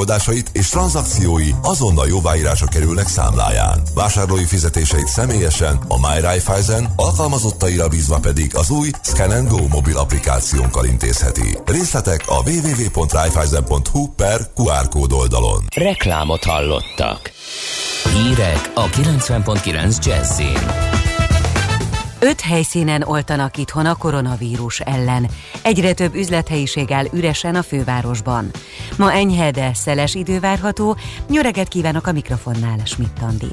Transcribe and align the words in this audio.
megoldásait 0.00 0.50
és 0.52 0.68
tranzakciói 0.68 1.50
azonnal 1.62 2.08
jóváírása 2.08 2.66
kerülnek 2.66 3.08
számláján. 3.08 3.82
Vásárlói 3.94 4.44
fizetéseit 4.44 5.06
személyesen 5.06 5.78
a 5.88 6.08
MyRaiffeisen, 6.08 6.92
alkalmazottaira 6.96 7.88
bízva 7.88 8.18
pedig 8.18 8.56
az 8.56 8.70
új 8.70 8.90
Scan 9.02 9.46
Go 9.48 9.66
mobil 9.66 9.96
applikációnkkal 9.96 10.84
intézheti. 10.84 11.58
Részletek 11.64 12.24
a 12.26 12.42
www.raiffeisen.hu 12.50 14.06
per 14.16 14.40
QR 14.54 14.88
kód 14.88 15.12
oldalon. 15.12 15.64
Reklámot 15.74 16.44
hallottak. 16.44 17.30
Hírek 18.12 18.70
a 18.74 18.86
90.9 18.86 20.04
Jazzin. 20.04 20.99
Öt 22.22 22.40
helyszínen 22.40 23.02
oltanak 23.02 23.56
itthon 23.56 23.86
a 23.86 23.94
koronavírus 23.94 24.80
ellen. 24.80 25.28
Egyre 25.62 25.92
több 25.92 26.14
üzlethelyiség 26.14 26.92
áll 26.92 27.04
üresen 27.12 27.54
a 27.54 27.62
fővárosban. 27.62 28.50
Ma 28.96 29.12
enyhe, 29.12 29.50
de 29.50 29.74
szeles 29.74 30.14
idő 30.14 30.40
várható. 30.40 30.96
Nyöreget 31.28 31.68
kívánok 31.68 32.06
a 32.06 32.12
mikrofonnál, 32.12 32.78
Schmidt 32.84 33.22
Andi. 33.22 33.50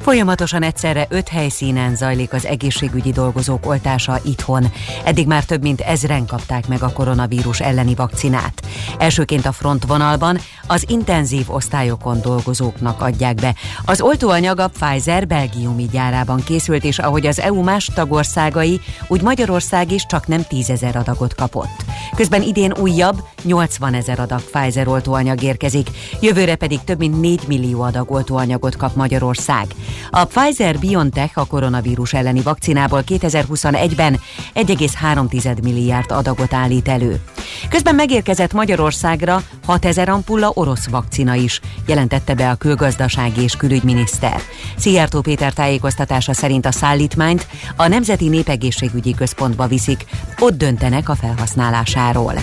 Folyamatosan 0.00 0.62
egyszerre 0.62 1.06
öt 1.08 1.28
helyszínen 1.28 1.96
zajlik 1.96 2.32
az 2.32 2.46
egészségügyi 2.46 3.12
dolgozók 3.12 3.66
oltása 3.66 4.20
itthon. 4.24 4.72
Eddig 5.04 5.26
már 5.26 5.44
több 5.44 5.62
mint 5.62 5.80
ezren 5.80 6.26
kapták 6.26 6.68
meg 6.68 6.82
a 6.82 6.92
koronavírus 6.92 7.60
elleni 7.60 7.94
vakcinát. 7.94 8.62
Elsőként 8.98 9.46
a 9.46 9.52
frontvonalban 9.52 10.38
az 10.66 10.84
intenzív 10.88 11.50
osztályokon 11.50 12.20
dolgozóknak 12.20 13.02
adják 13.02 13.34
be. 13.34 13.54
Az 13.84 14.00
oltóanyag 14.00 14.58
a 14.58 14.68
Pfizer 14.68 15.26
belgiumi 15.26 15.88
gyárában 15.92 16.42
készült, 16.44 16.84
és 16.84 16.98
ahogy 16.98 17.26
az 17.26 17.40
EU 17.40 17.62
más 17.62 17.90
tagországai, 17.94 18.80
úgy 19.06 19.22
Magyarország 19.22 19.92
is 19.92 20.06
csak 20.06 20.26
nem 20.26 20.44
10 20.48 20.70
ezer 20.70 20.96
adagot 20.96 21.34
kapott. 21.34 21.84
Közben 22.16 22.42
idén 22.42 22.72
újabb 22.78 23.22
80 23.42 23.94
ezer 23.94 24.20
adag 24.20 24.40
Pfizer 24.40 24.88
oltóanyag 24.88 25.42
érkezik, 25.42 25.90
jövőre 26.20 26.54
pedig 26.54 26.80
több 26.84 26.98
mint 26.98 27.20
4 27.20 27.40
millió 27.46 27.82
adag 27.82 28.10
oltóanyagot 28.10 28.76
kap 28.76 28.94
Magyarország. 28.94 29.66
A 30.10 30.24
Pfizer-BioNTech 30.24 31.38
a 31.38 31.44
koronavírus 31.44 32.12
elleni 32.12 32.40
vakcinából 32.40 33.02
2021-ben 33.06 34.20
1,3 34.54 35.62
milliárd 35.62 36.10
adagot 36.10 36.54
állít 36.54 36.88
elő. 36.88 37.20
Közben 37.68 37.94
megérkezett 37.94 38.52
Magyarországra 38.52 39.42
6 39.66 39.84
ezer 39.84 40.08
ampulla 40.08 40.50
orosz 40.54 40.88
vakcina 40.88 41.34
is, 41.34 41.60
jelentette 41.86 42.34
be 42.34 42.50
a 42.50 42.54
külgazdasági 42.54 43.42
és 43.42 43.56
külügyminiszter. 43.56 44.40
Szijjártó 44.76 45.20
Péter 45.20 45.52
tájékoztatása 45.52 46.32
szerint 46.32 46.66
a 46.66 46.72
szállítmányt 46.72 47.46
a 47.76 47.83
Nemzeti 47.88 48.28
Népegészségügyi 48.28 49.14
Központba 49.14 49.66
viszik, 49.66 50.04
ott 50.38 50.56
döntenek 50.56 51.08
a 51.08 51.14
felhasználásáról. 51.14 52.34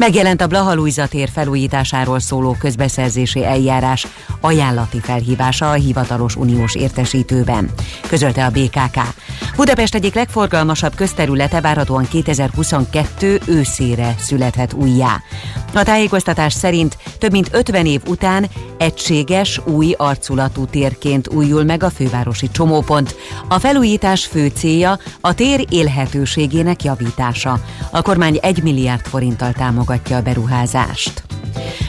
Megjelent 0.00 0.40
a 0.40 0.46
Blaha 0.46 1.06
tér 1.08 1.28
felújításáról 1.32 2.20
szóló 2.20 2.56
közbeszerzési 2.58 3.44
eljárás 3.44 4.06
ajánlati 4.40 5.00
felhívása 5.00 5.70
a 5.70 5.74
hivatalos 5.74 6.36
uniós 6.36 6.74
értesítőben, 6.74 7.70
közölte 8.06 8.44
a 8.44 8.50
BKK. 8.50 8.98
Budapest 9.56 9.94
egyik 9.94 10.14
legforgalmasabb 10.14 10.94
közterülete 10.94 11.60
várhatóan 11.60 12.08
2022 12.08 13.40
őszére 13.46 14.14
születhet 14.18 14.72
újjá. 14.72 15.22
A 15.74 15.82
tájékoztatás 15.82 16.52
szerint 16.52 16.96
több 17.18 17.32
mint 17.32 17.48
50 17.52 17.86
év 17.86 18.00
után 18.06 18.46
egységes, 18.78 19.60
új 19.64 19.94
arculatú 19.96 20.64
térként 20.66 21.28
újul 21.28 21.64
meg 21.64 21.82
a 21.82 21.90
fővárosi 21.90 22.50
csomópont. 22.50 23.14
A 23.48 23.58
felújítás 23.58 24.26
fő 24.26 24.50
célja 24.54 24.98
a 25.20 25.34
tér 25.34 25.66
élhetőségének 25.68 26.84
javítása. 26.84 27.60
A 27.90 28.02
kormány 28.02 28.38
1 28.42 28.62
milliárd 28.62 29.06
forinttal 29.06 29.52
támogatja 29.90 30.16
a 30.16 30.22
beruházást. 30.22 31.22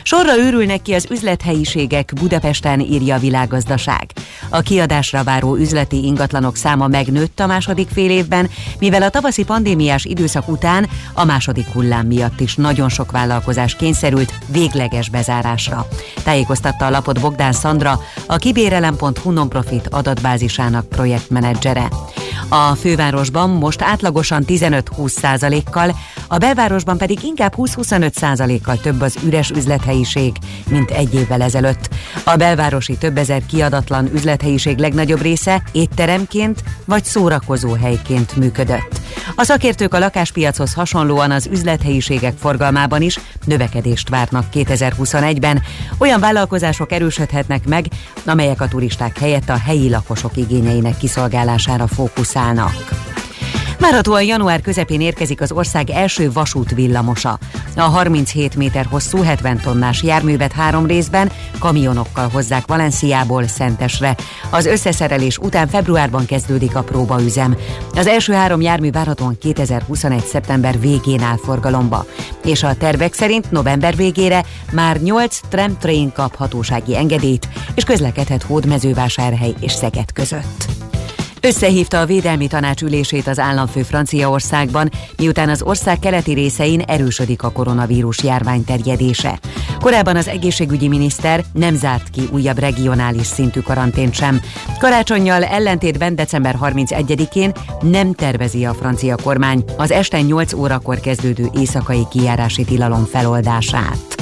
Sorra 0.04 0.38
őrülnek 0.38 0.82
ki 0.82 0.94
az 0.94 1.08
üzlethelyiségek 1.10 2.14
Budapesten, 2.20 2.80
írja 2.80 3.16
a 3.16 3.20
világgazdaság. 3.20 4.12
A 4.50 4.62
kiadásra 4.62 5.24
váró 5.24 5.56
üzleti 5.56 6.06
ingatlanok 6.06 6.56
száma 6.56 6.88
megnőtt 6.88 7.40
a 7.40 7.46
második 7.46 7.88
fél 7.90 8.10
évben, 8.10 8.50
mivel 8.80 9.02
a 9.02 9.10
tavaszi 9.10 9.44
pandémiás 9.44 10.06
időszak 10.06 10.48
után 10.48 10.90
a 11.14 11.26
második 11.26 11.68
hullám 11.68 12.08
miatt 12.08 12.40
is 12.40 12.56
nagyon 12.56 12.90
sok 12.90 13.12
vállalkozás 13.12 13.76
kényszerült 13.76 14.34
végleges 14.48 15.10
bezárásra. 15.10 15.88
Tájékoztatta 16.24 16.86
a 16.86 16.90
lapot 16.90 17.20
Bogdán 17.20 17.54
Szandra, 17.54 18.00
a 18.28 18.36
kibérelem.hu 18.36 19.32
non-profit 19.32 19.88
adatbázisának 19.88 20.88
projektmenedzsere. 20.88 21.88
A 22.50 22.76
fővárosban 22.76 23.50
most 23.50 23.82
átlagosan 23.82 24.44
15-20 24.48 25.08
százalékkal, 25.08 25.96
a 26.28 26.38
belvárosban 26.38 26.98
pedig 26.98 27.24
inkább 27.24 27.54
20-25 27.58 28.14
százalékkal 28.14 28.78
több 28.78 29.02
az 29.02 29.16
üres 29.24 29.50
üzlethelyiség, 29.50 30.36
mint 30.70 30.92
egy 30.92 31.14
évvel 31.14 31.42
ezelőtt. 31.42 31.90
A 32.24 32.36
belvárosi 32.36 32.98
több 32.98 33.18
ezer 33.18 33.46
kiadatlan 33.46 34.10
üzlethelyiség 34.14 34.78
legnagyobb 34.78 35.22
része 35.22 35.64
étteremként 35.72 36.64
vagy 36.86 37.04
szórakozó 37.04 37.74
helyként 37.74 38.36
működött. 38.36 39.00
A 39.36 39.44
szakértők 39.44 39.94
a 39.94 40.00
lakáspiachoz 40.00 40.74
hasonlóan 40.74 41.32
az 41.32 41.48
üzlethelyiségek 41.52 42.38
forgalmában 42.38 43.02
is 43.02 43.20
növekedést 43.46 44.10
várnak 44.10 44.46
2021-ben. 44.54 45.62
Olyan 45.98 46.20
vállalkozások 46.20 46.92
erősödhetnek 46.92 47.68
meg, 47.68 47.86
amelyek 48.26 48.62
a 48.62 48.68
turisták 48.68 49.18
helyett 49.18 49.50
a 49.50 49.58
helyi 49.58 49.90
lakosok 49.90 50.38
igényeinek 50.38 50.98
kiszolgálására 50.98 51.88
fókuszálnak. 51.88 52.21
Várhatóan 53.82 54.24
január 54.24 54.62
közepén 54.62 55.02
érkezik 55.02 55.42
az 55.42 55.52
ország 55.52 55.90
első 55.90 56.32
vasút 56.32 56.72
villamosa. 56.76 57.40
A 57.76 57.82
37 57.82 58.56
méter 58.56 58.86
hosszú 58.86 59.22
70 59.22 59.60
tonnás 59.60 60.04
járművet 60.04 60.52
három 60.52 60.86
részben 60.86 61.32
kamionokkal 61.60 62.30
hozzák 62.30 62.68
Valenciából 62.68 63.48
Szentesre. 63.48 64.16
Az 64.50 64.66
összeszerelés 64.66 65.38
után 65.38 65.68
februárban 65.68 66.26
kezdődik 66.26 66.76
a 66.76 66.84
próbaüzem. 66.84 67.56
Az 67.96 68.08
első 68.08 68.34
három 68.34 68.62
jármű 68.62 68.92
várhatóan 68.92 69.38
2021. 69.38 70.26
szeptember 70.26 70.80
végén 70.80 71.22
áll 71.22 71.38
forgalomba, 71.38 72.06
és 72.44 72.64
a 72.64 72.76
tervek 72.76 73.14
szerint 73.14 73.52
november 73.52 73.96
végére 73.96 74.46
már 74.72 74.98
8 75.02 75.40
tramtrain 75.50 76.12
kap 76.12 76.36
hatósági 76.36 76.98
engedélyt, 76.98 77.48
és 77.76 77.84
közlekedhet 77.84 78.44
Hódmezővásárhely 78.44 79.54
és 79.60 79.72
Szeged 79.72 80.12
között. 80.12 80.66
Összehívta 81.44 82.00
a 82.00 82.06
védelmi 82.06 82.48
tanács 82.48 82.82
ülését 82.82 83.28
az 83.28 83.40
államfő 83.40 83.84
Franciaországban, 83.84 84.90
miután 85.18 85.50
az 85.50 85.62
ország 85.62 86.00
keleti 86.00 86.34
részein 86.34 86.80
erősödik 86.80 87.44
a 87.44 87.52
koronavírus 87.52 88.24
járvány 88.24 88.64
terjedése. 88.64 89.40
Korábban 89.80 90.16
az 90.16 90.28
egészségügyi 90.28 90.88
miniszter 90.88 91.44
nem 91.54 91.76
zárt 91.76 92.10
ki 92.10 92.22
újabb 92.32 92.58
regionális 92.58 93.26
szintű 93.26 93.60
karantént 93.60 94.14
sem. 94.14 94.42
Karácsonyjal 94.80 95.44
ellentétben 95.44 96.16
december 96.16 96.58
31-én 96.62 97.52
nem 97.82 98.14
tervezi 98.14 98.66
a 98.66 98.74
francia 98.74 99.16
kormány 99.24 99.64
az 99.78 99.92
este 99.92 100.22
8 100.22 100.54
órakor 100.54 101.00
kezdődő 101.00 101.50
éjszakai 101.58 102.08
kijárási 102.10 102.64
tilalom 102.64 103.06
feloldását. 103.06 104.21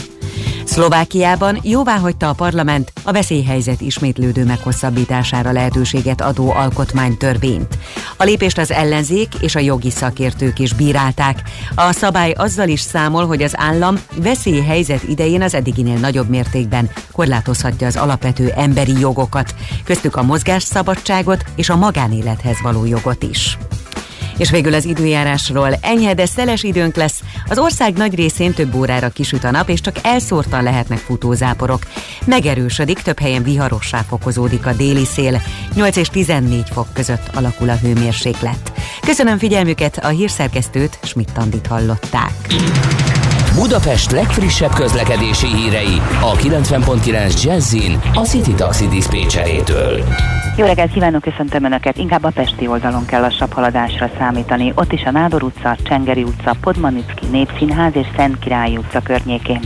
Szlovákiában 0.65 1.59
jóváhagyta 1.63 2.29
a 2.29 2.33
parlament 2.33 2.93
a 3.03 3.11
veszélyhelyzet 3.11 3.81
ismétlődő 3.81 4.45
meghosszabbítására 4.45 5.51
lehetőséget 5.51 6.21
adó 6.21 6.51
alkotmánytörvényt. 6.51 7.77
A 8.17 8.23
lépést 8.23 8.57
az 8.57 8.71
ellenzék 8.71 9.27
és 9.39 9.55
a 9.55 9.59
jogi 9.59 9.89
szakértők 9.89 10.59
is 10.59 10.73
bírálták. 10.73 11.41
A 11.75 11.91
szabály 11.91 12.31
azzal 12.31 12.67
is 12.67 12.79
számol, 12.79 13.25
hogy 13.25 13.43
az 13.43 13.53
állam 13.57 13.95
veszélyhelyzet 14.15 15.03
idején 15.03 15.41
az 15.41 15.53
eddiginél 15.53 15.97
nagyobb 15.97 16.29
mértékben 16.29 16.89
korlátozhatja 17.11 17.87
az 17.87 17.95
alapvető 17.95 18.51
emberi 18.55 18.99
jogokat, 18.99 19.55
köztük 19.83 20.15
a 20.15 20.23
mozgásszabadságot 20.23 21.43
és 21.55 21.69
a 21.69 21.75
magánélethez 21.75 22.61
való 22.61 22.85
jogot 22.85 23.23
is. 23.23 23.57
És 24.39 24.49
végül 24.49 24.73
az 24.73 24.85
időjárásról 24.85 25.73
enyhe, 25.81 26.13
de 26.13 26.25
szeles 26.25 26.63
időnk 26.63 26.95
lesz. 26.95 27.19
Az 27.47 27.57
ország 27.57 27.93
nagy 27.93 28.15
részén 28.15 28.53
több 28.53 28.75
órára 28.75 29.09
kisüt 29.09 29.43
a 29.43 29.51
nap, 29.51 29.69
és 29.69 29.81
csak 29.81 29.95
elszórtan 30.01 30.63
lehetnek 30.63 30.97
futózáporok. 30.97 31.81
Megerősödik, 32.25 33.01
több 33.01 33.19
helyen 33.19 33.43
viharossá 33.43 34.01
fokozódik 34.01 34.65
a 34.65 34.73
déli 34.73 35.05
szél. 35.05 35.41
8 35.75 35.95
és 35.95 36.07
14 36.07 36.63
fok 36.71 36.87
között 36.93 37.35
alakul 37.35 37.69
a 37.69 37.75
hőmérséklet. 37.75 38.71
Köszönöm 39.01 39.37
figyelmüket, 39.37 39.97
a 39.97 40.07
hírszerkesztőt 40.07 40.99
Schmidt-Tandit 41.03 41.67
hallották. 41.67 42.31
Budapest 43.55 44.11
legfrissebb 44.11 44.73
közlekedési 44.73 45.47
hírei 45.47 46.01
a 46.21 46.31
90.9 46.35 47.43
Jazzin 47.43 47.99
a 48.13 48.19
City 48.19 48.53
Taxi 48.53 48.87
Dispécsejétől. 48.87 50.03
Jó 50.57 50.65
reggelt 50.65 50.91
kívánok, 50.91 51.21
köszöntöm 51.21 51.63
Önöket. 51.63 51.97
Inkább 51.97 52.23
a 52.23 52.29
Pesti 52.29 52.67
oldalon 52.67 53.05
kell 53.05 53.21
lassabb 53.21 53.53
haladásra 53.53 54.09
számítani. 54.17 54.71
Ott 54.75 54.91
is 54.91 55.03
a 55.03 55.11
Nádor 55.11 55.43
utca, 55.43 55.77
Csengeri 55.83 56.23
utca, 56.23 56.55
Podmanicki 56.61 57.25
Népszínház 57.31 57.95
és 57.95 58.07
Szent 58.15 58.39
Királyi 58.39 58.77
utca 58.77 58.99
környékén. 59.01 59.61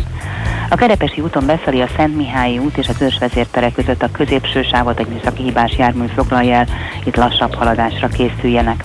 A 0.74 0.76
Kerepesi 0.76 1.22
úton 1.22 1.46
beszali 1.46 1.82
a 1.82 1.88
Szent 1.96 2.16
Mihályi 2.16 2.58
út 2.58 2.78
és 2.78 2.88
az 2.88 3.02
ősvezértere 3.02 3.72
között 3.72 4.04
a 4.04 4.12
középső 4.12 4.64
sávot 4.64 5.00
egy 5.00 5.08
műszaki 5.08 5.44
hibás 5.44 5.78
jármű 5.78 6.06
foglalja 6.06 6.54
el, 6.54 6.68
itt 7.06 7.16
lassabb 7.16 7.54
haladásra 7.54 8.08
készüljenek. 8.08 8.84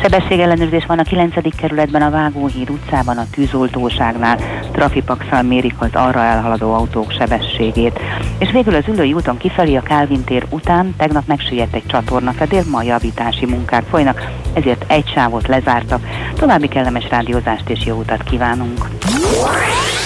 Sebességellenőrzés 0.00 0.86
van 0.86 0.98
a 0.98 1.02
9. 1.02 1.56
kerületben 1.56 2.02
a 2.02 2.10
Vágóhíd 2.10 2.70
utcában, 2.70 3.18
a 3.18 3.26
tűzoltóságnál. 3.30 4.38
Trafipaxal 4.72 5.42
mérik 5.42 5.74
az 5.78 5.88
arra 5.92 6.20
elhaladó 6.22 6.74
autók 6.74 7.12
sebességét. 7.12 8.00
És 8.38 8.50
végül 8.50 8.74
az 8.74 8.88
ülői 8.88 9.12
úton 9.12 9.36
kifelé 9.36 9.76
a 9.76 9.82
Kálvin 9.82 10.24
tér 10.24 10.46
után 10.50 10.94
tegnap 10.96 11.26
megsüllyedt 11.26 11.74
egy 11.74 11.86
csatornafedél, 11.86 12.62
ma 12.70 12.82
javítási 12.82 13.46
munkák 13.46 13.84
folynak, 13.90 14.30
ezért 14.52 14.84
egy 14.86 15.10
sávot 15.14 15.46
lezártak. 15.46 16.06
További 16.34 16.68
kellemes 16.68 17.08
rádiózást 17.08 17.68
és 17.68 17.86
jó 17.86 17.96
utat 17.96 18.22
kívánunk! 18.22 18.88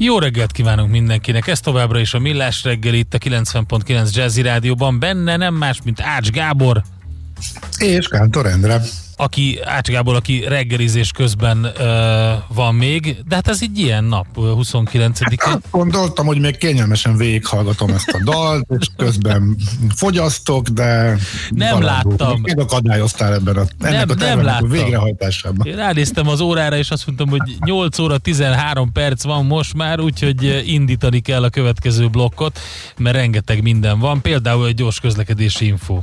Jó 0.00 0.18
reggelt 0.18 0.52
kívánunk 0.52 0.90
mindenkinek, 0.90 1.46
ez 1.46 1.60
továbbra 1.60 1.98
is 1.98 2.14
a 2.14 2.18
Millás 2.18 2.64
reggel 2.64 2.94
itt 2.94 3.14
a 3.14 3.18
90.9 3.18 4.14
Jazzy 4.14 4.42
Rádióban, 4.42 4.98
benne 4.98 5.36
nem 5.36 5.54
más, 5.54 5.82
mint 5.84 6.00
Ács 6.00 6.30
Gábor. 6.30 6.82
És 7.78 8.08
Kántor 8.08 8.46
Endre 8.46 8.80
aki 9.20 9.58
Ács 9.64 9.88
Gábor, 9.88 10.14
aki 10.14 10.44
reggelizés 10.48 11.10
közben 11.10 11.58
uh, 11.64 12.54
van 12.54 12.74
még, 12.74 13.16
de 13.28 13.34
hát 13.34 13.48
ez 13.48 13.58
egy 13.62 13.78
ilyen 13.78 14.04
nap, 14.04 14.26
29-én. 14.36 15.38
Hát, 15.38 15.62
gondoltam, 15.70 16.26
hogy 16.26 16.40
még 16.40 16.56
kényelmesen 16.56 17.16
végighallgatom 17.16 17.90
ezt 17.90 18.08
a 18.08 18.20
dalt, 18.24 18.66
és 18.78 18.86
közben 18.96 19.56
fogyasztok, 19.94 20.68
de 20.68 21.16
nem 21.50 21.82
láttam. 21.82 22.40
Még 22.42 22.58
akadályoztál 22.58 23.34
ebben 23.34 23.56
a, 23.56 23.64
ennek 23.80 24.06
nem, 24.06 24.16
a 24.18 24.24
nem 24.24 24.42
láttam. 24.42 24.68
végrehajtásában. 24.68 25.66
Én 25.66 25.76
ránéztem 25.76 26.28
az 26.28 26.40
órára, 26.40 26.76
és 26.76 26.90
azt 26.90 27.06
mondtam, 27.06 27.28
hogy 27.28 27.56
8 27.64 27.98
óra 27.98 28.18
13 28.18 28.92
perc 28.92 29.22
van 29.22 29.46
most 29.46 29.74
már, 29.74 30.00
úgyhogy 30.00 30.62
indítani 30.66 31.20
kell 31.20 31.42
a 31.42 31.50
következő 31.50 32.08
blokkot, 32.08 32.58
mert 32.96 33.16
rengeteg 33.16 33.62
minden 33.62 33.98
van, 33.98 34.20
például 34.20 34.66
egy 34.66 34.74
gyors 34.74 35.00
közlekedési 35.00 35.66
info. 35.66 36.00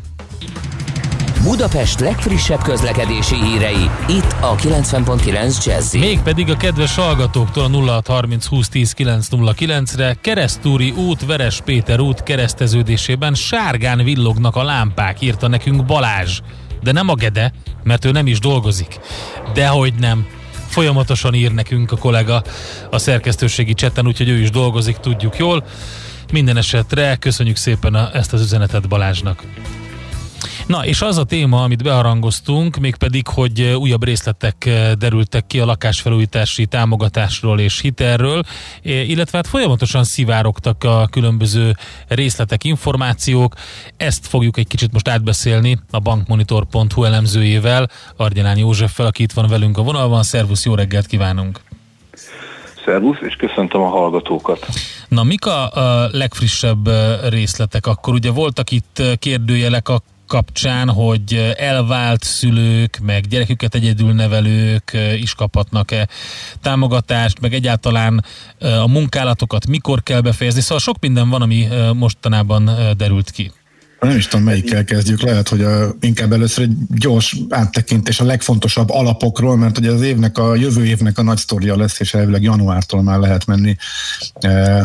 Budapest 1.46 2.00
legfrissebb 2.00 2.62
közlekedési 2.62 3.36
hírei, 3.36 3.90
itt 4.08 4.36
a 4.42 4.56
90.9 4.56 5.66
jazz 5.66 5.94
Mégpedig 5.94 6.50
a 6.50 6.58
kedves 6.58 6.96
hallgatóktól 6.96 7.64
a 7.64 8.02
0630 8.02 8.48
2010 8.48 8.94
909-re 8.98 10.16
Keresztúri 10.22 10.92
út, 10.92 11.26
Veres 11.26 11.62
Péter 11.62 12.00
út 12.00 12.24
kereszteződésében 12.24 13.34
sárgán 13.34 14.04
villognak 14.04 14.56
a 14.56 14.64
lámpák, 14.64 15.22
írta 15.22 15.48
nekünk 15.48 15.86
Balázs. 15.86 16.40
De 16.84 16.92
nem 16.92 17.10
a 17.10 17.16
Gede, 17.16 17.52
mert 17.84 18.06
ő 18.06 18.12
nem 18.12 18.28
is 18.28 18.40
dolgozik. 18.40 19.00
Dehogy 19.54 19.94
nem 19.94 20.28
folyamatosan 20.68 21.34
ír 21.34 21.52
nekünk 21.52 21.92
a 21.92 21.98
kollega 21.98 22.44
a 22.90 22.98
szerkesztőségi 22.98 23.74
csetten, 23.74 24.08
úgyhogy 24.08 24.30
ő 24.30 24.40
is 24.40 24.50
dolgozik, 24.50 24.98
tudjuk 24.98 25.38
jól. 25.38 25.66
Minden 26.32 26.58
esetre 26.58 27.16
köszönjük 27.16 27.56
szépen 27.56 27.94
a, 27.94 28.10
ezt 28.14 28.34
az 28.34 28.42
üzenetet 28.42 28.88
Balázsnak. 28.88 29.44
Na, 30.68 30.86
és 30.86 31.02
az 31.02 31.18
a 31.18 31.24
téma, 31.24 31.64
amit 31.64 31.84
beharangoztunk, 31.84 32.78
mégpedig, 32.78 33.28
hogy 33.28 33.62
újabb 33.62 34.04
részletek 34.04 34.70
derültek 34.98 35.48
ki 35.48 35.60
a 35.60 35.66
lakásfelújítási 35.66 36.66
támogatásról 36.66 37.60
és 37.60 37.80
hitelről, 37.80 38.44
illetve 38.82 39.38
hát 39.38 39.48
folyamatosan 39.48 40.04
szivárogtak 40.04 40.84
a 40.84 41.08
különböző 41.12 41.76
részletek, 42.08 42.64
információk. 42.64 43.54
Ezt 43.98 44.28
fogjuk 44.28 44.58
egy 44.58 44.68
kicsit 44.68 44.92
most 44.92 45.08
átbeszélni 45.08 45.80
a 45.92 46.00
bankmonitor.hu 46.00 47.04
elemzőjével, 47.04 47.90
Argyelán 48.18 48.58
Józseffel, 48.58 49.06
aki 49.06 49.24
itt 49.24 49.32
van 49.32 49.48
velünk 49.48 49.78
a 49.78 49.82
vonalban. 49.82 50.24
Szervusz, 50.24 50.66
jó 50.66 50.76
reggelt 50.76 51.06
kívánunk! 51.06 51.60
Szervusz, 52.86 53.18
és 53.22 53.36
köszöntöm 53.36 53.82
a 53.82 53.90
hallgatókat. 53.90 54.68
Na, 55.08 55.24
mik 55.24 55.46
a, 55.46 55.72
a 55.72 56.10
legfrissebb 56.12 56.90
részletek? 57.30 57.88
Akkor 57.88 58.14
ugye 58.14 58.32
voltak 58.32 58.72
itt 58.72 59.02
kérdőjelek 59.20 59.90
a 59.90 60.02
kapcsán, 60.28 60.90
hogy 60.90 61.54
elvált 61.58 62.24
szülők, 62.24 63.00
meg 63.04 63.28
gyereküket 63.28 63.76
egyedül 63.76 64.14
nevelők 64.14 64.98
is 65.22 65.34
kaphatnak-e 65.34 66.08
támogatást, 66.62 67.40
meg 67.40 67.54
egyáltalán 67.54 68.24
a 68.60 68.88
munkálatokat 68.88 69.68
mikor 69.68 70.04
kell 70.04 70.22
befejezni. 70.22 70.62
Szóval 70.62 70.80
sok 70.80 71.00
minden 71.00 71.30
van, 71.30 71.42
ami 71.42 71.68
mostanában 71.94 72.70
derült 72.98 73.32
ki. 73.32 73.52
Nem 74.08 74.18
is 74.18 74.28
tudom, 74.28 74.46
melyikkel 74.46 74.84
kezdjük. 74.84 75.22
Lehet, 75.22 75.50
hogy 75.50 75.62
a, 75.62 75.88
inkább 76.00 76.32
először 76.32 76.64
egy 76.64 76.74
gyors 76.90 77.38
áttekintés 77.50 78.20
a 78.20 78.26
legfontosabb 78.26 78.90
alapokról, 78.90 79.58
mert 79.58 79.78
ugye 79.78 79.92
az 79.92 80.02
évnek, 80.02 80.38
a 80.38 80.56
jövő 80.56 80.86
évnek 80.86 81.18
a 81.18 81.24
nagy 81.24 81.38
sztoria 81.38 81.78
lesz, 81.78 82.00
és 82.00 82.14
elvileg 82.14 82.44
januártól 82.44 83.04
már 83.04 83.20
lehet 83.20 83.46
menni 83.46 83.76
e, 84.40 84.84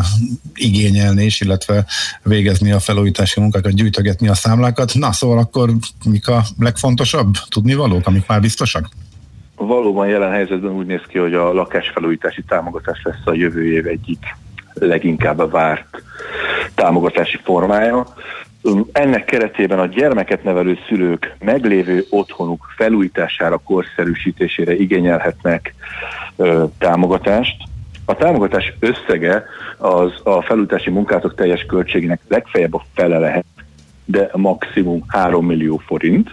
igényelni 0.53 1.23
is, 1.25 1.41
illetve 1.41 1.85
végezni 2.23 2.71
a 2.71 2.79
felújítási 2.79 3.39
munkákat, 3.39 3.73
gyűjtögetni 3.73 4.27
a 4.27 4.33
számlákat. 4.33 4.93
Na, 4.93 5.11
szóval 5.11 5.37
akkor 5.37 5.69
mik 6.05 6.27
a 6.27 6.43
legfontosabb 6.59 7.33
tudnivalók, 7.49 8.07
amik 8.07 8.27
már 8.27 8.41
biztosak? 8.41 8.89
Valóban 9.55 10.07
jelen 10.07 10.31
helyzetben 10.31 10.71
úgy 10.71 10.85
néz 10.85 11.01
ki, 11.07 11.17
hogy 11.17 11.33
a 11.33 11.53
lakásfelújítási 11.53 12.43
támogatás 12.47 13.01
lesz 13.03 13.25
a 13.25 13.33
jövő 13.33 13.73
év 13.73 13.87
egyik 13.87 14.35
leginkább 14.73 15.51
várt 15.51 16.03
támogatási 16.75 17.39
formája. 17.43 18.13
Ennek 18.91 19.25
keretében 19.25 19.79
a 19.79 19.85
gyermeket 19.85 20.43
nevelő 20.43 20.77
szülők 20.87 21.35
meglévő 21.39 22.05
otthonuk 22.09 22.73
felújítására, 22.75 23.57
korszerűsítésére 23.57 24.75
igényelhetnek 24.75 25.73
ö, 26.35 26.63
támogatást. 26.77 27.55
A 28.05 28.15
támogatás 28.15 28.73
összege 28.79 29.45
az 29.77 30.11
a 30.23 30.41
felújítási 30.41 30.89
munkátok 30.89 31.35
teljes 31.35 31.65
költségének 31.65 32.21
legfeljebb 32.27 32.73
a 32.73 32.85
fele 32.93 33.17
lehet, 33.17 33.45
de 34.05 34.29
maximum 34.33 35.03
3 35.07 35.45
millió 35.45 35.77
forint. 35.77 36.31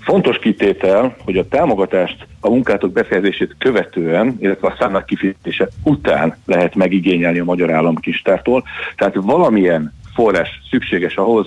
Fontos 0.00 0.38
kitétel, 0.38 1.16
hogy 1.24 1.36
a 1.36 1.48
támogatást 1.48 2.26
a 2.40 2.48
munkátok 2.48 2.92
befejezését 2.92 3.54
követően, 3.58 4.36
illetve 4.40 4.68
a 4.68 4.76
számlák 4.78 5.04
kifizetése 5.04 5.68
után 5.82 6.36
lehet 6.44 6.74
megigényelni 6.74 7.38
a 7.38 7.44
Magyar 7.44 7.70
Állam 7.70 7.94
kistártól. 7.94 8.64
Tehát 8.96 9.14
valamilyen 9.14 9.92
forrás 10.16 10.48
szükséges 10.70 11.14
ahhoz, 11.14 11.46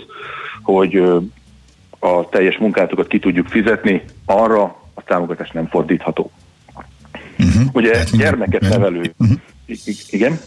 hogy 0.61 0.95
a 1.99 2.29
teljes 2.29 2.57
munkátokat 2.57 3.07
ki 3.07 3.19
tudjuk 3.19 3.47
fizetni, 3.47 4.01
arra 4.25 4.63
a 4.93 5.03
támogatás 5.03 5.51
nem 5.51 5.67
fordítható. 5.67 6.31
Uh-huh. 7.39 7.63
Ugye 7.71 7.91
tehát 7.91 8.17
gyermeket 8.17 8.61
nevelő. 8.61 9.13
Uh-huh. 9.17 9.37
Igen? 10.09 10.39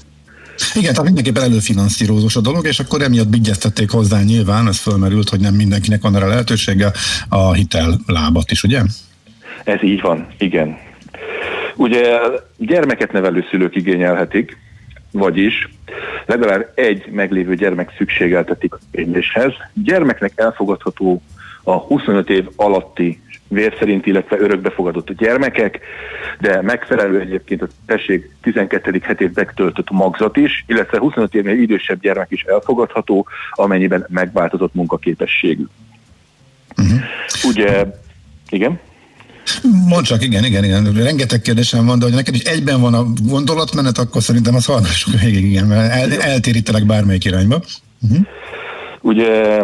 Igen, 0.74 0.90
tehát 0.90 1.04
mindenképpen 1.04 1.42
előfinanszírozós 1.42 2.36
a 2.36 2.40
dolog, 2.40 2.66
és 2.66 2.80
akkor 2.80 3.02
emiatt 3.02 3.28
bigyeztették 3.28 3.90
hozzá 3.90 4.22
nyilván, 4.22 4.68
ez 4.68 4.78
fölmerült, 4.78 5.28
hogy 5.28 5.40
nem 5.40 5.54
mindenkinek 5.54 6.02
van 6.02 6.16
erre 6.16 6.26
lehetősége, 6.26 6.92
a 7.28 7.52
hitel 7.52 8.00
lábat 8.06 8.50
is, 8.50 8.62
ugye? 8.62 8.82
Ez 9.64 9.82
így 9.82 10.00
van, 10.00 10.26
igen. 10.38 10.76
Ugye 11.76 12.18
gyermeket 12.56 13.12
nevelő 13.12 13.44
szülők 13.50 13.76
igényelhetik, 13.76 14.56
vagyis 15.12 15.68
legalább 16.26 16.72
egy 16.74 17.06
meglévő 17.10 17.54
gyermek 17.54 17.94
szükségeltetik 17.96 18.74
a 18.74 18.78
kéréshez. 18.90 19.52
Gyermeknek 19.74 20.32
elfogadható 20.34 21.22
a 21.62 21.72
25 21.72 22.30
év 22.30 22.48
alatti 22.56 23.20
vér 23.48 23.76
szerint, 23.78 24.06
illetve 24.06 24.38
örökbefogadott 24.38 25.12
gyermekek, 25.12 25.80
de 26.40 26.62
megfelelő 26.62 27.20
egyébként 27.20 27.62
a 27.62 27.68
tessék 27.86 28.30
12. 28.42 29.00
hetét 29.02 29.34
megtöltött 29.34 29.90
magzat 29.90 30.36
is, 30.36 30.64
illetve 30.66 30.98
25 30.98 31.34
évnél 31.34 31.60
idősebb 31.60 32.00
gyermek 32.00 32.30
is 32.30 32.42
elfogadható, 32.42 33.26
amennyiben 33.50 34.06
megváltozott 34.08 34.74
munkaképességű. 34.74 35.64
Uh-huh. 36.76 37.00
Ugye, 37.44 37.84
igen? 38.48 38.80
Mondd 39.88 40.04
csak, 40.04 40.22
igen, 40.22 40.44
igen, 40.44 40.64
igen. 40.64 40.92
Rengeteg 40.92 41.40
kérdésem 41.40 41.86
van, 41.86 41.98
de 41.98 42.04
hogy 42.04 42.14
neked 42.14 42.34
is 42.34 42.42
egyben 42.42 42.80
van 42.80 42.94
a 42.94 43.04
gondolatmenet, 43.22 43.98
akkor 43.98 44.22
szerintem 44.22 44.54
az 44.54 44.64
hallgassuk 44.64 45.20
végig, 45.20 45.44
igen, 45.44 45.66
mert 45.66 45.92
el, 45.92 46.22
eltérítelek 46.22 46.86
bármelyik 46.86 47.24
irányba. 47.24 47.62
Uh-huh. 48.00 48.26
Ugye 49.00 49.62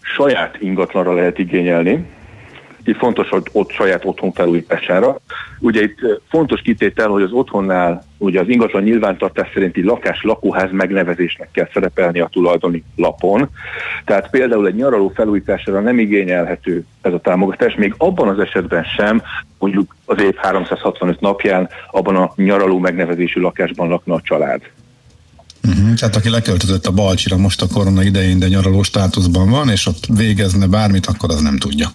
saját 0.00 0.56
ingatlanra 0.60 1.14
lehet 1.14 1.38
igényelni, 1.38 2.06
itt 2.84 2.96
fontos, 2.96 3.28
hogy 3.28 3.42
ott 3.52 3.70
saját 3.70 4.04
otthon 4.04 4.32
felújítására. 4.32 5.20
Ugye 5.60 5.82
itt 5.82 5.98
fontos 6.28 6.60
kitétel, 6.60 7.08
hogy 7.08 7.22
az 7.22 7.32
otthonnál 7.32 8.04
ugye 8.18 8.40
az 8.40 8.48
ingatlan 8.48 8.82
nyilvántartás 8.82 9.50
szerinti 9.54 9.82
lakás 9.82 10.22
lakóház 10.22 10.70
megnevezésnek 10.72 11.48
kell 11.50 11.68
szerepelni 11.72 12.20
a 12.20 12.28
tulajdoni 12.32 12.84
lapon. 12.96 13.48
Tehát 14.04 14.30
például 14.30 14.66
egy 14.66 14.74
nyaraló 14.74 15.12
felújítására 15.14 15.80
nem 15.80 15.98
igényelhető 15.98 16.84
ez 17.00 17.12
a 17.12 17.20
támogatás, 17.20 17.74
még 17.74 17.94
abban 17.98 18.28
az 18.28 18.38
esetben 18.38 18.84
sem, 18.84 19.22
mondjuk 19.58 19.96
az 20.04 20.20
év 20.20 20.34
365 20.34 21.20
napján 21.20 21.68
abban 21.90 22.16
a 22.16 22.32
nyaraló 22.36 22.78
megnevezésű 22.78 23.40
lakásban 23.40 23.88
lakna 23.88 24.14
a 24.14 24.20
család. 24.20 24.60
Uh-huh, 25.64 25.94
tehát 25.94 26.16
aki 26.16 26.30
leköltözött 26.30 26.86
a 26.86 26.92
Balcsira 26.92 27.36
most 27.36 27.62
a 27.62 27.66
korona 27.72 28.02
idején, 28.02 28.38
de 28.38 28.48
nyaraló 28.48 28.82
státuszban 28.82 29.50
van, 29.50 29.68
és 29.68 29.86
ott 29.86 30.06
végezne 30.16 30.66
bármit, 30.66 31.06
akkor 31.06 31.30
az 31.30 31.40
nem 31.40 31.58
tudja. 31.58 31.88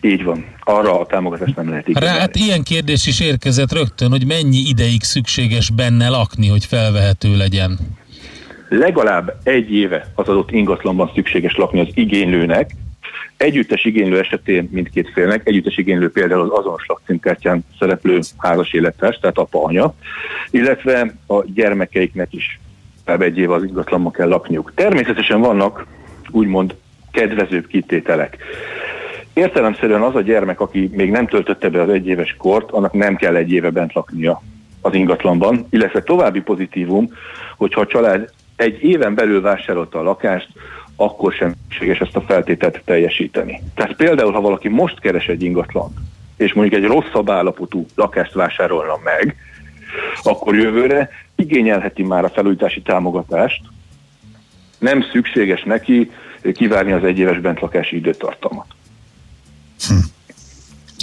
Így 0.00 0.24
van. 0.24 0.44
Arra 0.60 1.00
a 1.00 1.06
támogatást 1.06 1.56
nem 1.56 1.68
lehet 1.68 1.88
igazán. 1.88 2.18
Hát 2.18 2.36
ilyen 2.36 2.62
kérdés 2.62 3.06
is 3.06 3.20
érkezett 3.20 3.72
rögtön, 3.72 4.10
hogy 4.10 4.26
mennyi 4.26 4.58
ideig 4.68 5.02
szükséges 5.02 5.70
benne 5.70 6.08
lakni, 6.08 6.48
hogy 6.48 6.64
felvehető 6.64 7.36
legyen? 7.36 7.78
Legalább 8.68 9.40
egy 9.42 9.72
éve 9.72 10.12
az 10.14 10.28
adott 10.28 10.50
ingatlanban 10.50 11.10
szükséges 11.14 11.56
lakni 11.56 11.80
az 11.80 11.88
igénylőnek, 11.94 12.70
Együttes 13.36 13.84
igénylő 13.84 14.18
esetén 14.18 14.68
mindkét 14.72 15.10
félnek, 15.12 15.48
együttes 15.48 15.76
igénylő 15.76 16.10
például 16.10 16.40
az 16.40 16.58
azonos 16.58 16.86
lakcímkártyán 16.86 17.64
szereplő 17.78 18.20
házas 18.36 18.72
élettárs, 18.72 19.18
tehát 19.18 19.38
apa-anya, 19.38 19.94
illetve 20.50 21.14
a 21.26 21.44
gyermekeiknek 21.44 22.32
is 22.32 22.60
legalább 23.04 23.28
egy 23.32 23.38
év 23.38 23.50
az 23.50 23.62
ingatlanban 23.62 24.12
kell 24.12 24.28
lakniuk. 24.28 24.72
Természetesen 24.74 25.40
vannak 25.40 25.86
úgymond 26.30 26.74
kedvezőbb 27.10 27.66
kitételek. 27.66 28.36
Értelemszerűen 29.36 30.02
az 30.02 30.14
a 30.14 30.20
gyermek, 30.20 30.60
aki 30.60 30.90
még 30.92 31.10
nem 31.10 31.26
töltötte 31.26 31.68
be 31.68 31.82
az 31.82 31.88
egyéves 31.88 32.34
kort, 32.38 32.70
annak 32.70 32.92
nem 32.92 33.16
kell 33.16 33.34
egy 33.34 33.52
éve 33.52 33.70
bent 33.70 33.92
laknia 33.92 34.42
az 34.80 34.94
ingatlanban, 34.94 35.66
illetve 35.70 36.02
további 36.02 36.40
pozitívum, 36.40 37.12
hogyha 37.56 37.80
a 37.80 37.86
család 37.86 38.30
egy 38.56 38.82
éven 38.82 39.14
belül 39.14 39.40
vásárolta 39.40 39.98
a 39.98 40.02
lakást, 40.02 40.48
akkor 40.96 41.32
sem 41.32 41.54
szükséges 41.68 41.98
ezt 41.98 42.16
a 42.16 42.20
feltételt 42.20 42.82
teljesíteni. 42.84 43.62
Tehát 43.74 43.96
például, 43.96 44.32
ha 44.32 44.40
valaki 44.40 44.68
most 44.68 45.00
keres 45.00 45.26
egy 45.26 45.42
ingatlan, 45.42 45.92
és 46.36 46.52
mondjuk 46.52 46.82
egy 46.82 46.88
rosszabb 46.88 47.30
állapotú 47.30 47.86
lakást 47.94 48.32
vásárolna 48.32 48.98
meg, 49.04 49.36
akkor 50.22 50.54
jövőre 50.54 51.10
igényelheti 51.34 52.02
már 52.02 52.24
a 52.24 52.28
felújítási 52.28 52.82
támogatást, 52.82 53.60
nem 54.78 55.02
szükséges 55.12 55.62
neki 55.62 56.10
kivárni 56.52 56.92
az 56.92 57.04
egyéves 57.04 57.38
bentlakási 57.38 57.96
időtartamot. 57.96 58.66
Hm. 59.88 59.94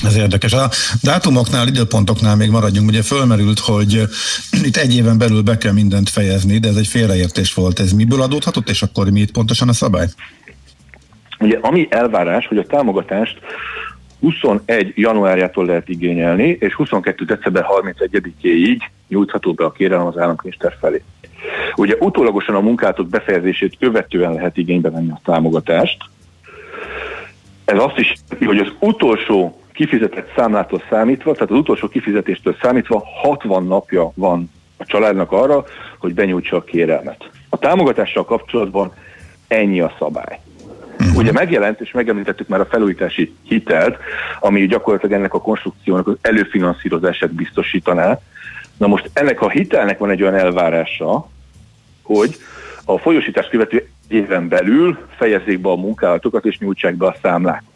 Ez 0.05 0.15
érdekes. 0.15 0.53
A 0.53 0.69
dátumoknál, 1.01 1.67
időpontoknál 1.67 2.35
még 2.35 2.49
maradjunk. 2.49 2.89
Ugye 2.89 3.01
fölmerült, 3.01 3.59
hogy 3.59 4.01
itt 4.67 4.77
egy 4.77 4.95
éven 4.95 5.17
belül 5.17 5.41
be 5.41 5.57
kell 5.57 5.73
mindent 5.73 6.09
fejezni, 6.09 6.57
de 6.57 6.67
ez 6.67 6.75
egy 6.75 6.87
félreértés 6.87 7.53
volt. 7.53 7.79
Ez 7.79 7.91
miből 7.91 8.21
adódhatott, 8.21 8.69
és 8.69 8.81
akkor 8.81 9.09
mi 9.09 9.19
itt 9.19 9.31
pontosan 9.31 9.69
a 9.69 9.73
szabály? 9.73 10.07
Ugye 11.39 11.57
ami 11.61 11.87
elvárás, 11.89 12.47
hogy 12.47 12.57
a 12.57 12.65
támogatást 12.65 13.39
21 14.19 14.93
januárjától 14.95 15.65
lehet 15.65 15.89
igényelni, 15.89 16.57
és 16.59 16.73
22. 16.73 17.25
december 17.25 17.65
31-éig 17.79 18.79
nyújtható 19.07 19.53
be 19.53 19.65
a 19.65 19.71
kérelem 19.71 20.05
az 20.05 20.17
államkincstár 20.17 20.77
felé. 20.79 21.03
Ugye 21.75 21.95
utólagosan 21.99 22.55
a 22.55 22.59
munkátok 22.59 23.09
befejezését 23.09 23.77
követően 23.79 24.33
lehet 24.33 24.57
igénybe 24.57 24.89
venni 24.89 25.11
a 25.11 25.21
támogatást. 25.23 25.97
Ez 27.73 27.79
azt 27.79 27.97
is 27.97 28.13
hogy 28.45 28.57
az 28.57 28.71
utolsó 28.79 29.61
kifizetett 29.71 30.31
számlától 30.35 30.83
számítva, 30.89 31.33
tehát 31.33 31.51
az 31.51 31.57
utolsó 31.57 31.87
kifizetéstől 31.87 32.55
számítva 32.61 33.03
60 33.21 33.65
napja 33.65 34.11
van 34.15 34.51
a 34.77 34.85
családnak 34.85 35.31
arra, 35.31 35.63
hogy 35.97 36.13
benyújtsa 36.13 36.55
a 36.55 36.63
kérelmet. 36.63 37.29
A 37.49 37.57
támogatással 37.57 38.25
kapcsolatban 38.25 38.93
ennyi 39.47 39.79
a 39.79 39.95
szabály. 39.99 40.39
Uh-huh. 40.99 41.17
Ugye 41.17 41.31
megjelent, 41.31 41.81
és 41.81 41.91
megemlítettük 41.91 42.47
már 42.47 42.59
a 42.59 42.65
felújítási 42.65 43.35
hitelt, 43.43 43.97
ami 44.39 44.67
gyakorlatilag 44.67 45.15
ennek 45.15 45.33
a 45.33 45.41
konstrukciónak 45.41 46.07
az 46.07 46.17
előfinanszírozását 46.21 47.33
biztosítaná. 47.33 48.19
Na 48.77 48.87
most 48.87 49.09
ennek 49.13 49.41
a 49.41 49.49
hitelnek 49.49 49.97
van 49.97 50.09
egy 50.09 50.21
olyan 50.21 50.35
elvárása, 50.35 51.29
hogy 52.01 52.35
a 52.85 52.97
folyosítás 52.97 53.47
követő 53.47 53.87
éven 54.13 54.47
belül 54.47 54.97
fejezzék 55.17 55.59
be 55.59 55.69
a 55.69 55.75
munkálatokat 55.75 56.45
és 56.45 56.59
nyújtsák 56.59 56.95
be 56.95 57.05
a 57.05 57.15
számlákat. 57.21 57.71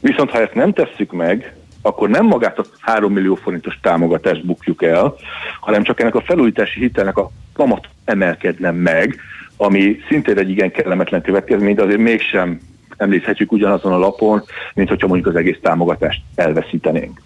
Viszont 0.00 0.30
ha 0.30 0.40
ezt 0.40 0.54
nem 0.54 0.72
tesszük 0.72 1.12
meg, 1.12 1.56
akkor 1.82 2.08
nem 2.08 2.26
magát 2.26 2.58
a 2.58 2.64
3 2.80 3.12
millió 3.12 3.34
forintos 3.34 3.78
támogatást 3.82 4.46
bukjuk 4.46 4.82
el, 4.82 5.14
hanem 5.60 5.82
csak 5.82 6.00
ennek 6.00 6.14
a 6.14 6.20
felújítási 6.20 6.80
hitelnek 6.80 7.18
a 7.18 7.30
kamat 7.52 7.88
emelkedne 8.04 8.70
meg, 8.70 9.20
ami 9.56 9.96
szintén 10.08 10.38
egy 10.38 10.50
igen 10.50 10.70
kellemetlen 10.70 11.22
következmény, 11.22 11.74
de 11.74 11.82
azért 11.82 12.00
mégsem 12.00 12.60
említhetjük 12.96 13.52
ugyanazon 13.52 13.92
a 13.92 13.98
lapon, 13.98 14.42
mint 14.74 14.88
hogyha 14.88 15.06
mondjuk 15.06 15.28
az 15.28 15.36
egész 15.36 15.58
támogatást 15.62 16.22
elveszítenénk. 16.34 17.20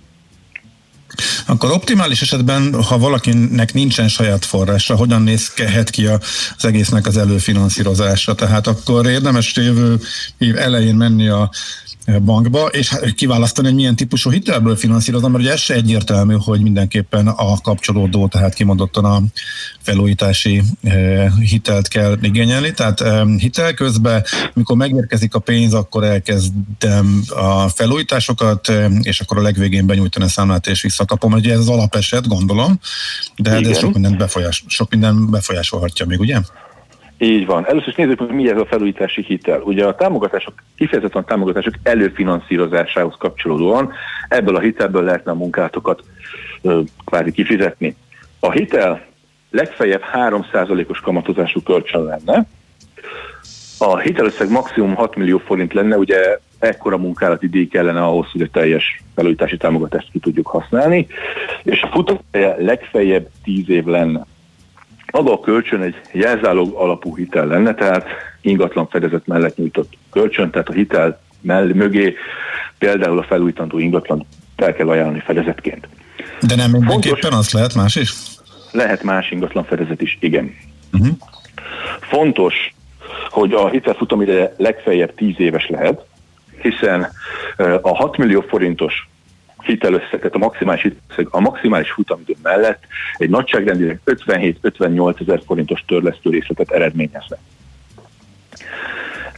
Akkor 1.47 1.71
optimális 1.71 2.23
esetben, 2.23 2.83
ha 2.83 2.99
valakinek 2.99 3.73
nincsen 3.73 4.09
saját 4.09 4.45
forrása, 4.45 4.97
hogyan 4.97 5.23
nézhet 5.23 5.91
ki 5.91 6.07
az 6.07 6.65
egésznek 6.65 7.07
az 7.07 7.17
előfinanszírozása? 7.17 8.35
Tehát 8.35 8.67
akkor 8.67 9.07
érdemes 9.07 9.57
jövő 9.57 10.01
év 10.39 10.57
elején 10.57 10.95
menni 10.95 11.29
a 11.29 11.51
bankba, 12.25 12.67
és 12.67 12.89
hát 12.89 13.15
kiválasztani, 13.15 13.67
hogy 13.67 13.77
milyen 13.77 13.97
típusú 13.97 14.31
hitelből 14.31 14.77
finanszírozom, 14.77 15.31
mert 15.31 15.45
ugye 15.45 15.53
ez 15.53 15.61
se 15.61 15.75
egyértelmű, 15.75 16.35
hogy 16.35 16.61
mindenképpen 16.61 17.29
a 17.29 17.61
kapcsolódó, 17.61 18.29
tehát 18.29 18.55
kimondottan 18.55 19.05
a 19.05 19.23
felújítási 19.81 20.63
eh, 20.83 21.33
hitelt 21.39 21.89
kell 21.89 22.19
igényelni. 22.23 22.73
Tehát 22.73 23.01
eh, 23.01 23.27
hitel 23.39 23.75
közben, 23.75 24.25
mikor 24.55 24.77
megérkezik 24.77 25.35
a 25.35 25.39
pénz, 25.39 25.75
akkor 25.75 26.05
elkezdem 26.05 27.23
a 27.29 27.69
felújításokat, 27.69 28.69
eh, 28.69 28.91
és 29.03 29.21
akkor 29.21 29.39
a 29.39 29.43
legvégén 29.43 29.87
benyújtani 29.87 30.25
a 30.25 30.29
számlát 30.29 30.67
és 30.67 30.83
visszakapom. 30.83 31.33
Ugye 31.33 31.53
ez 31.53 31.59
az 31.59 31.69
alapeset, 31.69 32.29
gondolom, 32.29 32.81
de, 33.37 33.51
hát 33.51 33.67
ez 33.67 33.79
sok 33.79 33.93
minden, 33.93 34.17
befolyás, 34.17 34.65
sok 34.67 34.91
minden 34.91 35.31
befolyásolhatja 35.31 36.07
még, 36.07 36.21
ugye? 36.21 36.41
Így 37.19 37.47
van. 37.47 37.67
Először 37.67 37.89
is 37.89 37.95
nézzük, 37.95 38.19
hogy 38.19 38.29
mi 38.29 38.51
ez 38.51 38.59
a 38.59 38.67
felújítási 38.67 39.23
hitel. 39.23 39.61
Ugye 39.61 39.87
a 39.87 39.95
támogatások, 39.95 40.55
kifejezetten 40.77 41.23
a 41.23 41.25
támogatások 41.25 41.75
előfinanszírozásához 41.83 43.15
kapcsolódóan 43.19 43.93
ebből 44.29 44.57
a 44.57 44.61
hitelből 44.61 45.03
lehetne 45.03 45.31
a 45.31 45.35
munkátokat 45.35 46.03
kvázi 47.05 47.33
kifizetni. 47.33 47.97
A 48.41 48.51
hitel 48.51 49.07
legfeljebb 49.51 50.03
3%-os 50.15 51.01
kamatozású 51.01 51.63
kölcsön 51.63 52.05
lenne, 52.05 52.47
a 53.79 53.99
hitelösszeg 53.99 54.51
maximum 54.51 54.95
6 54.95 55.17
millió 55.17 55.39
forint 55.39 55.73
lenne, 55.73 55.97
ugye 55.97 56.39
ekkora 56.59 56.99
munkálati 56.99 57.49
díj 57.49 57.67
kellene 57.67 58.03
ahhoz, 58.03 58.31
hogy 58.33 58.41
a 58.41 58.49
teljes 58.53 59.03
felújítási 59.15 59.57
támogatást 59.57 60.11
ki 60.13 60.19
tudjuk 60.19 60.47
használni, 60.47 61.07
és 61.63 61.83
a 61.83 61.87
futóideje 61.87 62.57
legfeljebb 62.59 63.29
10 63.45 63.69
év 63.69 63.85
lenne. 63.85 64.27
Maga 65.13 65.33
a 65.33 65.41
kölcsön 65.41 65.83
egy 65.83 65.95
jelzálog 66.13 66.75
alapú 66.75 67.17
hitel 67.17 67.47
lenne, 67.47 67.75
tehát 67.75 68.07
ingatlan 68.41 68.89
fedezet 68.89 69.27
mellett 69.27 69.57
nyújtott 69.57 69.93
kölcsön, 70.11 70.51
tehát 70.51 70.69
a 70.69 70.73
hitel 70.73 71.21
mell- 71.41 71.75
mögé 71.75 72.17
például 72.79 73.19
a 73.19 73.23
felújítandó 73.23 73.79
ingatlan 73.79 74.27
fel 74.57 74.73
kell 74.73 74.89
ajánlani 74.89 75.21
fedezetként. 75.21 75.89
De 76.41 76.55
nem 76.55 76.71
mindenképpen 76.71 77.21
Fontos, 77.21 77.39
az 77.39 77.53
lehet 77.53 77.75
más 77.75 77.97
is? 77.97 78.13
Lehet 78.73 79.03
más 79.03 79.31
ingatlan 79.31 79.65
fedezet 79.65 80.03
is, 80.03 80.17
igen. 80.21 80.55
Uh-huh. 80.93 81.17
Fontos, 82.01 82.75
hogy 83.29 83.53
a 83.53 83.69
hitelfutamideje 83.69 84.55
legfeljebb 84.57 85.15
10 85.15 85.35
éves 85.39 85.69
lehet, 85.69 86.05
hiszen 86.63 87.09
a 87.81 87.97
6 87.97 88.17
millió 88.17 88.41
forintos 88.41 89.09
hitelösszeget, 89.63 90.35
a 90.35 90.39
maximális 90.39 90.83
hitelösszeg, 90.83 91.27
a 91.31 91.41
maximális 91.41 91.91
futamidő 91.91 92.35
mellett 92.43 92.83
egy 93.17 93.31
nagyságrendileg 93.31 94.01
57-58 94.07 95.21
ezer 95.21 95.43
forintos 95.47 95.85
törlesztő 95.87 96.31
részletet 96.31 96.71
eredményezne. 96.71 97.39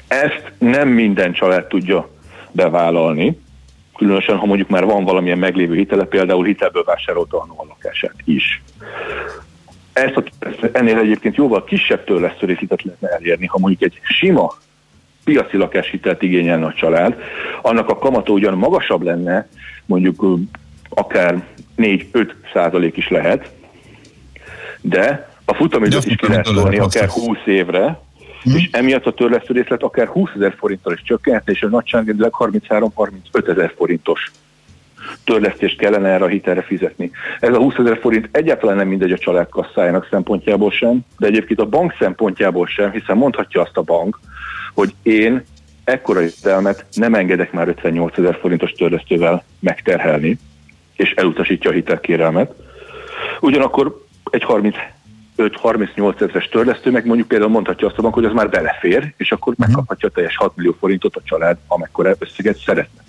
Ezt 0.09 0.53
nem 0.59 0.89
minden 0.89 1.33
család 1.33 1.67
tudja 1.67 2.09
bevállalni, 2.51 3.41
különösen 3.97 4.37
ha 4.37 4.47
mondjuk 4.47 4.69
már 4.69 4.85
van 4.85 5.05
valamilyen 5.05 5.39
meglévő 5.39 5.75
hitele, 5.75 6.05
például 6.05 6.45
hitelből 6.45 6.85
vásárolta 6.85 7.39
a 7.39 7.65
lakását 7.69 8.15
is. 8.25 8.63
Ezt 9.93 10.17
a, 10.17 10.23
ennél 10.73 10.99
egyébként 10.99 11.37
jóval 11.37 11.65
kisebb 11.65 12.05
törlesztő 12.05 12.47
részletet 12.47 12.83
lehetne 12.83 13.09
elérni, 13.09 13.47
ha 13.47 13.59
mondjuk 13.59 13.93
egy 13.93 14.01
sima 14.03 14.53
piaci 15.25 15.57
lakáshitelt 15.57 16.23
igényelne 16.23 16.67
a 16.67 16.73
család, 16.73 17.17
annak 17.63 17.89
a 17.89 17.99
kamata 17.99 18.33
ugyan 18.33 18.59
magasabb 18.59 19.03
lenne, 19.03 19.49
mondjuk 19.91 20.27
akár 20.89 21.45
4-5 21.77 22.31
százalék 22.53 22.97
is 22.97 23.09
lehet, 23.09 23.51
de 24.81 25.29
a 25.45 25.55
futamidőt 25.55 26.05
is 26.05 26.17
ki 26.17 26.27
lehet 26.29 26.45
tolni 26.45 26.79
akár 26.79 27.09
20 27.09 27.39
évre, 27.45 28.01
hmm. 28.43 28.57
és 28.57 28.69
emiatt 28.73 29.07
a 29.07 29.13
törlesztő 29.13 29.55
részlet 29.55 29.83
akár 29.83 30.07
20 30.07 30.31
ezer 30.37 30.55
forinttal 30.59 30.93
is 30.93 31.03
csökkent, 31.03 31.49
és 31.49 31.63
a 31.63 31.69
nagyságrendileg 31.69 32.33
33-35 32.39 33.49
ezer 33.49 33.73
forintos 33.77 34.31
törlesztést 35.25 35.79
kellene 35.79 36.09
erre 36.09 36.25
a 36.25 36.29
hitelre 36.29 36.63
fizetni. 36.63 37.11
Ez 37.41 37.55
a 37.55 37.59
20 37.59 37.75
ezer 37.79 37.99
forint 38.01 38.29
egyáltalán 38.33 38.77
nem 38.77 38.89
mindegy 38.89 39.13
a 39.13 39.19
család 39.19 39.49
kasszájának 39.49 40.07
szempontjából 40.11 40.71
sem, 40.71 41.01
de 41.19 41.27
egyébként 41.27 41.61
a 41.61 41.67
bank 41.67 41.95
szempontjából 41.99 42.67
sem, 42.67 42.91
hiszen 42.91 43.17
mondhatja 43.17 43.61
azt 43.61 43.77
a 43.77 43.83
bank, 43.83 44.21
hogy 44.75 44.95
én 45.03 45.45
ekkora 45.91 46.21
jövedelmet 46.21 46.85
nem 46.93 47.15
engedek 47.15 47.53
már 47.53 47.69
58 47.69 48.19
ezer 48.19 48.39
forintos 48.41 48.73
törlesztővel 48.73 49.45
megterhelni, 49.59 50.39
és 50.97 51.13
elutasítja 51.13 51.71
a 51.71 51.73
hitelkérelmet. 51.73 52.53
Ugyanakkor 53.41 54.05
egy 54.31 54.45
35-38 55.37 56.21
ezeres 56.21 56.49
törlesztő 56.49 56.91
meg 56.91 57.07
mondjuk 57.07 57.29
például 57.29 57.51
mondhatja 57.51 57.87
azt 57.87 57.99
a 57.99 58.03
bank, 58.03 58.15
hogy 58.15 58.25
az 58.25 58.33
már 58.33 58.49
belefér, 58.49 59.15
és 59.17 59.33
akkor 59.33 59.53
mhm. 59.53 59.63
megkaphatja 59.63 60.09
a 60.09 60.13
teljes 60.13 60.37
6 60.37 60.57
millió 60.57 60.77
forintot 60.79 61.17
a 61.17 61.23
család, 61.25 61.57
amekkora 61.67 62.15
összeget 62.19 62.59
szeretne. 62.59 63.00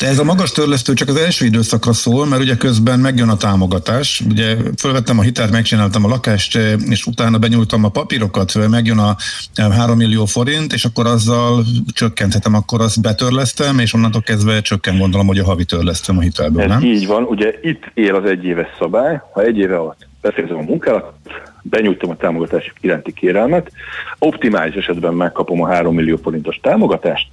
De 0.00 0.06
ez 0.06 0.18
a 0.18 0.24
magas 0.24 0.52
törlesztő 0.52 0.92
csak 0.92 1.08
az 1.08 1.16
első 1.16 1.44
időszakra 1.44 1.92
szól, 1.92 2.26
mert 2.26 2.42
ugye 2.42 2.56
közben 2.56 3.00
megjön 3.00 3.28
a 3.28 3.36
támogatás. 3.36 4.22
Ugye 4.28 4.56
fölvettem 4.78 5.18
a 5.18 5.22
hitelt, 5.22 5.50
megcsináltam 5.50 6.04
a 6.04 6.08
lakást, 6.08 6.58
és 6.88 7.06
utána 7.06 7.38
benyújtam 7.38 7.84
a 7.84 7.88
papírokat, 7.88 8.68
megjön 8.68 8.98
a 8.98 9.16
3 9.56 9.96
millió 9.96 10.24
forint, 10.24 10.72
és 10.72 10.84
akkor 10.84 11.06
azzal 11.06 11.64
csökkenthetem, 11.92 12.54
akkor 12.54 12.80
azt 12.80 13.00
betörlesztem, 13.00 13.78
és 13.78 13.94
onnantól 13.94 14.22
kezdve 14.22 14.60
csökken 14.60 14.98
gondolom, 14.98 15.26
hogy 15.26 15.38
a 15.38 15.44
havi 15.44 15.64
törlesztem 15.64 16.18
a 16.18 16.20
hitelből, 16.20 16.62
ez 16.62 16.68
nem? 16.68 16.82
így 16.82 17.06
van, 17.06 17.22
ugye 17.22 17.52
itt 17.62 17.90
él 17.94 18.14
az 18.14 18.24
egyéves 18.24 18.68
szabály, 18.78 19.20
ha 19.32 19.42
egy 19.42 19.58
éve 19.58 19.76
alatt 19.76 20.08
befejezem 20.20 20.56
a 20.56 20.62
munkálat, 20.62 21.12
benyújtom 21.62 22.10
a 22.10 22.16
támogatás 22.16 22.72
iránti 22.80 23.12
kérelmet, 23.12 23.72
optimális 24.18 24.74
esetben 24.74 25.14
megkapom 25.14 25.62
a 25.62 25.68
3 25.68 25.94
millió 25.94 26.16
forintos 26.16 26.58
támogatást, 26.62 27.26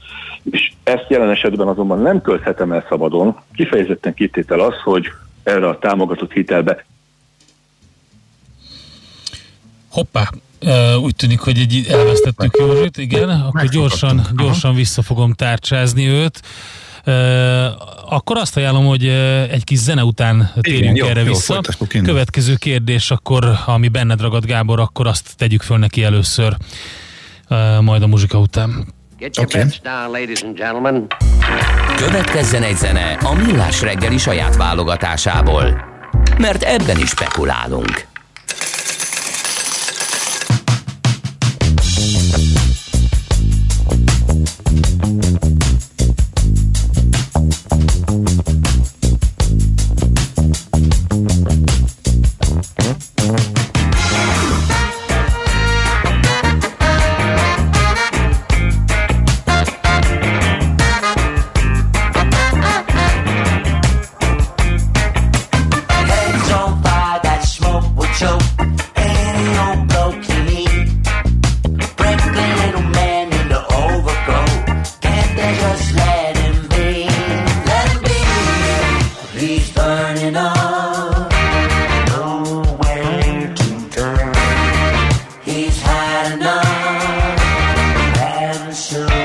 és 0.51 0.71
ezt 0.83 1.05
jelen 1.09 1.29
esetben 1.29 1.67
azonban 1.67 2.01
nem 2.01 2.21
költhetem 2.21 2.71
el 2.71 2.85
szabadon. 2.89 3.39
Kifejezetten 3.53 4.13
kitétel 4.13 4.59
az, 4.59 4.75
hogy 4.83 5.07
erre 5.43 5.67
a 5.67 5.79
támogatott 5.79 6.31
hitelbe 6.31 6.85
Hoppá, 9.97 10.29
úgy 11.01 11.15
tűnik, 11.15 11.39
hogy 11.39 11.57
egy 11.59 11.85
elvesztettük 11.89 12.57
Józsit, 12.59 12.97
igen, 12.97 13.29
akkor 13.29 13.65
gyorsan, 13.65 14.21
gyorsan 14.37 14.75
vissza 14.75 15.01
fogom 15.01 15.33
tárcsázni 15.33 16.07
őt. 16.07 16.41
Akkor 18.09 18.37
azt 18.37 18.57
ajánlom, 18.57 18.85
hogy 18.85 19.07
egy 19.51 19.63
kis 19.63 19.77
zene 19.77 20.03
után 20.03 20.51
térjünk 20.61 20.97
Igen, 20.97 21.09
erre 21.09 21.21
jó, 21.21 21.27
vissza. 21.27 21.61
Jó, 21.93 22.01
Következő 22.01 22.55
kérdés, 22.55 23.11
akkor, 23.11 23.59
ami 23.65 23.87
benned 23.87 24.21
ragad 24.21 24.45
Gábor, 24.45 24.79
akkor 24.79 25.07
azt 25.07 25.35
tegyük 25.35 25.61
föl 25.61 25.77
neki 25.77 26.03
először, 26.03 26.55
majd 27.81 28.01
a 28.01 28.07
muzsika 28.07 28.39
után. 28.39 28.95
Get 29.17 29.35
your 29.35 29.47
okay. 29.47 29.61
bets 29.61 29.81
down, 29.81 30.11
ladies 30.11 30.41
and 30.41 30.55
gentlemen. 30.57 31.07
Következzen 31.95 32.63
egy 32.63 32.77
zene 32.77 33.11
a 33.11 33.33
Millás 33.33 33.81
reggeli 33.81 34.17
saját 34.17 34.55
válogatásából, 34.55 35.85
mert 36.37 36.63
ebben 36.63 36.97
is 36.99 37.09
spekulálunk. 37.09 38.07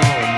down. 0.02 0.31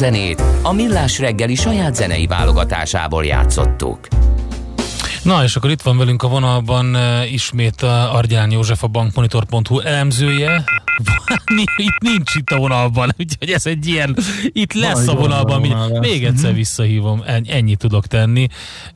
Zenét 0.00 0.42
a 0.62 0.72
Millás 0.72 1.18
reggeli 1.18 1.54
saját 1.54 1.94
zenei 1.94 2.26
válogatásából 2.26 3.24
játszottuk. 3.24 4.08
Na, 5.22 5.42
és 5.42 5.56
akkor 5.56 5.70
itt 5.70 5.82
van 5.82 5.98
velünk 5.98 6.22
a 6.22 6.28
vonalban 6.28 6.94
uh, 6.94 7.32
ismét 7.32 7.82
a 7.82 8.14
Argyán 8.14 8.50
József, 8.50 8.82
a 8.82 8.86
bankmonitor.hu 8.86 9.80
elemzője. 9.80 10.64
itt 11.76 11.98
nincs 11.98 12.34
itt 12.34 12.50
a 12.50 12.56
vonalban, 12.56 13.14
úgyhogy 13.18 13.50
ez 13.50 13.66
egy 13.66 13.86
ilyen, 13.86 14.16
itt 14.52 14.72
lesz 14.72 15.08
a 15.08 15.14
vonalban, 15.14 15.60
mi, 15.60 15.74
még 15.98 16.24
egyszer 16.24 16.54
visszahívom, 16.54 17.24
ennyit 17.46 17.78
tudok 17.78 18.06
tenni. 18.06 18.48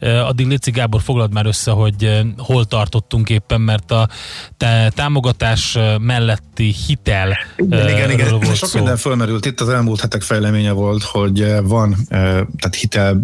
Addig 0.04 0.46
Léci 0.46 0.70
Gábor 0.70 1.02
foglald 1.02 1.32
már 1.32 1.46
össze, 1.46 1.70
hogy 1.70 2.24
hol 2.36 2.64
tartottunk 2.64 3.30
éppen, 3.30 3.60
mert 3.60 3.90
a 3.90 4.08
támogatás 4.94 5.78
melletti 6.00 6.74
hitel 6.86 7.36
igen, 7.56 7.88
igen, 7.88 8.10
igen. 8.10 8.30
Volt 8.30 8.56
Sok 8.56 8.68
szó. 8.68 8.78
minden 8.78 8.96
fölmerült. 8.96 9.46
Itt 9.46 9.60
az 9.60 9.68
elmúlt 9.68 10.00
hetek 10.00 10.22
fejleménye 10.22 10.72
volt, 10.72 11.02
hogy 11.02 11.54
van 11.62 11.96
tehát 12.08 12.74
hitel, 12.78 13.20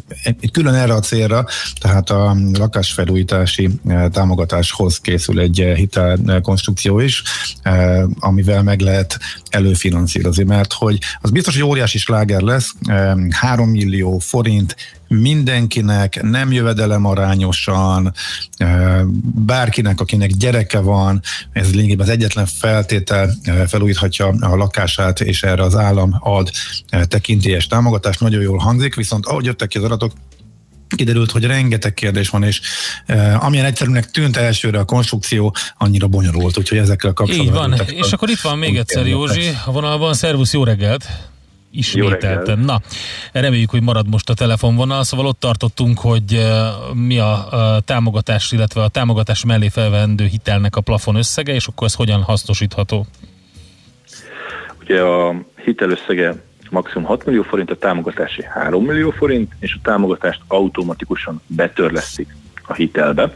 külön 0.53 0.75
erre 0.75 0.95
a 0.95 1.01
célra, 1.01 1.45
tehát 1.81 2.11
a 2.11 2.37
lakásfelújítási 2.53 3.71
támogatáshoz 4.13 5.01
készül 5.01 5.41
egy 5.41 5.73
hitelkonstrukció 5.75 7.01
is, 7.01 7.23
amivel 8.19 8.63
meg 8.63 8.81
lehet 8.81 9.19
előfinanszírozni, 9.51 10.45
mert 10.45 10.73
hogy 10.73 10.99
az 11.21 11.31
biztos, 11.31 11.55
hogy 11.55 11.65
óriási 11.65 11.99
sláger 11.99 12.41
lesz, 12.41 12.75
3 13.31 13.71
millió 13.71 14.19
forint 14.19 14.77
mindenkinek, 15.19 16.23
nem 16.23 16.53
jövedelem 16.53 17.05
arányosan, 17.05 18.13
bárkinek, 19.35 20.01
akinek 20.01 20.31
gyereke 20.31 20.79
van, 20.79 21.23
ez 21.53 21.75
lényegében 21.75 22.07
az 22.07 22.13
egyetlen 22.13 22.47
feltétel 22.47 23.31
felújíthatja 23.67 24.27
a 24.27 24.57
lakását, 24.57 25.21
és 25.21 25.43
erre 25.43 25.63
az 25.63 25.77
állam 25.77 26.17
ad 26.21 26.51
tekintélyes 27.09 27.67
támogatást, 27.67 28.21
nagyon 28.21 28.43
jól 28.43 28.59
hangzik, 28.59 28.95
viszont 28.95 29.27
ahogy 29.27 29.45
jöttek 29.45 29.69
ki 29.69 29.79
az 29.79 29.85
adatok, 29.85 30.13
kiderült, 30.97 31.31
hogy 31.31 31.45
rengeteg 31.45 31.95
kérdés 31.95 32.29
van, 32.29 32.43
és 32.43 32.61
uh, 33.09 33.45
amilyen 33.45 33.65
egyszerűnek 33.65 34.11
tűnt 34.11 34.37
elsőre 34.37 34.79
a 34.79 34.85
konstrukció, 34.85 35.55
annyira 35.79 36.07
bonyolult, 36.07 36.59
úgyhogy 36.59 36.79
ezekkel 36.79 37.13
kapcsolatban... 37.13 37.73
Így 37.73 37.79
van, 37.79 37.87
és 37.87 38.13
akkor 38.13 38.29
itt 38.29 38.41
van 38.41 38.59
még 38.59 38.77
egyszer 38.77 39.07
Józsi 39.07 39.51
a 39.65 39.73
vonalban. 39.73 40.15
Szervusz, 40.15 40.53
jó 40.53 40.65
reggelt! 40.65 41.05
Ismételten. 41.71 42.59
Na, 42.59 42.81
reméljük, 43.33 43.71
hogy 43.71 43.83
marad 43.83 44.09
most 44.09 44.31
a 44.31 44.35
telefonvonal, 44.35 45.05
szóval 45.05 45.27
ott 45.27 45.41
tartottunk, 45.41 45.99
hogy 45.99 46.47
mi 46.93 47.19
a, 47.19 47.49
támogatás, 47.85 48.53
illetve 48.53 48.83
a 48.83 48.89
támogatás 48.89 49.45
mellé 49.45 49.69
felvendő 49.69 50.25
hitelnek 50.25 50.77
a 50.77 50.81
plafon 50.81 51.15
összege, 51.15 51.55
és 51.55 51.67
akkor 51.67 51.87
ez 51.87 51.95
hogyan 51.95 52.23
hasznosítható? 52.23 53.07
Ugye 54.81 55.01
a 55.01 55.35
hitelösszege 55.65 56.35
maximum 56.71 57.05
6 57.05 57.25
millió 57.25 57.43
forint, 57.43 57.71
a 57.71 57.77
támogatási 57.77 58.43
3 58.43 58.85
millió 58.85 59.11
forint, 59.11 59.53
és 59.59 59.75
a 59.75 59.79
támogatást 59.83 60.41
automatikusan 60.47 61.41
betörlesztik 61.47 62.37
a 62.67 62.75
hitelbe. 62.75 63.33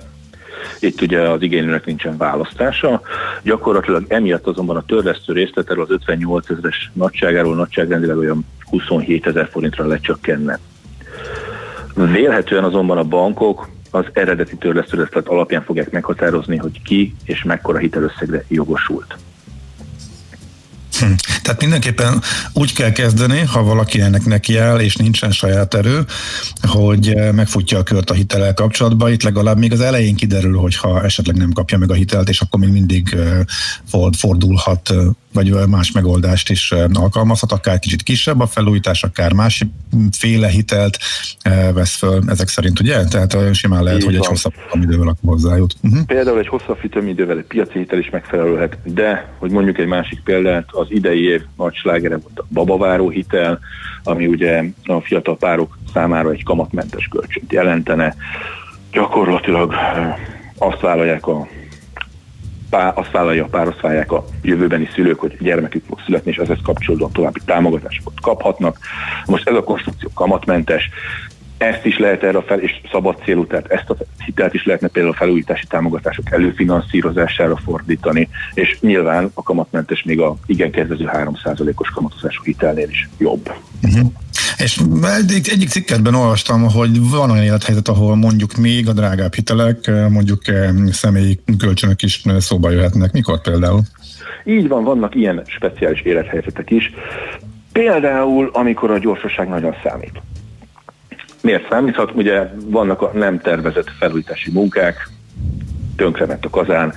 Itt 0.79 1.01
ugye 1.01 1.21
az 1.21 1.43
igénylőnek 1.43 1.85
nincsen 1.85 2.17
választása. 2.17 3.01
Gyakorlatilag 3.43 4.05
emiatt 4.09 4.47
azonban 4.47 4.77
a 4.77 4.85
törlesztő 4.85 5.33
részletel 5.33 5.81
az 5.81 5.91
58 5.91 6.51
ezeres 6.51 6.91
nagyságáról 6.93 7.55
nagyságrendileg 7.55 8.17
olyan 8.17 8.47
27 8.71 9.27
ezer 9.27 9.49
forintra 9.51 9.87
lecsökkenne. 9.87 10.59
Vélhetően 11.95 12.65
azonban 12.65 12.99
a 12.99 13.05
bankok 13.05 13.69
az 13.91 14.05
eredeti 14.13 14.57
törlesztőreszlet 14.57 15.29
alapján 15.29 15.63
fogják 15.63 15.91
meghatározni, 15.91 16.57
hogy 16.57 16.83
ki 16.83 17.15
és 17.25 17.43
mekkora 17.43 17.79
hitelösszegre 17.79 18.45
jogosult. 18.49 19.17
Hm. 21.05 21.13
Tehát 21.43 21.61
mindenképpen 21.61 22.23
úgy 22.53 22.73
kell 22.73 22.93
kezdeni, 22.93 23.41
ha 23.41 23.63
valaki 23.63 24.01
ennek 24.01 24.25
neki 24.25 24.57
áll, 24.57 24.81
és 24.81 24.97
nincsen 24.97 25.31
saját 25.31 25.75
erő, 25.75 26.05
hogy 26.63 27.09
eh, 27.09 27.33
megfutja 27.33 27.79
a 27.79 27.83
kört 27.83 28.11
a 28.11 28.15
hitellel 28.15 28.55
kapcsolatban. 28.55 29.13
Itt 29.13 29.23
legalább 29.23 29.59
még 29.59 29.73
az 29.73 29.81
elején 29.81 30.15
kiderül, 30.15 30.57
hogy 30.57 30.77
ha 30.77 31.05
esetleg 31.05 31.37
nem 31.37 31.53
kapja 31.53 31.79
meg 31.79 31.91
a 31.91 31.95
hitelt, 31.95 32.29
és 32.29 32.41
akkor 32.41 32.61
még 32.61 32.71
mindig 32.71 33.15
eh, 33.15 33.41
fordulhat 34.19 34.91
eh, 34.91 34.97
vagy 35.35 35.69
más 35.69 35.93
megoldást 35.93 36.51
is 36.51 36.73
alkalmazhat, 36.93 37.53
akár 37.53 37.79
kicsit 37.79 38.03
kisebb 38.03 38.41
a 38.41 38.47
felújítás, 38.47 39.03
akár 39.03 39.33
más 39.33 39.65
féle 40.19 40.49
hitelt 40.49 40.99
vesz 41.75 41.97
föl 41.97 42.23
ezek 42.27 42.49
szerint, 42.49 42.81
ugye? 42.81 43.05
Tehát 43.05 43.55
simán 43.55 43.83
lehet, 43.83 43.99
Így 43.99 44.05
hogy 44.05 44.15
van. 44.15 44.23
egy 44.23 44.29
hosszabb 44.29 44.53
idővel 44.83 45.09
akkor 45.09 45.29
hozzájut. 45.29 45.75
Uh-huh. 45.83 46.05
Például 46.07 46.39
egy 46.39 46.49
hosszabb 46.49 46.79
idővel 47.07 47.39
egy 47.39 47.45
piaci 47.45 47.79
hitel 47.79 47.99
is 47.99 48.11
megfelelőhet, 48.11 48.79
de, 48.85 49.33
hogy 49.39 49.51
mondjuk 49.51 49.79
egy 49.79 49.87
másik 49.87 50.21
példát, 50.25 50.65
az 50.71 50.87
idei 50.91 51.29
év 51.29 51.43
nagy 51.57 51.75
slágere 51.75 52.17
volt 52.17 52.39
a 52.39 52.45
babaváró 52.53 53.09
hitel, 53.09 53.59
ami 54.03 54.27
ugye 54.27 54.65
a 54.87 55.01
fiatal 55.01 55.37
párok 55.37 55.79
számára 55.93 56.31
egy 56.31 56.45
kamatmentes 56.45 57.09
kölcsönt 57.09 57.53
jelentene. 57.53 58.17
Gyakorlatilag 58.93 59.75
azt 60.59 60.81
vállalják 60.81 61.27
a 61.27 61.49
pá, 62.75 62.89
azt 62.89 63.11
vállalja 63.11 63.45
a 63.45 63.49
pár, 63.49 63.67
azt 63.67 63.81
vállalják 63.81 64.13
a 64.13 64.25
jövőbeni 64.43 64.89
szülők, 64.95 65.19
hogy 65.21 65.37
gyermekük 65.41 65.85
fog 65.89 66.01
születni, 66.05 66.31
és 66.31 66.37
ezhez 66.37 66.59
kapcsolódóan 66.63 67.13
további 67.13 67.41
támogatásokat 67.45 68.21
kaphatnak. 68.21 68.79
Most 69.27 69.49
ez 69.49 69.55
a 69.55 69.65
konstrukció 69.65 70.11
kamatmentes, 70.15 70.89
ezt 71.59 71.85
is 71.85 71.99
lehet 71.99 72.23
erre 72.23 72.43
fel, 72.43 72.61
és 72.61 72.81
szabad 72.91 73.23
célú, 73.25 73.47
tehát 73.47 73.67
ezt 73.67 73.91
a 73.91 73.97
hitelt 74.25 74.55
is 74.55 74.65
lehetne 74.65 74.89
például 74.89 75.15
a 75.15 75.17
felújítási 75.17 75.67
támogatások 75.67 76.33
előfinanszírozására 76.33 77.57
fordítani, 77.57 78.29
és 78.55 78.81
nyilván 78.81 79.31
a 79.35 79.43
kamatmentes 79.43 80.03
még 80.03 80.21
a 80.21 80.37
igen 80.47 80.71
kedvező 80.71 81.11
3%-os 81.13 81.89
kamatozású 81.89 82.43
hitelnél 82.45 82.89
is 82.89 83.09
jobb. 83.19 83.53
Uh-huh. 83.83 84.13
És 84.57 84.81
egyik, 85.03 85.51
egyik 85.51 85.69
cikketben 85.69 86.15
olvastam, 86.15 86.63
hogy 86.63 87.11
van 87.11 87.31
olyan 87.31 87.45
élethelyzet, 87.45 87.89
ahol 87.89 88.17
mondjuk 88.17 88.57
még 88.57 88.89
a 88.89 88.93
drágább 88.93 89.35
hitelek, 89.35 89.91
mondjuk 90.09 90.43
személyi 90.91 91.41
kölcsönök 91.59 92.03
is 92.03 92.23
szóba 92.39 92.71
jöhetnek. 92.71 93.13
Mikor 93.13 93.41
például? 93.41 93.81
Így 94.45 94.69
van, 94.69 94.85
vannak 94.85 95.15
ilyen 95.15 95.43
speciális 95.47 96.01
élethelyzetek 96.01 96.71
is. 96.71 96.93
Például, 97.73 98.51
amikor 98.53 98.91
a 98.91 98.99
gyorsaság 98.99 99.49
nagyon 99.49 99.75
számít. 99.85 100.23
Miért 101.41 101.69
számíthat? 101.71 102.13
Ugye 102.15 102.51
vannak 102.65 103.03
a 103.03 103.11
nem 103.15 103.41
tervezett 103.41 103.91
felújítási 103.99 104.51
munkák, 104.51 105.09
tönkrement 105.97 106.45
a 106.45 106.51
kazán, 106.51 106.95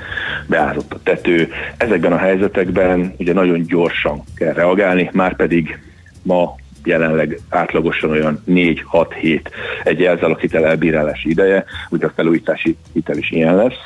beázott 0.48 0.94
a 0.94 1.00
tető. 1.04 1.50
Ezekben 1.78 2.12
a 2.12 2.18
helyzetekben 2.18 3.14
ugye 3.18 3.34
nagyon 3.34 3.66
gyorsan 3.66 4.24
kell 4.36 4.54
reagálni, 4.54 5.10
már 5.14 5.36
pedig 5.36 5.80
ma 6.22 6.56
jelenleg 6.88 7.40
átlagosan 7.50 8.10
olyan 8.10 8.44
4-6 8.48 9.16
hét 9.20 9.50
egy 9.84 10.00
jelzáloghitel 10.00 10.66
elbírálási 10.66 11.30
ideje, 11.30 11.66
ugye 11.90 12.06
a 12.06 12.12
felújítási 12.16 12.78
hitel 12.94 13.18
is 13.18 13.32
ilyen 13.32 13.56
lesz. 13.56 13.80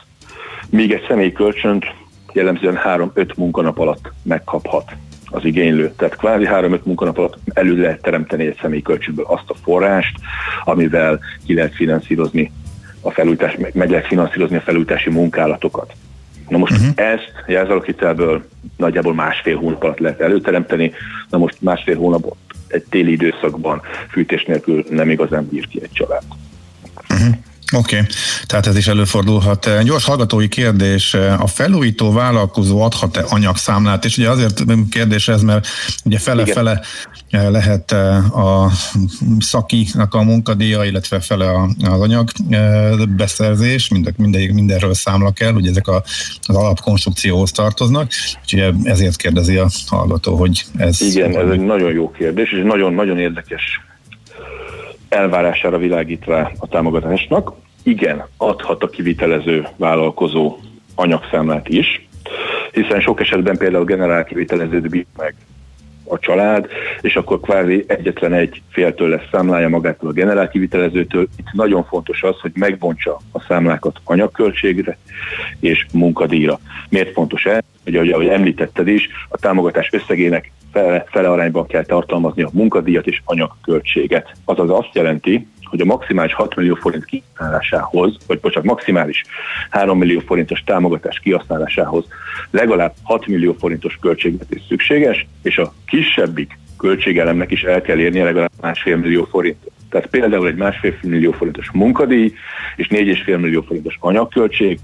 Míg 0.70 0.92
egy 0.92 1.06
személyi 1.08 1.32
kölcsönt 1.32 1.86
jellemzően 2.34 2.80
3-5 2.86 3.36
munkanap 3.36 3.80
alatt 3.80 4.12
megkaphat 4.24 4.92
az 5.26 5.46
igénylő. 5.46 5.94
Tehát 5.98 6.16
kvázi 6.16 6.48
3-5 6.50 6.84
munkanap 6.84 7.18
alatt 7.18 7.38
elő 7.54 7.82
lehet 7.82 8.02
teremteni 8.02 8.46
egy 8.46 8.58
személyi 8.62 8.82
kölcsönből 8.82 9.26
azt 9.26 9.50
a 9.50 9.56
forrást, 9.64 10.20
amivel 10.64 11.20
ki 11.46 11.54
lehet 11.54 11.76
finanszírozni 11.76 12.52
a 13.02 13.12
felújítás, 13.12 13.58
meg 13.74 13.90
lehet 13.90 14.08
finanszírozni 14.08 14.56
a 14.56 14.62
felújítási 14.62 15.10
munkálatokat. 15.10 15.94
Na 16.48 16.58
most 16.58 16.74
uh-huh. 16.74 16.88
ezt 16.96 17.44
jelzaloghitelből 17.48 18.44
nagyjából 18.78 19.14
másfél 19.14 19.58
hónap 19.58 19.84
alatt 19.84 20.00
lehet 20.00 20.22
előteremteni, 20.22 20.92
na 21.30 21.38
most 21.38 21.62
másfél 21.62 21.98
hónap 21.98 22.36
egy 22.72 22.84
téli 22.90 23.12
időszakban 23.12 23.82
fűtés 24.10 24.46
nélkül 24.46 24.86
nem 24.90 25.10
igazán 25.10 25.48
bír 25.48 25.68
ki 25.68 25.82
egy 25.82 25.92
család. 25.92 26.24
Uh-huh. 27.10 27.36
Oké, 27.74 27.96
okay. 27.96 28.08
tehát 28.46 28.68
ez 28.68 28.76
is 28.78 28.88
előfordulhat. 28.88 29.70
Gyors 29.84 30.06
hallgatói 30.06 30.48
kérdés, 30.48 31.14
a 31.38 31.48
felújító 31.48 32.12
vállalkozó 32.12 32.82
adhat-e 32.82 33.26
anyagszámlát? 33.30 34.06
És 34.06 34.18
ugye 34.18 34.30
azért 34.30 34.64
kérdés 34.90 35.28
ez, 35.28 35.42
mert 35.42 35.68
ugye 36.06 36.20
fele-fele 36.20 36.82
lehet 37.30 37.92
a 37.92 38.72
szakinak 39.40 40.14
a 40.14 40.24
munkadíja, 40.24 40.84
illetve 40.84 41.20
fele 41.20 41.52
az 41.84 42.02
anyag 42.02 42.30
beszerzés, 43.16 43.90
mind, 43.90 44.14
minden, 44.18 44.54
mindenről 44.54 44.94
számla 44.94 45.32
kell, 45.32 45.54
ugye 45.54 45.70
ezek 45.70 45.88
a, 45.88 46.04
az 46.42 46.56
alapkonstrukcióhoz 46.56 47.52
tartoznak, 47.52 48.12
úgyhogy 48.42 48.74
ezért 48.84 49.16
kérdezi 49.16 49.58
a 49.58 49.68
hallgató, 49.88 50.36
hogy 50.36 50.64
ez... 50.78 51.02
Igen, 51.02 51.38
ez 51.38 51.50
egy 51.50 51.60
nagyon 51.60 51.92
jó 51.92 52.12
kérdés, 52.12 52.52
és 52.52 52.64
nagyon-nagyon 52.64 53.18
érdekes 53.18 53.82
elvárására 55.12 55.78
világít 55.78 56.26
rá 56.26 56.52
a 56.60 56.68
támogatásnak. 56.68 57.54
Igen, 57.84 58.26
adhat 58.38 58.84
a 58.84 58.90
kivitelező 58.90 59.68
vállalkozó 59.78 60.58
anyagszámlát 60.96 61.70
is, 61.70 62.08
hiszen 62.72 63.02
sok 63.02 63.20
esetben 63.20 63.58
például 63.58 63.86
generál 63.86 64.24
kivitelező 64.24 64.80
bír 64.80 65.06
meg 65.18 65.36
a 66.12 66.20
család, 66.20 66.68
és 67.02 67.16
akkor 67.16 67.40
kvázi 67.40 67.84
egyetlen 67.88 68.34
egy 68.34 68.62
féltől 68.70 69.10
lesz 69.10 69.28
számlája 69.32 69.70
magától 69.70 70.10
a 70.10 70.14
generál 70.14 70.50
kivitelezőtől. 70.50 71.28
Itt 71.38 71.52
nagyon 71.52 71.84
fontos 71.84 72.24
az, 72.24 72.40
hogy 72.40 72.52
megbontsa 72.56 73.20
a 73.32 73.42
számlákat 73.42 74.00
anyagköltségre 74.04 74.98
és 75.60 75.86
munkadíjra. 75.94 76.60
Miért 76.90 77.14
fontos 77.14 77.46
ez? 77.46 77.64
Ugye, 77.86 78.14
ahogy 78.14 78.28
említetted 78.28 78.88
is, 78.88 79.10
a 79.30 79.38
támogatás 79.38 79.90
összegének 79.92 80.52
fele, 80.72 81.06
fele 81.08 81.30
arányban 81.30 81.68
kell 81.68 81.84
tartalmazni 81.84 82.44
a 82.44 82.50
munkadíjat 82.54 83.08
és 83.08 83.22
anyagköltséget. 83.26 84.32
Azaz 84.46 84.70
azt 84.70 84.90
jelenti, 84.94 85.48
hogy 85.72 85.82
a 85.82 85.86
maximális 85.86 86.34
6 86.34 86.56
millió 86.56 86.76
forint 86.76 87.06
kihasználásához, 87.06 88.18
vagy 88.28 88.40
bocsánat, 88.40 88.70
maximális 88.70 89.24
3 89.70 89.98
millió 89.98 90.20
forintos 90.20 90.64
támogatás 90.66 91.20
kihasználásához 91.20 92.06
legalább 92.50 92.94
6 93.04 93.28
millió 93.28 93.54
forintos 93.60 93.98
költségvetés 94.02 94.62
szükséges, 94.68 95.28
és 95.42 95.58
a 95.58 95.74
kisebbik 95.86 96.60
költségelemnek 96.78 97.52
is 97.52 97.64
el 97.64 97.82
kell 97.82 98.00
érnie 98.00 98.24
legalább 98.24 98.52
másfél 98.62 98.98
millió 98.98 99.24
forintot. 99.24 99.72
Tehát 99.90 100.08
például 100.08 100.48
egy 100.48 100.56
másfél 100.56 100.94
millió 101.02 101.32
forintos 101.32 101.72
munkadíj 101.72 102.34
és 102.76 102.88
4,5 102.88 103.40
millió 103.40 103.62
forintos 103.62 103.98
anyagköltség 104.00 104.80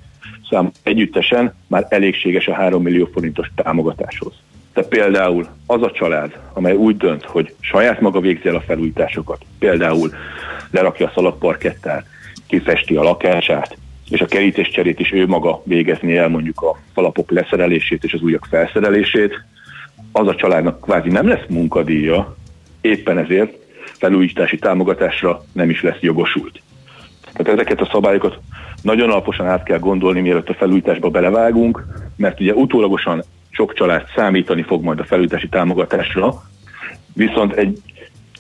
szám 0.50 0.72
együttesen 0.84 1.54
már 1.68 1.86
elégséges 1.90 2.48
a 2.48 2.54
3 2.54 2.84
millió 2.84 3.10
forintos 3.14 3.52
támogatáshoz. 3.56 4.34
Tehát 4.78 4.92
például 4.92 5.48
az 5.66 5.82
a 5.82 5.92
család, 5.92 6.40
amely 6.54 6.74
úgy 6.74 6.98
dönt, 6.98 7.24
hogy 7.24 7.56
saját 7.60 8.02
maga 8.02 8.20
végzi 8.20 8.48
el 8.48 8.56
a 8.56 8.62
felújításokat, 8.62 9.42
például 9.60 10.14
lerakja 10.72 11.08
a 11.08 11.12
szalagparkettát, 11.14 12.06
kifesti 12.48 12.96
a 12.96 13.04
lakását, 13.04 13.78
és 14.10 14.22
a 14.22 14.26
kerítéscserét 14.26 15.00
is 15.00 15.12
ő 15.12 15.28
maga 15.28 15.62
végezni 15.66 16.18
el 16.18 16.28
mondjuk 16.28 16.62
a 16.62 16.78
falapok 16.94 17.32
leszerelését 17.32 18.04
és 18.04 18.14
az 18.14 18.22
újak 18.22 18.48
felszerelését, 18.50 19.34
az 20.12 20.28
a 20.28 20.36
családnak 20.36 20.82
kvázi 20.82 21.10
nem 21.10 21.28
lesz 21.28 21.46
munkadíja, 21.50 22.36
éppen 22.82 23.18
ezért 23.18 23.58
felújítási 23.82 24.58
támogatásra 24.58 25.44
nem 25.52 25.70
is 25.70 25.82
lesz 25.82 26.00
jogosult. 26.00 26.62
Tehát 27.34 27.54
ezeket 27.54 27.82
a 27.82 27.90
szabályokat 27.92 28.40
nagyon 28.82 29.10
alaposan 29.10 29.48
át 29.48 29.64
kell 29.64 29.80
gondolni, 29.80 30.22
mielőtt 30.22 30.50
a 30.50 30.54
felújításba 30.54 31.10
belevágunk, 31.10 31.84
mert 32.16 32.40
ugye 32.40 32.54
utólagosan 32.54 33.24
sok 33.58 33.74
család 33.74 34.06
számítani 34.16 34.62
fog 34.62 34.84
majd 34.84 35.00
a 35.00 35.06
felújítási 35.06 35.48
támogatásra, 35.50 36.44
viszont 37.14 37.54
egy 37.54 37.82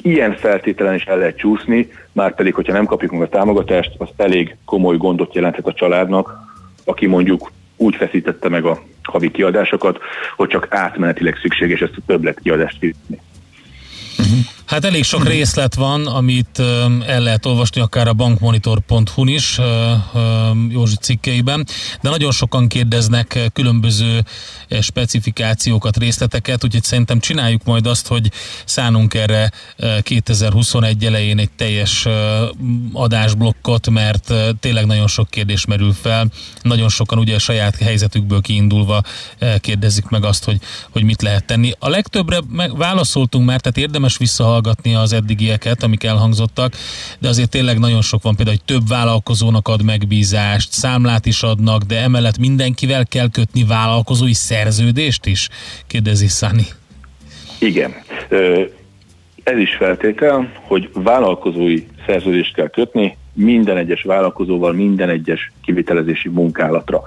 ilyen 0.01 0.35
feltételen 0.35 0.95
is 0.95 1.03
el 1.03 1.17
lehet 1.17 1.37
csúszni, 1.37 1.87
már 2.11 2.35
pedig, 2.35 2.53
hogyha 2.53 2.73
nem 2.73 2.85
kapjuk 2.85 3.11
meg 3.11 3.21
a 3.21 3.29
támogatást, 3.29 3.91
az 3.97 4.09
elég 4.15 4.55
komoly 4.65 4.97
gondot 4.97 5.35
jelenthet 5.35 5.67
a 5.67 5.73
családnak, 5.73 6.33
aki 6.85 7.05
mondjuk 7.05 7.51
úgy 7.77 7.95
feszítette 7.95 8.49
meg 8.49 8.65
a 8.65 8.81
havi 9.03 9.31
kiadásokat, 9.31 9.99
hogy 10.35 10.47
csak 10.47 10.67
átmenetileg 10.69 11.37
szükséges 11.41 11.79
ezt 11.79 11.97
a 11.97 12.01
többlet 12.05 12.39
kiadást 12.39 12.77
fizetni. 12.79 13.19
Uh-huh. 14.17 14.56
Hát 14.67 14.85
elég 14.85 15.03
sok 15.03 15.27
részlet 15.27 15.75
van, 15.75 16.05
amit 16.05 16.59
el 17.05 17.19
lehet 17.19 17.45
olvasni 17.45 17.81
akár 17.81 18.07
a 18.07 18.13
bankmonitor.hu-n 18.13 19.27
is 19.27 19.59
Józsi 20.69 20.95
cikkeiben, 20.95 21.67
de 22.01 22.09
nagyon 22.09 22.31
sokan 22.31 22.67
kérdeznek 22.67 23.49
különböző 23.53 24.25
specifikációkat, 24.81 25.97
részleteket, 25.97 26.63
úgyhogy 26.63 26.83
szerintem 26.83 27.19
csináljuk 27.19 27.63
majd 27.63 27.87
azt, 27.87 28.07
hogy 28.07 28.31
szánunk 28.65 29.13
erre 29.13 29.51
2021 30.01 31.05
elején 31.05 31.39
egy 31.39 31.51
teljes 31.55 32.07
adásblokkot, 32.93 33.89
mert 33.89 34.33
tényleg 34.59 34.85
nagyon 34.85 35.07
sok 35.07 35.29
kérdés 35.29 35.65
merül 35.65 35.93
fel. 35.93 36.27
Nagyon 36.61 36.89
sokan 36.89 37.17
ugye 37.17 37.35
a 37.35 37.39
saját 37.39 37.75
helyzetükből 37.75 38.41
kiindulva 38.41 39.01
kérdezik 39.59 40.05
meg 40.05 40.23
azt, 40.23 40.43
hogy, 40.43 40.59
hogy 40.89 41.03
mit 41.03 41.21
lehet 41.21 41.45
tenni. 41.45 41.71
A 41.79 41.89
legtöbbre 41.89 42.39
meg 42.49 42.77
válaszoltunk 42.77 43.45
már, 43.45 43.61
tehát 43.61 43.77
érdemes 43.77 44.17
visszahallgatni 44.17 44.55
hallgatni 44.57 44.95
az 44.95 45.13
eddigieket, 45.13 45.83
amik 45.83 46.03
elhangzottak, 46.03 46.73
de 47.19 47.27
azért 47.27 47.49
tényleg 47.49 47.79
nagyon 47.79 48.01
sok 48.01 48.23
van, 48.23 48.35
például, 48.35 48.57
hogy 48.57 48.75
több 48.75 48.87
vállalkozónak 48.87 49.67
ad 49.67 49.83
megbízást, 49.83 50.71
számlát 50.71 51.25
is 51.25 51.43
adnak, 51.43 51.81
de 51.81 52.01
emellett 52.01 52.37
mindenkivel 52.37 53.05
kell 53.05 53.29
kötni 53.29 53.63
vállalkozói 53.63 54.33
szerződést 54.33 55.25
is? 55.25 55.49
Kérdezi 55.87 56.27
Szani. 56.27 56.65
Igen. 57.59 57.93
Ez 59.43 59.57
is 59.57 59.75
feltétel, 59.75 60.51
hogy 60.61 60.89
vállalkozói 60.93 61.83
szerződést 62.05 62.53
kell 62.53 62.69
kötni 62.69 63.17
minden 63.33 63.77
egyes 63.77 64.01
vállalkozóval, 64.01 64.73
minden 64.73 65.09
egyes 65.09 65.51
kivitelezési 65.63 66.29
munkálatra. 66.29 67.01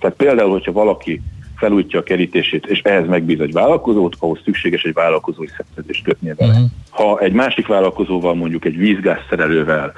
Tehát 0.00 0.16
például, 0.16 0.50
hogyha 0.50 0.72
valaki 0.72 1.22
felújítja 1.56 1.98
a 1.98 2.02
kerítését, 2.02 2.66
és 2.66 2.80
ehhez 2.82 3.06
megbíz 3.06 3.40
egy 3.40 3.52
vállalkozót, 3.52 4.16
ahhoz 4.18 4.38
szükséges 4.44 4.82
egy 4.82 4.92
vállalkozói 4.92 5.46
szerződést 5.46 6.04
kötnie 6.04 6.34
vele. 6.34 6.52
Uh-huh. 6.52 6.68
Ha 6.90 7.18
egy 7.18 7.32
másik 7.32 7.66
vállalkozóval, 7.66 8.34
mondjuk 8.34 8.64
egy 8.64 8.76
vízgázszerelővel 8.76 9.92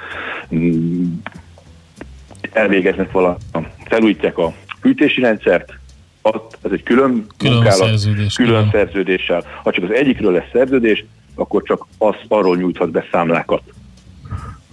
mm, 0.55 1.13
elvégeznek 2.51 3.11
valamit, 3.11 3.41
felújítják 3.85 4.37
a 4.37 4.53
fűtési 4.81 5.21
rendszert, 5.21 5.73
ez 6.61 6.71
egy 6.71 6.83
külön, 6.83 7.25
külön 7.37 7.53
munkálat, 7.53 7.87
szerződés, 7.87 8.35
külön, 8.35 8.53
külön 8.53 8.69
szerződéssel. 8.71 9.43
Ha 9.63 9.71
csak 9.71 9.83
az 9.83 9.91
egyikről 9.91 10.31
lesz 10.31 10.49
szerződés, 10.51 11.05
akkor 11.35 11.63
csak 11.63 11.85
az 11.97 12.15
arról 12.27 12.57
nyújthat 12.57 12.91
be 12.91 13.05
számlákat 13.11 13.61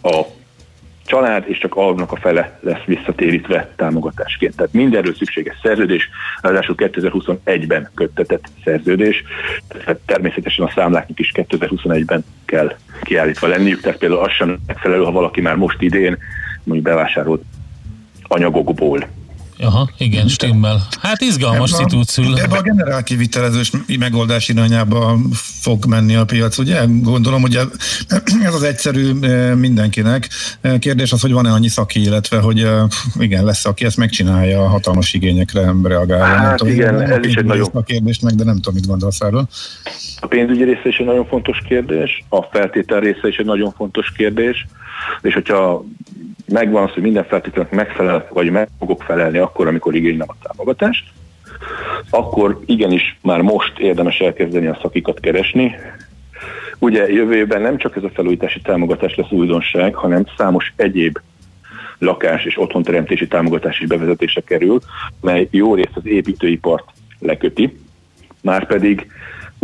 a 0.03 0.23
család, 1.07 1.45
és 1.47 1.59
csak 1.59 1.75
annak 1.77 2.13
a 2.13 2.17
fele 2.17 2.59
lesz 2.61 2.85
visszatérítve 2.87 3.73
támogatásként. 3.77 4.57
Tehát 4.57 4.73
mindenről 4.73 5.15
szükséges 5.15 5.57
szerződés, 5.63 6.09
ráadásul 6.41 6.75
2021-ben 6.79 7.91
köttetett 7.95 8.45
szerződés, 8.65 9.25
tehát 9.69 10.01
természetesen 10.07 10.67
a 10.67 10.73
számláknak 10.75 11.19
is 11.19 11.33
2021-ben 11.35 12.25
kell 12.45 12.77
kiállítva 13.03 13.47
lenniük, 13.47 13.81
tehát 13.81 13.99
például 13.99 14.21
az 14.21 14.33
sem 14.33 14.59
megfelelő, 14.67 15.03
ha 15.03 15.11
valaki 15.11 15.41
már 15.41 15.57
most 15.57 15.83
idén 15.83 16.19
mondjuk 16.65 16.89
bevásárolt 16.89 17.43
anyagokból 18.23 19.07
Aha, 19.59 19.91
igen, 19.99 20.29
stimmel. 20.29 20.87
Hát 21.01 21.21
izgalmas 21.21 21.71
szitúciul. 21.71 22.39
Ebbe 22.39 22.57
a 22.57 22.63
generál 22.63 23.03
kivitelezős 23.03 23.73
megoldás 23.99 24.49
irányába 24.49 25.19
fog 25.61 25.85
menni 25.85 26.15
a 26.15 26.25
piac, 26.25 26.59
ugye? 26.59 26.85
Gondolom, 26.87 27.41
hogy 27.41 27.55
ez 28.49 28.55
az 28.55 28.63
egyszerű 28.63 29.21
eh, 29.21 29.55
mindenkinek. 29.55 30.29
Eh, 30.61 30.79
kérdés 30.79 31.13
az, 31.13 31.21
hogy 31.21 31.33
van-e 31.33 31.51
annyi 31.51 31.69
szaki, 31.69 32.01
illetve 32.01 32.39
hogy 32.39 32.61
eh, 32.61 32.83
igen, 33.19 33.45
lesz, 33.45 33.65
aki 33.65 33.85
ezt 33.85 33.97
megcsinálja 33.97 34.65
a 34.65 34.69
hatalmas 34.69 35.15
igényekre 35.15 35.75
reagálva. 35.83 36.25
Hát 36.25 36.57
tudom, 36.57 36.73
igen, 36.73 37.01
ez 37.01 37.27
is 37.27 37.35
egy 37.35 37.45
nagyon... 37.45 37.69
A 37.73 37.83
kérdést 37.83 38.23
meg, 38.23 38.35
de 38.35 38.45
nem 38.45 38.55
tudom, 38.55 38.75
mit 38.75 38.87
gondolsz 38.87 39.21
erről. 39.21 39.49
A 40.21 40.27
pénzügyi 40.27 40.65
része 40.65 40.89
is 40.89 40.97
egy 40.97 41.07
nagyon 41.07 41.27
fontos 41.27 41.59
kérdés, 41.69 42.25
a 42.29 42.43
feltétel 42.43 43.01
része 43.01 43.29
is 43.29 43.37
egy 43.37 43.47
nagyon 43.47 43.73
fontos 43.77 44.13
kérdés, 44.17 44.67
és 45.23 45.35
hogyha 45.35 45.85
megvan 46.47 46.83
az, 46.83 46.91
hogy 46.91 47.03
minden 47.03 47.25
feltételnek 47.25 47.73
megfelel, 47.73 48.29
vagy 48.33 48.51
meg 48.51 48.69
fogok 48.79 49.03
felelni 49.03 49.39
akkor, 49.39 49.67
amikor 49.67 49.95
igénylem 49.95 50.29
a 50.31 50.37
támogatást, 50.43 51.05
akkor 52.11 52.61
igenis 52.67 53.19
már 53.23 53.41
most 53.41 53.79
érdemes 53.79 54.19
elkezdeni 54.19 54.67
a 54.67 54.79
szakikat 54.83 55.21
keresni. 55.21 55.75
Ugye 56.79 57.13
jövő 57.13 57.35
évben 57.35 57.63
nem 57.63 57.77
csak 57.77 57.97
ez 57.97 58.03
a 58.03 58.11
felújítási 58.15 58.61
támogatás 58.61 59.15
lesz 59.15 59.31
újdonság, 59.31 59.95
hanem 59.95 60.27
számos 60.37 60.73
egyéb 60.77 61.19
lakás 61.99 62.45
és 62.45 62.61
otthonteremtési 62.61 63.29
támogatás 63.29 63.81
is 63.81 63.87
bevezetése 63.87 64.41
kerül, 64.41 64.81
mely 65.21 65.49
jó 65.51 65.75
részt 65.75 65.97
az 65.97 66.07
építőipart 66.07 66.85
leköti, 67.19 67.79
már 68.43 68.67
pedig 68.67 69.07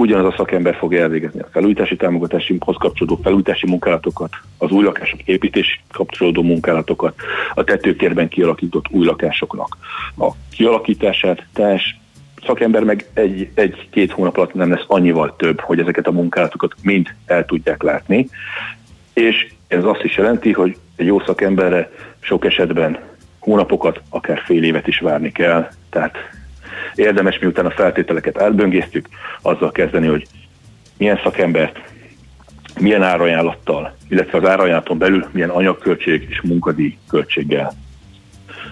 ugyanaz 0.00 0.32
a 0.32 0.34
szakember 0.36 0.74
fog 0.74 0.94
elvégezni 0.94 1.40
a 1.40 1.48
felújítási 1.52 1.96
támogatáshoz 1.96 2.76
kapcsolódó 2.78 3.20
felújítási 3.22 3.66
munkálatokat, 3.66 4.30
az 4.58 4.70
új 4.70 4.84
lakások 4.84 5.20
építési 5.24 5.78
kapcsolódó 5.92 6.42
munkálatokat, 6.42 7.14
a 7.54 7.64
tetőkérben 7.64 8.28
kialakított 8.28 8.84
új 8.90 9.04
lakásoknak 9.04 9.76
a 10.18 10.30
kialakítását, 10.50 11.46
tehát 11.52 11.80
szakember 12.46 12.84
meg 12.84 13.06
egy, 13.14 13.50
egy-két 13.54 14.12
hónap 14.12 14.36
alatt 14.36 14.54
nem 14.54 14.70
lesz 14.70 14.84
annyival 14.86 15.36
több, 15.36 15.60
hogy 15.60 15.78
ezeket 15.78 16.06
a 16.06 16.12
munkálatokat 16.12 16.74
mind 16.82 17.08
el 17.26 17.44
tudják 17.44 17.82
látni, 17.82 18.28
és 19.14 19.52
ez 19.68 19.84
azt 19.84 20.02
is 20.02 20.16
jelenti, 20.16 20.52
hogy 20.52 20.76
egy 20.96 21.06
jó 21.06 21.20
szakemberre 21.20 21.90
sok 22.20 22.44
esetben 22.44 22.98
hónapokat, 23.38 24.00
akár 24.08 24.42
fél 24.44 24.64
évet 24.64 24.86
is 24.86 24.98
várni 24.98 25.32
kell, 25.32 25.68
tehát 25.90 26.16
érdemes 27.00 27.38
miután 27.38 27.66
a 27.66 27.70
feltételeket 27.70 28.42
átböngésztük, 28.42 29.08
azzal 29.42 29.72
kezdeni, 29.72 30.06
hogy 30.06 30.26
milyen 30.96 31.20
szakembert, 31.22 31.80
milyen 32.78 33.02
árajánlattal, 33.02 33.96
illetve 34.08 34.38
az 34.38 34.48
árajánlaton 34.48 34.98
belül 34.98 35.26
milyen 35.32 35.48
anyagköltség 35.48 36.26
és 36.30 36.40
munkadíj 36.40 36.96
költséggel 37.08 37.72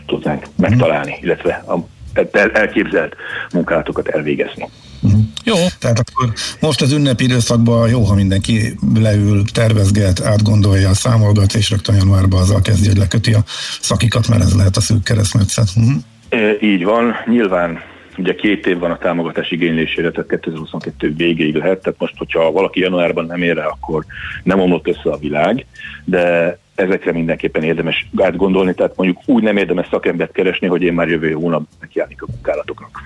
tudnánk 0.06 0.46
megtalálni, 0.56 1.18
illetve 1.20 1.64
a 1.66 1.86
elképzelt 2.52 3.16
munkálatokat 3.52 4.08
elvégezni. 4.08 4.68
Uh-huh. 5.02 5.20
Jó. 5.44 5.54
Tehát 5.78 5.98
akkor 5.98 6.32
most 6.60 6.80
az 6.80 6.92
ünnepi 6.92 7.24
időszakban 7.24 7.88
jó, 7.88 8.02
ha 8.02 8.14
mindenki 8.14 8.78
leül, 8.94 9.42
tervezget, 9.52 10.20
átgondolja, 10.24 10.94
számolgat, 10.94 11.54
és 11.54 11.70
rögtön 11.70 11.94
januárban 11.94 12.40
azzal 12.40 12.60
kezdi, 12.60 12.86
hogy 12.86 12.96
leköti 12.96 13.32
a 13.34 13.42
szakikat, 13.80 14.28
mert 14.28 14.42
ez 14.42 14.54
lehet 14.54 14.76
a 14.76 14.80
szűk 14.80 15.02
keresztmetszet. 15.02 15.68
Uh-huh. 15.76 16.62
Így 16.62 16.84
van. 16.84 17.14
Nyilván 17.26 17.80
Ugye 18.18 18.34
két 18.34 18.66
év 18.66 18.78
van 18.78 18.90
a 18.90 18.98
támogatás 18.98 19.50
igénylésére, 19.50 20.10
tehát 20.10 20.30
2022 20.30 21.14
végéig 21.14 21.54
lehet, 21.54 21.82
tehát 21.82 21.98
most, 21.98 22.14
hogyha 22.16 22.52
valaki 22.52 22.80
januárban 22.80 23.26
nem 23.26 23.42
ér 23.42 23.54
rá, 23.54 23.66
akkor 23.66 24.04
nem 24.42 24.60
omlott 24.60 24.88
össze 24.88 25.10
a 25.10 25.18
világ, 25.18 25.66
de 26.04 26.58
ezekre 26.74 27.12
mindenképpen 27.12 27.62
érdemes 27.62 28.08
átgondolni, 28.16 28.74
tehát 28.74 28.96
mondjuk 28.96 29.18
úgy 29.26 29.42
nem 29.42 29.56
érdemes 29.56 29.86
szakembert 29.90 30.32
keresni, 30.32 30.66
hogy 30.66 30.82
én 30.82 30.92
már 30.92 31.08
jövő 31.08 31.32
hónapban 31.32 31.68
nekiállnék 31.80 32.22
a 32.22 32.26
munkálatoknak. 32.30 33.02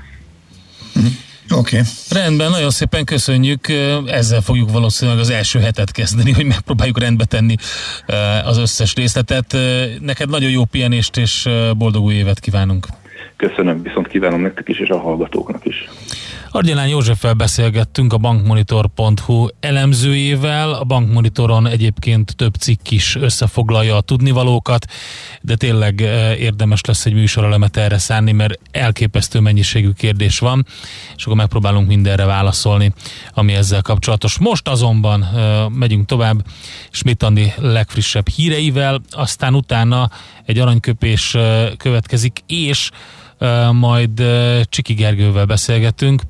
Mhm. 0.94 1.07
Oké. 1.51 1.77
Okay. 1.79 1.88
Rendben, 2.11 2.51
nagyon 2.51 2.70
szépen 2.70 3.05
köszönjük. 3.05 3.68
Ezzel 4.07 4.40
fogjuk 4.40 4.70
valószínűleg 4.70 5.20
az 5.20 5.31
első 5.31 5.59
hetet 5.59 5.90
kezdeni, 5.90 6.33
hogy 6.33 6.44
megpróbáljuk 6.44 6.98
rendbe 6.98 7.25
tenni 7.25 7.55
az 8.44 8.59
összes 8.59 8.94
részletet. 8.94 9.57
Neked 10.01 10.29
nagyon 10.29 10.51
jó 10.51 10.64
pihenést 10.64 11.16
és 11.16 11.48
boldog 11.77 12.05
új 12.05 12.14
évet 12.14 12.40
kívánunk. 12.40 12.87
Köszönöm, 13.49 13.83
viszont 13.83 14.09
kívánom 14.09 14.41
nektek 14.41 14.69
is 14.69 14.79
és 14.79 14.89
a 14.89 14.99
hallgatóknak 14.99 15.65
is. 15.65 15.89
Argyelán 16.51 16.89
Józseffel 16.89 17.35
beszélgettünk 17.35 18.13
a 18.13 18.19
bankmonitor.hu 18.19 19.47
elemzőjével. 19.61 20.73
A 20.73 20.85
bankmonitoron 20.85 21.67
egyébként 21.67 22.37
több 22.37 22.55
cikk 22.55 22.91
is 22.91 23.17
összefoglalja 23.17 23.97
a 23.97 24.01
tudnivalókat, 24.01 24.85
de 25.41 25.57
tényleg 25.57 26.01
eh, 26.01 26.41
érdemes 26.41 26.81
lesz 26.81 27.07
egy 27.07 27.13
műsorelemet 27.15 27.77
erre 27.77 27.99
szánni, 27.99 28.33
mert 28.33 28.59
elképesztő 28.71 29.41
mennyiségű 29.41 29.91
kérdés 29.91 30.39
van, 30.39 30.67
és 31.17 31.25
akkor 31.25 31.37
megpróbálunk 31.37 31.89
mindenre 31.89 32.25
válaszolni, 32.25 32.93
ami 33.35 33.53
ezzel 33.53 33.83
kapcsolatos. 33.83 34.39
Most 34.39 34.69
azonban 34.69 35.23
eh, 35.23 35.69
megyünk 35.69 36.07
tovább 36.07 36.45
Schmidt 36.91 37.23
Andi 37.23 37.53
legfrissebb 37.57 38.29
híreivel, 38.29 39.01
aztán 39.11 39.55
utána 39.55 40.11
egy 40.45 40.59
aranyköpés 40.59 41.35
eh, 41.35 41.71
következik, 41.77 42.39
és 42.47 42.91
majd 43.73 44.23
Csiki 44.69 44.95
Gergővel 44.95 45.47
beszélgetünk, 45.47 46.23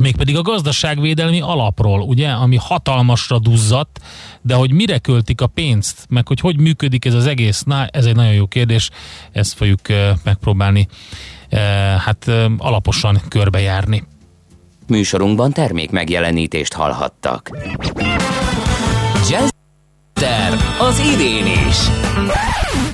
mégpedig 0.00 0.36
a 0.36 0.42
gazdaságvédelmi 0.42 1.40
alapról, 1.40 2.00
ugye, 2.00 2.28
ami 2.28 2.56
hatalmasra 2.60 3.38
duzzadt, 3.38 4.00
de 4.42 4.54
hogy 4.54 4.72
mire 4.72 4.98
költik 4.98 5.40
a 5.40 5.46
pénzt, 5.46 6.06
meg 6.08 6.28
hogy 6.28 6.40
hogy 6.40 6.60
működik 6.60 7.04
ez 7.04 7.14
az 7.14 7.26
egész, 7.26 7.62
na, 7.62 7.86
ez 7.86 8.04
egy 8.04 8.16
nagyon 8.16 8.32
jó 8.32 8.46
kérdés, 8.46 8.90
ezt 9.32 9.54
fogjuk 9.54 9.80
megpróbálni 10.24 10.88
hát 11.98 12.30
alaposan 12.58 13.20
körbejárni. 13.28 14.04
Műsorunkban 14.86 15.52
termék 15.52 15.90
megjelenítést 15.90 16.72
hallhattak. 16.72 17.50
Jazzer 19.30 20.56
az 20.78 20.98
idén 21.14 21.46
is. 21.46 21.76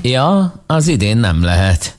Ja, 0.01 0.53
az 0.65 0.87
idén 0.87 1.17
nem 1.17 1.43
lehet. 1.43 1.97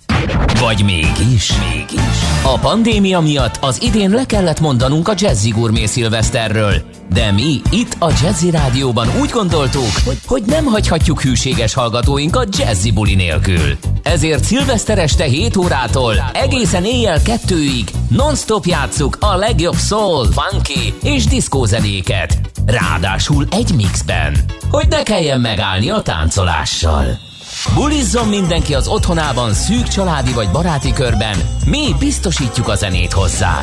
Vagy 0.60 0.84
mégis? 0.84 1.52
Mégis. 1.70 2.00
A 2.42 2.58
pandémia 2.58 3.20
miatt 3.20 3.58
az 3.60 3.82
idén 3.82 4.10
le 4.10 4.26
kellett 4.26 4.60
mondanunk 4.60 5.08
a 5.08 5.12
Jazzy 5.16 5.50
Gourmet 5.50 5.86
Szilveszterről. 5.86 6.74
De 7.12 7.32
mi 7.32 7.60
itt 7.70 7.96
a 7.98 8.12
Jazzy 8.22 8.50
Rádióban 8.50 9.08
úgy 9.20 9.30
gondoltuk, 9.30 9.90
hogy, 10.04 10.18
hogy 10.26 10.42
nem 10.46 10.64
hagyhatjuk 10.64 11.22
hűséges 11.22 11.74
hallgatóinkat 11.74 12.56
Jazzy 12.58 12.90
buli 12.90 13.14
nélkül. 13.14 13.76
Ezért 14.02 14.44
szilveszter 14.44 14.98
este 14.98 15.24
7 15.24 15.56
órától 15.56 16.30
egészen 16.32 16.84
éjjel 16.84 17.22
kettőig 17.22 17.90
non-stop 18.08 18.64
játsszuk 18.64 19.16
a 19.20 19.36
legjobb 19.36 19.76
soul, 19.76 20.26
funky 20.32 20.94
és 21.02 21.24
diszkózenéket. 21.24 22.40
Ráadásul 22.66 23.46
egy 23.50 23.74
mixben, 23.74 24.36
hogy 24.70 24.86
ne 24.88 25.02
kelljen 25.02 25.40
megállni 25.40 25.90
a 25.90 26.00
táncolással. 26.00 27.25
Bulizzon 27.74 28.28
mindenki 28.28 28.74
az 28.74 28.88
otthonában 28.88 29.54
szűk 29.54 29.88
családi 29.88 30.32
vagy 30.32 30.50
baráti 30.50 30.92
körben, 30.92 31.38
mi 31.64 31.94
biztosítjuk 31.98 32.68
a 32.68 32.74
zenét 32.74 33.12
hozzá. 33.12 33.62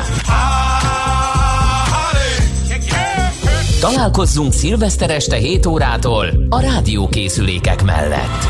Találkozzunk 3.80 4.52
szilveszter 4.52 5.10
este 5.10 5.36
7 5.36 5.66
órától 5.66 6.46
a 6.48 6.60
rádiókészülékek 6.60 7.82
mellett. 7.82 8.46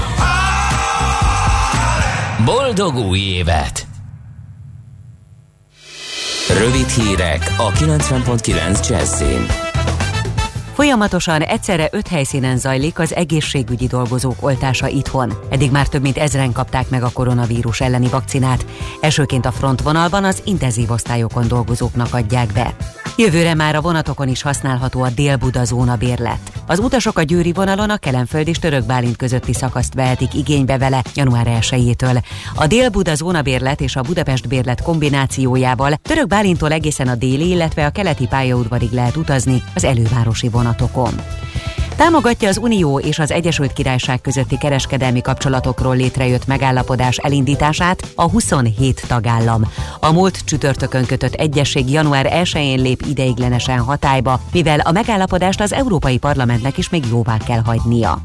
Boldog 2.45 2.97
új 2.97 3.19
évet! 3.19 3.87
Rövid 6.59 6.89
hírek 6.89 7.55
a 7.59 7.71
90.9 7.71 8.89
Jazzin. 8.89 9.74
Folyamatosan 10.75 11.43
egyszerre 11.43 11.89
öt 11.91 12.09
helyszínen 12.09 12.57
zajlik 12.57 12.99
az 12.99 13.15
egészségügyi 13.15 13.87
dolgozók 13.87 14.37
oltása 14.41 14.89
itthon. 14.89 15.33
Eddig 15.51 15.71
már 15.71 15.89
több 15.89 16.03
mint 16.03 16.19
ezren 16.19 16.53
kapták 16.53 16.89
meg 16.89 17.03
a 17.03 17.11
koronavírus 17.13 17.81
elleni 17.81 18.09
vakcinát. 18.09 18.67
Elsőként 19.01 19.47
a 19.47 19.53
frontvonalban 19.53 20.25
az 20.25 20.43
intenzív 20.45 20.91
osztályokon 20.91 21.49
dolgozóknak 21.49 22.15
adják 22.15 22.53
be. 22.53 22.75
Jövőre 23.17 23.55
már 23.55 23.75
a 23.75 23.81
vonatokon 23.81 24.29
is 24.29 24.43
használható 24.43 25.03
a 25.03 25.11
Dél-Buda 25.11 25.65
zóna 25.65 25.97
bérlet. 25.97 26.53
Az 26.67 26.79
utasok 26.79 27.19
a 27.19 27.23
Győri 27.23 27.53
vonalon 27.53 27.91
a 27.91 27.97
Kelenföld 27.97 28.49
és 28.49 28.59
Török 28.59 29.17
közötti 29.17 29.53
szakaszt 29.53 29.95
vehetik 29.95 30.35
igénybe 30.35 30.79
vele 30.79 31.03
január 31.15 31.47
1-től. 31.61 32.23
A 32.55 32.67
Dél-Buda 32.67 33.15
zóna 33.15 33.43
bérlet 33.43 33.81
és 33.81 33.97
a 33.97 34.03
Budapest 34.03 34.49
bérlet 34.49 34.83
kombinációjával 34.83 35.95
Török 36.03 36.33
egészen 36.61 37.09
a 37.09 37.15
déli, 37.15 37.49
illetve 37.49 37.87
a 37.87 37.91
keleti 37.91 38.27
pályaudvarig 38.27 38.91
lehet 38.93 39.17
utazni 39.17 39.63
az 39.75 39.85
elővárosi 39.85 40.49
vonatokon. 40.65 41.15
Támogatja 41.97 42.49
az 42.49 42.59
Unió 42.59 42.99
és 42.99 43.19
az 43.19 43.31
Egyesült 43.31 43.73
Királyság 43.73 44.21
közötti 44.21 44.59
kereskedelmi 44.59 45.21
kapcsolatokról 45.21 45.97
létrejött 45.97 46.47
megállapodás 46.47 47.17
elindítását 47.17 48.13
a 48.15 48.31
27 48.31 49.05
tagállam. 49.09 49.63
A 50.01 50.13
múlt 50.13 50.45
csütörtökön 50.45 51.07
kötött 51.07 51.35
egyesség 51.35 51.91
január 51.91 52.27
1-én 52.33 52.83
lép 52.83 53.03
ideiglenesen 53.09 53.79
hatályba, 53.79 54.41
mivel 54.53 54.81
a 54.81 54.93
megállapodást 54.93 55.61
az 55.61 55.73
Európai 55.73 56.19
Parlamentnek 56.19 56.79
is 56.79 56.89
még 56.89 57.05
jóvá 57.11 57.37
kell 57.47 57.61
hagynia. 57.65 58.19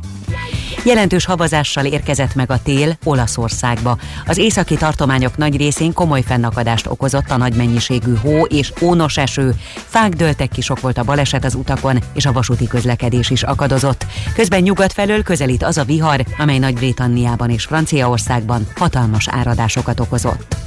Jelentős 0.84 1.26
havazással 1.26 1.86
érkezett 1.86 2.36
meg 2.36 2.52
a 2.52 2.62
tél 2.62 2.98
Olaszországba. 3.04 3.98
Az 4.26 4.38
északi 4.38 4.76
tartományok 4.76 5.38
nagy 5.38 5.58
részén 5.58 5.94
komoly 5.94 6.22
fennakadást 6.22 6.88
okozott 6.88 7.30
a 7.30 7.38
nagy 7.38 7.54
mennyiségű 7.54 8.16
hó 8.16 8.44
és 8.44 8.74
ónos 8.82 9.18
eső. 9.18 9.56
Fák 9.74 10.14
dőltek 10.14 10.50
ki, 10.50 10.62
sok 10.62 10.80
volt 10.80 10.98
a 10.98 11.04
baleset 11.04 11.46
az 11.46 11.56
utakon, 11.56 12.00
és 12.14 12.26
a 12.26 12.32
vasúti 12.32 12.68
közlekedés 12.68 13.30
is 13.30 13.44
akadozott. 13.44 14.06
Közben 14.36 14.62
nyugat 14.62 14.94
felől 14.94 15.24
közelít 15.24 15.64
az 15.64 15.78
a 15.78 15.84
vihar, 15.84 16.26
amely 16.38 16.58
Nagy-Britanniában 16.58 17.50
és 17.50 17.64
Franciaországban 17.64 18.68
hatalmas 18.76 19.28
áradásokat 19.28 20.00
okozott. 20.00 20.58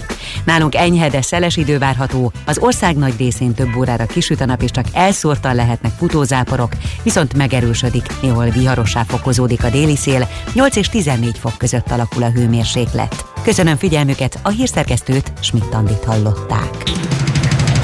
Nálunk 0.45 0.75
enyhe, 0.75 1.09
de 1.09 1.23
szeles 1.23 1.57
idő 1.57 1.79
várható, 1.79 2.33
az 2.45 2.59
ország 2.59 2.97
nagy 2.97 3.15
részén 3.19 3.55
több 3.55 3.77
órára 3.77 4.07
kisüt 4.07 4.41
a 4.41 4.45
nap, 4.45 4.63
és 4.63 4.71
csak 4.71 4.87
elszórtan 4.93 5.55
lehetnek 5.55 5.93
futózáporok, 5.99 6.73
viszont 7.03 7.35
megerősödik, 7.35 8.07
néhol 8.23 8.49
viharossá 8.49 9.03
fokozódik 9.03 9.52
a 9.61 9.71
déli 9.71 9.97
szél, 9.97 10.29
8 10.55 10.77
és 10.77 10.89
14 10.89 11.39
fok 11.39 11.59
között 11.59 11.91
alakul 11.91 12.23
a 12.23 12.31
hőmérséklet. 12.31 13.25
Köszönöm 13.43 13.77
figyelmüket, 13.77 14.39
a 14.43 14.49
hírszerkesztőt 14.49 15.33
Schmidt-Tandit 15.41 16.05
hallották. 16.05 16.83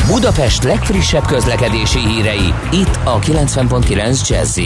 Budapest 0.07 0.63
legfrissebb 0.63 1.27
közlekedési 1.27 1.99
hírei, 1.99 2.55
itt 2.73 2.99
a 3.05 3.19
90.9 3.19 4.29
jazz 4.29 4.61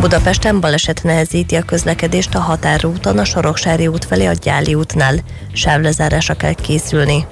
Budapesten 0.00 0.60
baleset 0.60 1.02
nehezíti 1.02 1.54
a 1.54 1.62
közlekedést 1.62 2.34
a 2.34 2.38
határúton 2.38 3.18
a 3.18 3.24
Soroksári 3.24 3.86
út 3.86 4.04
felé 4.04 4.26
a 4.26 4.32
Gyáli 4.32 4.74
útnál. 4.74 5.14
Sávlezárásra 5.52 6.34
kell 6.34 6.52
készülni. 6.52 7.26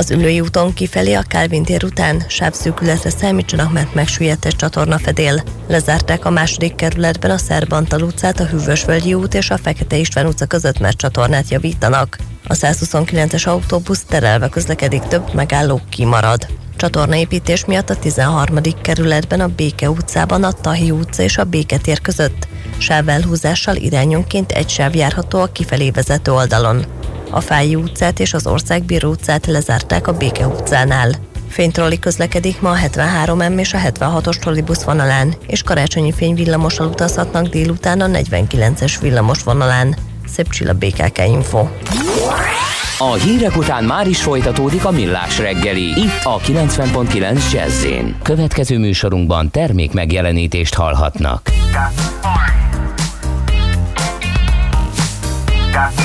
Az 0.00 0.10
ülői 0.10 0.40
úton 0.40 0.72
kifelé 0.72 1.14
a 1.14 1.22
Kálvin 1.22 1.62
tér 1.62 1.84
után 1.84 2.24
sávszűkületre 2.28 3.10
számítsanak, 3.10 3.72
mert 3.72 3.94
megsüllyedt 3.94 4.44
egy 4.44 4.56
csatornafedél. 4.56 5.42
Lezárták 5.68 6.24
a 6.24 6.30
második 6.30 6.74
kerületben 6.74 7.30
a 7.30 7.38
Szerbantal 7.38 8.02
utcát, 8.02 8.40
a 8.40 8.44
Hűvösvölgyi 8.44 9.14
út 9.14 9.34
és 9.34 9.50
a 9.50 9.58
Fekete 9.58 9.96
István 9.96 10.26
utca 10.26 10.46
között, 10.46 10.78
mert 10.78 10.96
csatornát 10.96 11.48
javítanak. 11.48 12.18
A 12.46 12.54
129-es 12.54 13.48
autóbusz 13.48 14.04
terelve 14.04 14.48
közlekedik, 14.48 15.02
több 15.02 15.34
megálló 15.34 15.80
kimarad. 15.88 16.46
Csatornaépítés 16.76 17.64
miatt 17.64 17.90
a 17.90 17.98
13. 17.98 18.58
kerületben 18.82 19.40
a 19.40 19.48
Béke 19.48 19.90
utcában 19.90 20.44
a 20.44 20.52
Tahi 20.52 20.90
utca 20.90 21.22
és 21.22 21.38
a 21.38 21.44
Béketér 21.44 22.00
között 22.00 22.48
sávelhúzással 22.78 23.76
irányonként 23.76 24.52
egy 24.52 24.68
sáv 24.68 24.94
járható 24.94 25.40
a 25.40 25.52
kifelé 25.52 25.90
vezető 25.90 26.32
oldalon. 26.32 26.84
A 27.30 27.40
Fáji 27.40 27.74
utcát 27.74 28.20
és 28.20 28.34
az 28.34 28.46
Országbíró 28.46 29.10
utcát 29.10 29.46
lezárták 29.46 30.06
a 30.06 30.12
Béke 30.12 30.46
utcánál. 30.46 31.10
Fénytrolli 31.48 31.98
közlekedik 31.98 32.60
ma 32.60 32.70
a 32.70 32.76
73M 32.76 33.58
és 33.58 33.74
a 33.74 33.78
76-os 33.78 34.38
trollibusz 34.38 34.82
vonalán, 34.82 35.34
és 35.46 35.62
karácsonyi 35.62 36.12
fényvillamossal 36.12 36.86
utazhatnak 36.86 37.46
délután 37.46 38.00
a 38.00 38.06
49-es 38.06 38.94
villamos 39.00 39.42
vonalán. 39.42 39.96
Szép 40.26 40.50
csilla 40.50 40.74
BKK 40.74 41.18
Info. 41.26 41.68
A 42.98 43.12
hírek 43.12 43.56
után 43.56 43.84
már 43.84 44.08
is 44.08 44.22
folytatódik 44.22 44.84
a 44.84 44.90
millás 44.90 45.38
reggeli, 45.38 45.82
itt 45.82 46.20
a 46.22 46.38
90.9 46.38 47.52
jazz 47.52 47.86
Következő 48.22 48.78
műsorunkban 48.78 49.50
termék 49.50 49.92
megjelenítést 49.92 50.74
hallhatnak. 50.74 51.50
puzzle 55.80 55.99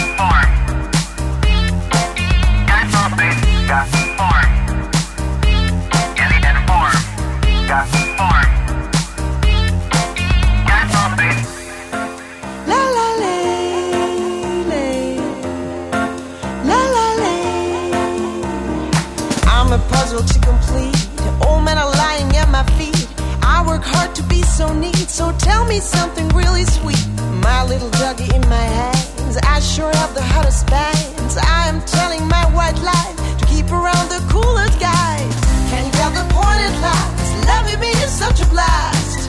me 25.76 25.82
something 25.82 26.28
really 26.30 26.64
sweet. 26.64 27.04
My 27.44 27.64
little 27.66 27.90
doggy 28.02 28.30
in 28.34 28.44
my 28.48 28.68
hands. 28.80 29.36
I 29.56 29.60
sure 29.60 29.92
have 30.02 30.14
the 30.14 30.26
hottest 30.34 30.68
bands. 30.68 31.36
I 31.38 31.68
am 31.72 31.80
telling 31.82 32.24
my 32.36 32.46
white 32.56 32.80
lie 32.90 33.14
to 33.40 33.46
keep 33.52 33.68
around 33.80 34.08
the 34.16 34.22
coolest 34.32 34.80
guys. 34.80 35.34
Can 35.70 35.82
you 35.88 35.94
get 36.00 36.12
the 36.20 36.26
point 36.32 36.62
at 36.68 36.76
last? 36.86 37.28
Loving 37.52 37.80
me 37.84 37.92
is 38.06 38.14
such 38.24 38.40
a 38.46 38.48
blast. 38.54 39.20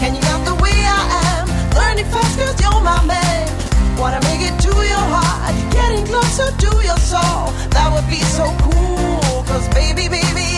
Can 0.00 0.10
you 0.16 0.20
get 0.20 0.40
the 0.50 0.56
way 0.64 0.76
I 0.98 1.02
am? 1.30 1.46
Learning 1.78 2.08
fast 2.12 2.34
cause 2.38 2.56
you're 2.60 2.82
my 2.92 3.00
man. 3.12 3.46
Wanna 3.96 4.20
make 4.28 4.42
it 4.50 4.56
to 4.66 4.72
your 4.92 5.06
heart, 5.16 5.54
getting 5.78 6.04
closer 6.04 6.48
to 6.64 6.70
your 6.88 7.00
soul. 7.12 7.48
That 7.74 7.88
would 7.94 8.08
be 8.10 8.22
so 8.38 8.44
cool. 8.66 9.42
Cause 9.48 9.66
baby, 9.80 10.08
baby, 10.08 10.53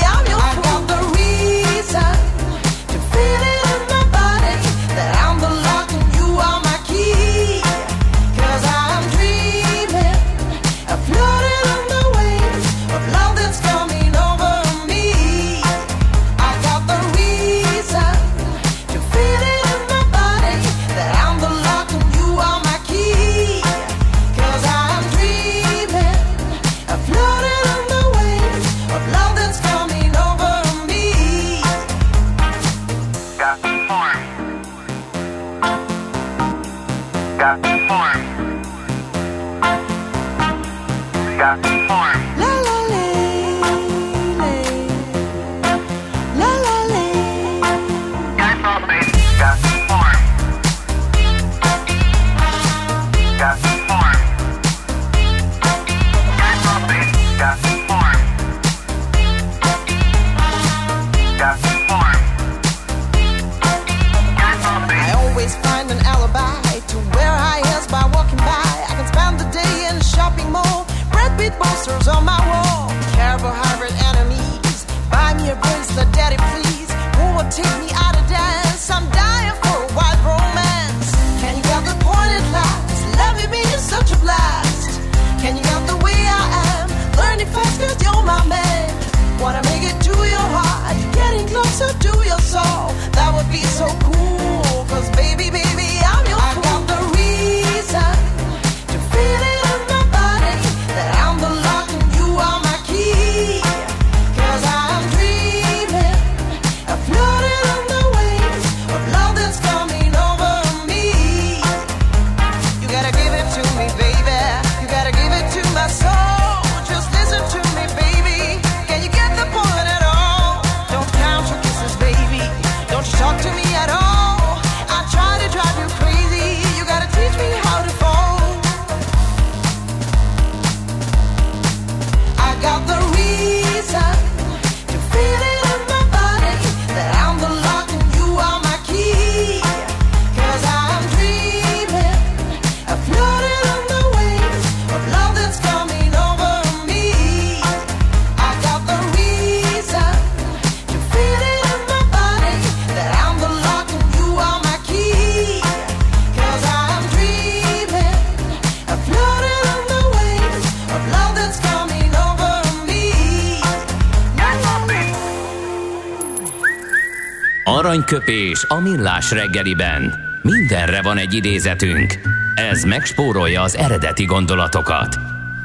Aranyköpés 168.06 168.64
a 168.68 168.80
millás 168.80 169.30
reggeliben. 169.30 170.14
Mindenre 170.42 171.02
van 171.02 171.18
egy 171.18 171.34
idézetünk. 171.34 172.20
Ez 172.54 172.84
megspórolja 172.84 173.62
az 173.62 173.76
eredeti 173.76 174.24
gondolatokat. 174.24 175.18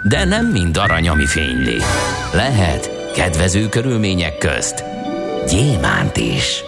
De 0.03 0.25
nem 0.25 0.45
mind 0.45 0.77
arany, 0.77 1.09
ami 1.09 1.25
fényli. 1.25 1.77
Lehet 2.33 3.11
kedvező 3.13 3.69
körülmények 3.69 4.37
közt 4.37 4.83
gyémánt 5.49 6.17
is. 6.17 6.63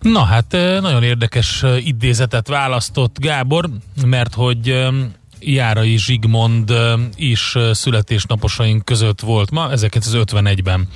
Na 0.00 0.24
hát 0.24 0.54
eh, 0.54 0.80
nagyon 0.80 1.02
érdekes 1.02 1.62
eh, 1.62 1.86
idézetet 1.86 2.48
választott 2.48 3.18
Gábor, 3.18 3.68
mert 4.04 4.34
hogy 4.34 4.88
Járai 5.40 5.98
Zsigmond 5.98 6.72
is 7.16 7.54
eh, 7.54 7.74
születésnaposaink 7.74 8.84
között 8.84 9.20
volt 9.20 9.50
ma, 9.50 9.68
1951-ben 9.72 10.88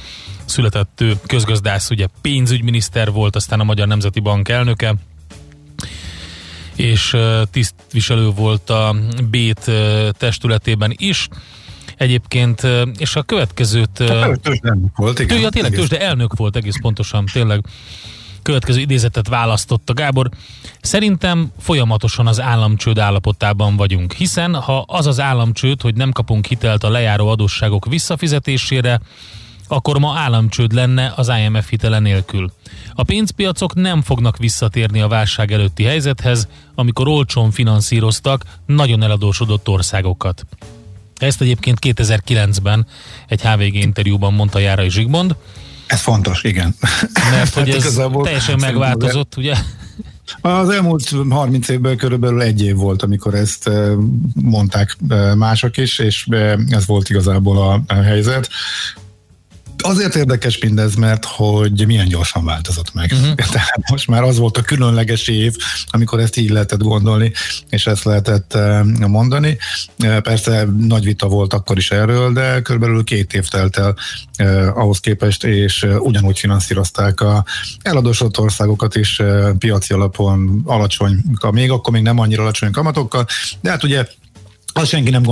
született 0.45 1.01
ő 1.01 1.17
közgazdász, 1.27 1.91
ugye 1.91 2.07
pénzügyminiszter 2.21 3.13
volt, 3.13 3.37
aztán 3.37 3.61
a 3.61 3.65
Magyar 3.65 3.87
Nemzeti 3.87 4.21
Bank 4.21 4.49
elnöke, 4.49 4.95
és 6.77 7.17
tisztviselő 7.51 8.31
volt 8.31 8.71
a 8.71 8.97
Bét 9.31 9.71
testületében 10.11 10.95
is. 10.97 11.29
Egyébként, 11.97 12.67
és 12.99 13.17
a 13.17 13.23
következőt... 13.23 14.03
Tőzsdemük 14.43 14.97
volt, 14.97 15.19
igen. 15.19 15.41
Ja, 15.41 15.49
tényleg 15.49 15.73
tőzsde 15.73 16.01
elnök 16.01 16.37
volt 16.37 16.57
egész 16.57 16.81
pontosan, 16.81 17.27
tényleg. 17.33 17.65
Következő 18.43 18.81
idézetet 18.81 19.29
választotta 19.29 19.93
Gábor. 19.93 20.29
Szerintem 20.81 21.53
folyamatosan 21.61 22.27
az 22.27 22.41
államcsőd 22.41 22.99
állapotában 22.99 23.77
vagyunk, 23.77 24.13
hiszen 24.13 24.55
ha 24.55 24.85
az 24.87 25.07
az 25.07 25.21
államcsőd, 25.21 25.81
hogy 25.81 25.95
nem 25.95 26.13
kapunk 26.13 26.47
hitelt 26.47 26.85
a 26.85 26.91
lejáró 26.91 27.29
adósságok 27.29 27.87
visszafizetésére, 27.87 29.01
akkor 29.69 29.99
ma 29.99 30.15
államcsőd 30.17 30.73
lenne 30.73 31.13
az 31.17 31.31
IMF 31.45 31.69
hitele 31.69 31.99
nélkül. 31.99 32.53
A 32.95 33.03
pénzpiacok 33.03 33.75
nem 33.75 34.03
fognak 34.03 34.37
visszatérni 34.37 35.01
a 35.01 35.09
válság 35.09 35.53
előtti 35.53 35.83
helyzethez, 35.83 36.49
amikor 36.75 37.09
olcsón 37.09 37.51
finanszíroztak 37.51 38.45
nagyon 38.67 39.03
eladósodott 39.03 39.69
országokat. 39.69 40.47
Ezt 41.17 41.41
egyébként 41.41 41.79
2009-ben 41.81 42.87
egy 43.29 43.41
HVG 43.43 43.75
interjúban 43.75 44.33
mondta 44.33 44.59
Járai 44.59 44.91
Zsigmond, 44.91 45.35
Ez 45.87 46.01
fontos, 46.01 46.43
igen. 46.43 46.75
mert 47.31 47.55
hogy 47.55 47.69
Hát 47.75 47.85
ez 47.85 48.01
teljesen 48.23 48.59
megváltozott, 48.61 49.37
ugye? 49.37 49.55
Az 50.41 50.69
elmúlt 50.69 51.11
30 51.29 51.69
évből 51.69 51.97
körülbelül 51.97 52.43
egy 52.43 52.63
év 52.63 52.77
volt, 52.77 53.03
amikor 53.03 53.35
ezt 53.35 53.69
eh, 53.69 53.93
mondták 54.35 54.97
eh, 55.09 55.35
mások 55.35 55.77
is, 55.77 55.99
és 55.99 56.27
eh, 56.31 56.55
ez 56.69 56.87
volt 56.87 57.11
igazából 57.11 57.85
a 57.87 57.95
helyzet. 57.95 58.49
Azért 59.87 60.15
érdekes 60.15 60.59
mindez, 60.59 60.95
mert 60.95 61.25
hogy 61.25 61.87
milyen 61.87 62.09
gyorsan 62.09 62.45
változott 62.45 62.95
meg. 62.95 63.13
Uh-huh. 63.13 63.35
Tehát 63.55 63.91
most 63.91 64.09
már 64.09 64.23
az 64.23 64.39
volt 64.39 64.57
a 64.57 64.63
különleges 64.63 65.29
év, 65.29 65.57
amikor 65.87 66.21
ezt 66.21 66.37
így 66.37 66.51
lehetett 66.51 66.83
gondolni, 66.83 67.33
és 67.69 67.87
ezt 67.87 68.05
lehetett 68.05 68.59
mondani. 68.99 69.59
Persze 70.23 70.67
nagy 70.79 71.05
vita 71.05 71.29
volt 71.29 71.53
akkor 71.53 71.77
is 71.77 71.91
erről, 71.91 72.33
de 72.33 72.63
körülbelül 72.63 73.05
két 73.05 73.35
év 73.35 73.49
telt 73.49 73.77
el 73.77 73.97
eh, 74.37 74.79
ahhoz 74.79 75.01
képest, 75.01 75.45
és 75.45 75.87
ugyanúgy 75.99 76.39
finanszírozták 76.39 77.21
a 77.21 77.45
eladósodott 77.83 78.39
országokat 78.39 78.97
is 78.97 79.19
eh, 79.19 79.51
piaci 79.59 79.93
alapon 79.93 80.63
alacsony, 80.65 81.23
még 81.51 81.71
akkor 81.71 81.93
még 81.93 82.03
nem 82.03 82.19
annyira 82.19 82.43
alacsony 82.43 82.71
kamatokkal, 82.71 83.27
de 83.61 83.71
hát 83.71 83.85
ugye 83.85 84.07
azt 84.77 84.89
senki 84.89 85.11
nem 85.11 85.23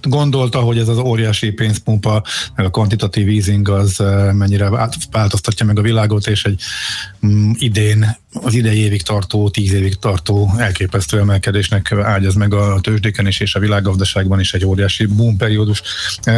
gondolta, 0.00 0.60
hogy 0.60 0.78
ez 0.78 0.88
az 0.88 0.98
óriási 0.98 1.50
pénzpumpa, 1.50 2.22
meg 2.54 2.66
a 2.66 2.70
kvantitatív 2.70 3.28
easing 3.28 3.68
az 3.68 3.96
mennyire 4.32 4.68
változtatja 5.10 5.66
meg 5.66 5.78
a 5.78 5.82
világot, 5.82 6.26
és 6.26 6.44
egy 6.44 6.60
mm, 7.26 7.50
idén, 7.54 8.16
az 8.32 8.54
idei 8.54 8.78
évig 8.78 9.02
tartó, 9.02 9.48
tíz 9.50 9.72
évig 9.72 9.98
tartó 9.98 10.54
elképesztő 10.58 11.18
emelkedésnek 11.18 11.92
ágyaz 11.92 12.34
meg 12.34 12.54
a 12.54 12.80
tőzsdéken 12.80 13.26
is, 13.26 13.40
és 13.40 13.54
a 13.54 13.60
világgazdaságban 13.60 14.40
is 14.40 14.54
egy 14.54 14.64
óriási 14.64 15.06
boom 15.06 15.36
periódus 15.36 15.82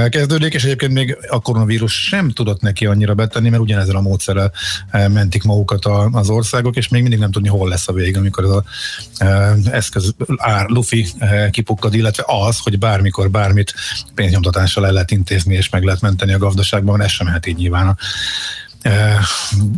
kezdődik, 0.08 0.54
és 0.54 0.64
egyébként 0.64 0.92
még 0.92 1.16
a 1.28 1.40
koronavírus 1.40 2.06
sem 2.06 2.30
tudott 2.30 2.60
neki 2.60 2.86
annyira 2.86 3.14
betenni, 3.14 3.48
mert 3.48 3.62
ugyanezzel 3.62 3.96
a 3.96 4.00
módszerrel 4.00 4.52
mentik 4.90 5.42
magukat 5.42 5.84
az 6.12 6.28
országok, 6.28 6.76
és 6.76 6.88
még 6.88 7.00
mindig 7.02 7.18
nem 7.18 7.30
tudni, 7.30 7.48
hol 7.48 7.68
lesz 7.68 7.88
a 7.88 7.92
vége, 7.92 8.18
amikor 8.18 8.44
ez 8.44 8.50
az 8.50 9.68
eszköz 9.70 10.14
ár, 10.36 10.68
lufi 10.68 11.06
kipukkad, 11.50 11.94
illetve 11.94 12.24
az, 12.26 12.58
hogy 12.58 12.78
bármikor 12.78 13.30
bármit 13.30 13.74
pénznyomtatással 14.14 14.86
el 14.86 14.92
lehet 14.92 15.10
intézni 15.10 15.54
és 15.54 15.68
meg 15.68 15.82
lehet 15.82 16.00
menteni 16.00 16.32
a 16.32 16.38
gazdaságban, 16.38 17.02
ez 17.02 17.10
sem 17.10 17.26
mehet 17.26 17.46
így 17.46 17.56
nyilván 17.56 17.98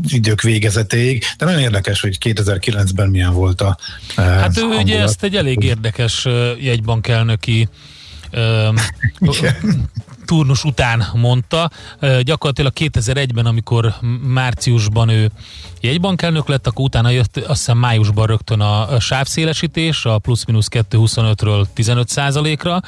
idők 0.09 0.43
végezetéig, 0.43 1.25
de 1.39 1.45
nagyon 1.45 1.61
érdekes, 1.61 2.01
hogy 2.01 2.19
2009-ben 2.25 3.09
milyen 3.09 3.33
volt 3.33 3.61
a 3.61 3.77
Hát 4.17 4.59
ő 4.59 4.63
ugye 4.63 5.01
ezt 5.01 5.23
egy 5.23 5.37
elég 5.37 5.63
érdekes 5.63 6.27
jegybankelnöki 6.61 7.69
turnus 10.27 10.65
után 10.65 11.07
mondta. 11.15 11.71
Gyakorlatilag 12.21 12.73
2001-ben, 12.75 13.47
amikor 13.47 13.95
márciusban 14.23 15.09
ő 15.09 15.31
jegybankelnök 15.81 16.49
lett, 16.49 16.67
akkor 16.67 16.85
utána 16.85 17.11
jött 17.11 17.37
azt 17.37 17.47
hiszem 17.47 17.79
májusban 17.79 18.27
rögtön 18.27 18.61
a 18.61 19.01
sávszélesítés, 19.01 20.05
a 20.05 20.19
plusz-minusz 20.19 20.69
2,25-ről 20.71 21.67
15 21.75 22.63
ra 22.63 22.81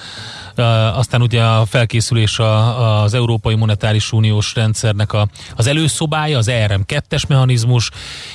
aztán 0.95 1.23
ugye 1.23 1.45
a 1.45 1.67
felkészülés 1.67 2.39
az 2.79 3.15
Európai 3.15 3.55
Monetáris 3.55 4.13
Uniós 4.13 4.55
rendszernek 4.55 5.13
a, 5.13 5.29
az 5.57 5.67
előszobája, 5.67 6.39
az 6.39 6.49
ERM2-es 6.51 7.27
mechanizmus, 7.29 7.91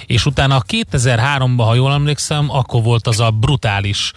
és 0.06 0.26
utána 0.26 0.64
2003-ban, 0.68 1.64
ha 1.66 1.76
jól 1.76 1.92
emlékszem, 1.92 2.50
akkor 2.50 2.84
volt 2.84 3.08
az 3.08 3.20
a 3.20 3.30
brutális 3.30 4.14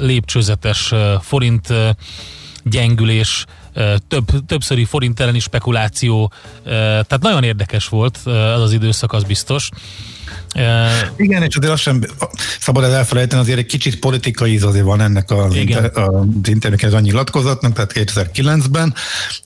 lépcsőzetes 0.00 0.92
forint 1.20 1.68
gyengülés, 2.64 3.44
több, 4.08 4.24
többszöri 4.46 4.84
forint 4.84 5.20
elleni 5.20 5.38
spekuláció, 5.38 6.32
tehát 6.64 7.20
nagyon 7.20 7.44
érdekes 7.44 7.88
volt 7.88 8.16
az 8.24 8.60
az 8.60 8.72
időszak, 8.72 9.12
az 9.12 9.24
biztos. 9.24 9.68
Igen, 11.16 11.42
és 11.42 11.56
azért 11.56 11.72
azt 11.72 11.82
sem 11.82 12.00
szabad 12.60 12.84
el 12.84 12.94
elfelejteni, 12.94 13.40
azért 13.40 13.58
egy 13.58 13.66
kicsit 13.66 13.98
politikai 13.98 14.52
íz 14.52 14.64
azért 14.64 14.84
van 14.84 15.00
ennek 15.00 15.30
az, 15.30 15.54
inter, 15.54 15.90
az 15.94 16.48
internetes 16.48 16.92
a 16.92 17.00
nyilatkozatnak, 17.00 17.72
tehát 17.72 17.92
2009-ben 17.94 18.94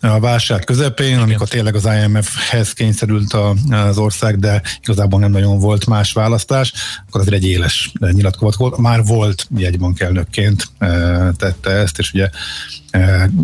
a 0.01 0.21
válság 0.21 0.65
közepén, 0.65 1.07
Igen. 1.07 1.21
amikor 1.21 1.49
tényleg 1.49 1.75
az 1.75 1.89
IMF-hez 2.05 2.73
kényszerült 2.73 3.37
az 3.71 3.99
ország, 3.99 4.39
de 4.39 4.63
igazából 4.83 5.21
nem 5.21 5.31
nagyon 5.31 5.59
volt 5.59 5.87
más 5.87 6.13
választás, 6.13 6.73
akkor 7.09 7.21
azért 7.21 7.37
egy 7.37 7.49
éles 7.49 7.93
nyilatkozat 8.01 8.57
volt. 8.57 8.77
Már 8.77 9.05
volt 9.05 9.47
jegybankelnökként 9.57 10.69
tette 11.37 11.71
ezt, 11.71 11.99
és 11.99 12.13
ugye 12.13 12.29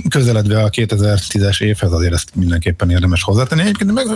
közeledve 0.08 0.62
a 0.62 0.70
2010-es 0.70 1.62
évhez 1.62 1.92
azért 1.92 2.12
ezt 2.12 2.30
mindenképpen 2.34 2.90
érdemes 2.90 3.22
hozzátenni. 3.22 3.60
Egyébként 3.60 3.92
meg 3.92 4.06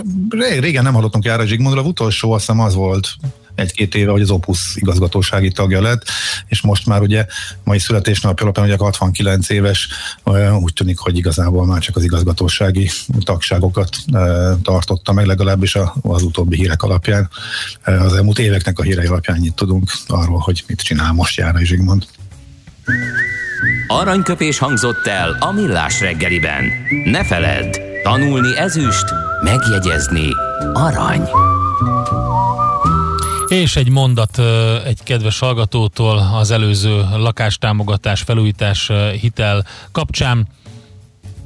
régen 0.59 0.83
nem 0.83 0.93
hallottunk 0.93 1.25
Jára 1.25 1.45
Zsigmondról, 1.45 1.83
az 1.83 1.89
utolsó 1.89 2.31
azt 2.31 2.45
hiszem 2.45 2.61
az 2.61 2.73
volt 2.73 3.15
egy-két 3.55 3.95
éve, 3.95 4.11
hogy 4.11 4.21
az 4.21 4.29
Opus 4.29 4.75
igazgatósági 4.75 5.51
tagja 5.51 5.81
lett, 5.81 6.03
és 6.47 6.61
most 6.61 6.85
már 6.85 7.01
ugye 7.01 7.25
mai 7.63 7.79
születésnapja 7.79 8.43
alapján 8.43 8.65
ugye 8.65 8.77
69 8.77 9.49
éves, 9.49 9.87
úgy 10.59 10.73
tűnik, 10.73 10.97
hogy 10.97 11.17
igazából 11.17 11.65
már 11.65 11.81
csak 11.81 11.95
az 11.95 12.03
igazgatósági 12.03 12.89
tagságokat 13.23 13.95
tartotta 14.63 15.13
meg, 15.13 15.25
legalábbis 15.25 15.75
az 16.01 16.21
utóbbi 16.21 16.55
hírek 16.55 16.83
alapján. 16.83 17.29
Az 17.83 18.13
elmúlt 18.13 18.39
éveknek 18.39 18.79
a 18.79 18.83
hírei 18.83 19.05
alapján 19.05 19.37
nyit 19.37 19.53
tudunk 19.53 19.91
arról, 20.07 20.39
hogy 20.39 20.63
mit 20.67 20.81
csinál 20.81 21.11
most 21.11 21.37
Járai 21.37 21.65
Zsigmond. 21.65 22.05
Aranyköpés 23.87 24.57
hangzott 24.57 25.07
el 25.07 25.37
a 25.39 25.51
millás 25.51 25.99
reggeliben. 25.99 26.63
Ne 27.05 27.25
feledd, 27.25 27.77
tanulni 28.03 28.57
ezüst, 28.57 29.05
megjegyezni 29.43 30.27
arany. 30.73 31.29
És 33.53 33.75
egy 33.75 33.89
mondat 33.89 34.39
egy 34.85 35.03
kedves 35.03 35.39
hallgatótól 35.39 36.29
az 36.33 36.51
előző 36.51 37.05
lakástámogatás, 37.15 38.21
felújítás 38.21 38.91
hitel 39.19 39.65
kapcsán. 39.91 40.47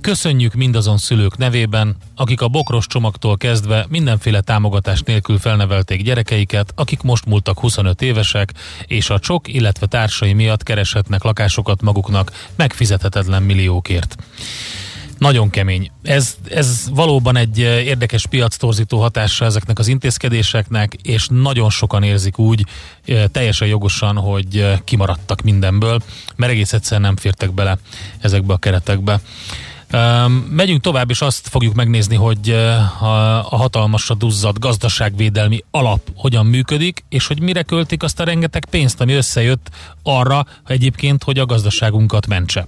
Köszönjük 0.02 0.54
mindazon 0.54 0.98
szülők 0.98 1.38
nevében, 1.38 1.96
akik 2.16 2.42
a 2.42 2.48
bokros 2.48 2.88
csomagtól 2.88 3.38
kezdve 3.38 3.86
mindenféle 3.90 4.42
támogatás 4.42 5.02
nélkül 5.02 5.40
felnevelték 5.40 6.04
gyerekeiket, 6.04 6.72
akik 6.76 7.02
most 7.02 7.26
múltak 7.26 7.60
25 7.60 8.02
évesek, 8.02 8.54
és 8.86 9.10
a 9.10 9.20
csok, 9.20 9.54
illetve 9.54 9.86
társai 9.86 10.34
miatt 10.34 10.64
kereshetnek 10.64 11.24
lakásokat 11.24 11.82
maguknak 11.82 12.32
megfizethetetlen 12.56 13.44
milliókért. 13.44 14.16
Nagyon 15.18 15.50
kemény. 15.50 15.92
Ez, 16.04 16.36
ez 16.50 16.90
valóban 16.94 17.36
egy 17.38 17.60
érdekes 17.60 18.26
piactorzító 18.26 19.02
hatása 19.02 19.46
ezeknek 19.46 19.80
az 19.80 19.88
intézkedéseknek, 19.88 20.94
és 21.02 21.28
nagyon 21.30 21.70
sokan 21.70 22.04
érzik 22.04 22.38
úgy, 22.38 22.66
teljesen 23.32 23.68
jogosan, 23.68 24.18
hogy 24.18 24.82
kimaradtak 24.84 25.42
mindenből, 25.42 26.00
mert 26.36 26.52
egész 26.52 26.74
egyszerűen 26.74 27.02
nem 27.02 27.16
fértek 27.16 27.54
bele 27.54 27.78
ezekbe 28.20 28.54
a 28.54 28.58
keretekbe. 28.58 29.20
Megyünk 30.50 30.82
tovább, 30.82 31.10
és 31.10 31.22
azt 31.22 31.48
fogjuk 31.48 31.74
megnézni, 31.74 32.16
hogy 32.16 32.50
a 33.50 33.58
hatalmasra 33.58 34.16
duzzadt 34.16 34.60
gazdaságvédelmi 34.60 35.64
alap 35.72 36.02
hogyan 36.16 36.46
működik, 36.46 37.04
és 37.10 37.28
hogy 37.28 37.42
mire 37.42 37.62
költik 37.62 38.04
azt 38.04 38.20
a 38.20 38.24
rengeteg 38.24 38.66
pénzt, 38.66 39.02
ami 39.02 39.14
összejött 39.14 39.70
arra 40.04 40.46
egyébként, 40.66 41.24
hogy 41.24 41.40
a 41.40 41.46
gazdaságunkat 41.46 42.28
mentse. 42.28 42.68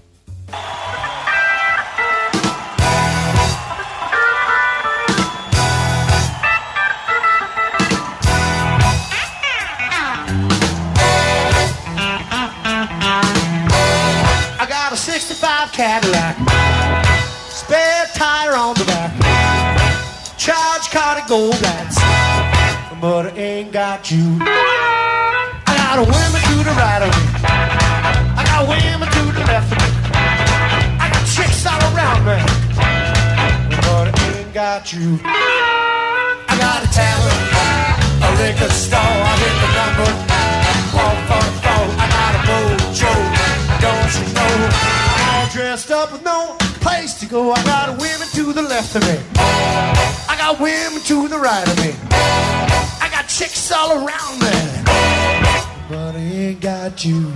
Cadillac 15.72 16.36
spare 17.50 18.06
tire 18.14 18.56
on 18.56 18.74
the 18.76 18.86
back. 18.86 19.12
Charge 20.38 20.90
card 20.90 21.20
and 21.20 21.28
gold 21.28 21.62
lights, 21.62 21.98
but 23.00 23.28
I 23.28 23.38
ain't 23.38 23.72
got 23.72 24.12
you. 24.12 24.40
I 24.42 25.74
got 25.78 26.00
a 26.00 26.04
women 26.04 26.42
to 26.50 26.56
the 26.68 26.74
right 26.76 27.02
of 27.04 27.12
me. 27.16 27.24
I 27.46 28.44
got 28.46 28.68
women 28.68 29.08
to 29.08 29.24
the 29.32 29.44
left 29.48 29.72
of 29.72 29.78
me. 29.80 29.90
I 31.00 31.10
got 31.14 31.24
chicks 31.28 31.66
all 31.66 31.82
around 31.94 32.26
me, 32.26 32.40
but 33.86 34.06
I 34.10 34.40
ain't 34.40 34.54
got 34.54 34.92
you. 34.92 35.20
I 35.24 36.54
got 36.58 36.84
a 36.84 36.90
tavern, 36.92 37.40
a 38.26 38.30
liquor 38.42 38.74
store. 38.74 39.00
I 39.00 39.34
hit 39.40 39.56
the 39.64 39.70
number 39.80 40.10
four 40.92 41.14
four 41.30 41.48
four. 41.64 41.86
I 41.96 42.08
got 42.18 42.34
a 42.36 42.42
mojo, 42.48 43.12
don't 43.80 44.12
you 44.18 44.34
know? 44.34 44.99
Dressed 45.60 45.92
up 45.92 46.08
with 46.14 46.24
no 46.24 46.56
place 46.80 47.20
to 47.20 47.26
go. 47.26 47.52
I 47.52 47.62
got 47.66 48.00
women 48.00 48.30
to 48.30 48.54
the 48.54 48.62
left 48.62 48.96
of 48.96 49.02
me. 49.02 49.20
I 49.36 50.38
got 50.38 50.58
women 50.58 51.02
to 51.02 51.28
the 51.28 51.38
right 51.38 51.68
of 51.68 51.76
me. 51.84 51.94
I 53.02 53.10
got 53.12 53.28
chicks 53.28 53.70
all 53.70 53.92
around 53.92 54.40
me. 54.40 54.52
But 55.90 56.16
I 56.16 56.20
ain't 56.20 56.62
got 56.62 57.04
you. 57.04 57.34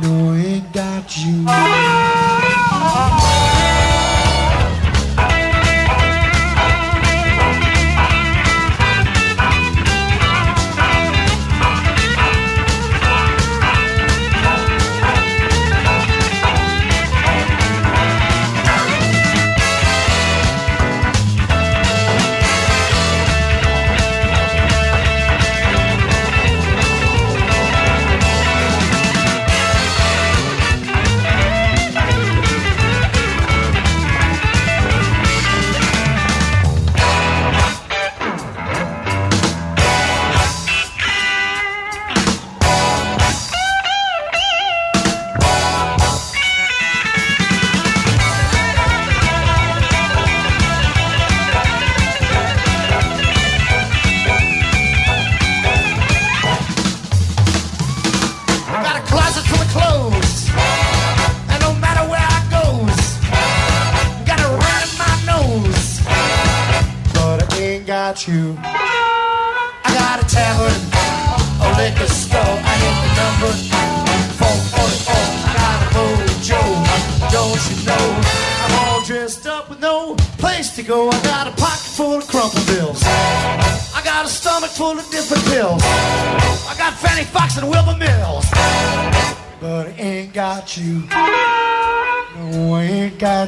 No, 0.00 0.30
I 0.30 0.36
ain't 0.46 0.72
got 0.72 1.16
you. 1.16 1.44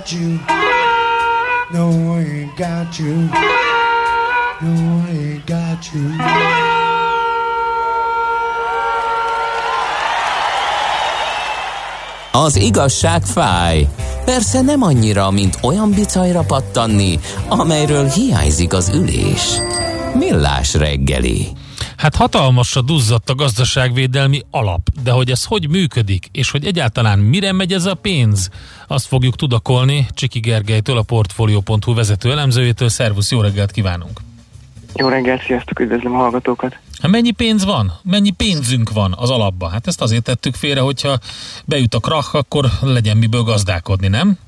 Got 0.09 0.21
you. 0.21 0.39
No, 1.71 2.15
I 2.15 2.21
ain't 2.21 2.57
got 2.57 2.99
you. 2.99 3.15
No, 4.61 5.03
I 5.05 5.11
ain't 5.11 5.47
got 5.47 5.93
you. 5.93 6.11
Az 12.33 12.57
igazság 12.57 13.23
fáj. 13.23 13.89
Persze 14.25 14.61
nem 14.61 14.83
annyira, 14.83 15.31
mint 15.31 15.59
olyan 15.63 15.91
bicajra 15.91 16.43
pattanni, 16.43 17.19
amelyről 17.49 18.09
hiányzik 18.09 18.73
az 18.73 18.91
ülés. 18.95 19.59
Millás 20.15 20.75
reggeli. 20.75 21.49
Hát 21.99 22.17
hatalmasra 22.17 22.81
duzzadt 22.81 23.31
a 23.31 23.35
gazdaságvédelmi 23.35 24.41
alap, 24.51 24.89
de 25.03 25.11
hogy 25.11 25.31
ez 25.31 25.45
hogy 25.45 25.69
működik, 25.69 26.29
és 26.33 26.51
hogy 26.51 26.67
egyáltalán 26.67 27.19
mire 27.19 27.53
megy 27.53 27.73
ez 27.73 27.85
a 27.85 27.95
pénz, 27.95 28.51
azt 28.87 29.07
fogjuk 29.07 29.37
tudakolni 29.37 30.07
Csiki 30.11 30.41
Gergelytől, 30.41 30.97
a 30.97 31.03
Portfolio.hu 31.03 31.95
vezető 31.95 32.31
elemzőjétől. 32.31 32.89
Szervusz, 32.89 33.31
jó 33.31 33.41
reggelt 33.41 33.71
kívánunk! 33.71 34.21
Jó 34.95 35.09
reggelt, 35.09 35.43
sziasztok, 35.43 35.81
üdvözlöm 35.81 36.15
a 36.15 36.19
hallgatókat! 36.19 36.77
Hát 37.03 37.11
mennyi 37.11 37.31
pénz 37.31 37.65
van? 37.65 37.93
Mennyi 38.03 38.31
pénzünk 38.31 38.93
van 38.93 39.15
az 39.17 39.31
alapba? 39.31 39.69
Hát 39.69 39.87
ezt 39.87 40.01
azért 40.01 40.23
tettük 40.23 40.55
félre, 40.55 40.81
hogyha 40.81 41.19
bejut 41.65 41.95
a 41.95 41.99
krach, 41.99 42.35
akkor 42.35 42.71
legyen 42.81 43.17
miből 43.17 43.43
gazdálkodni, 43.43 44.09
nem? 44.09 44.39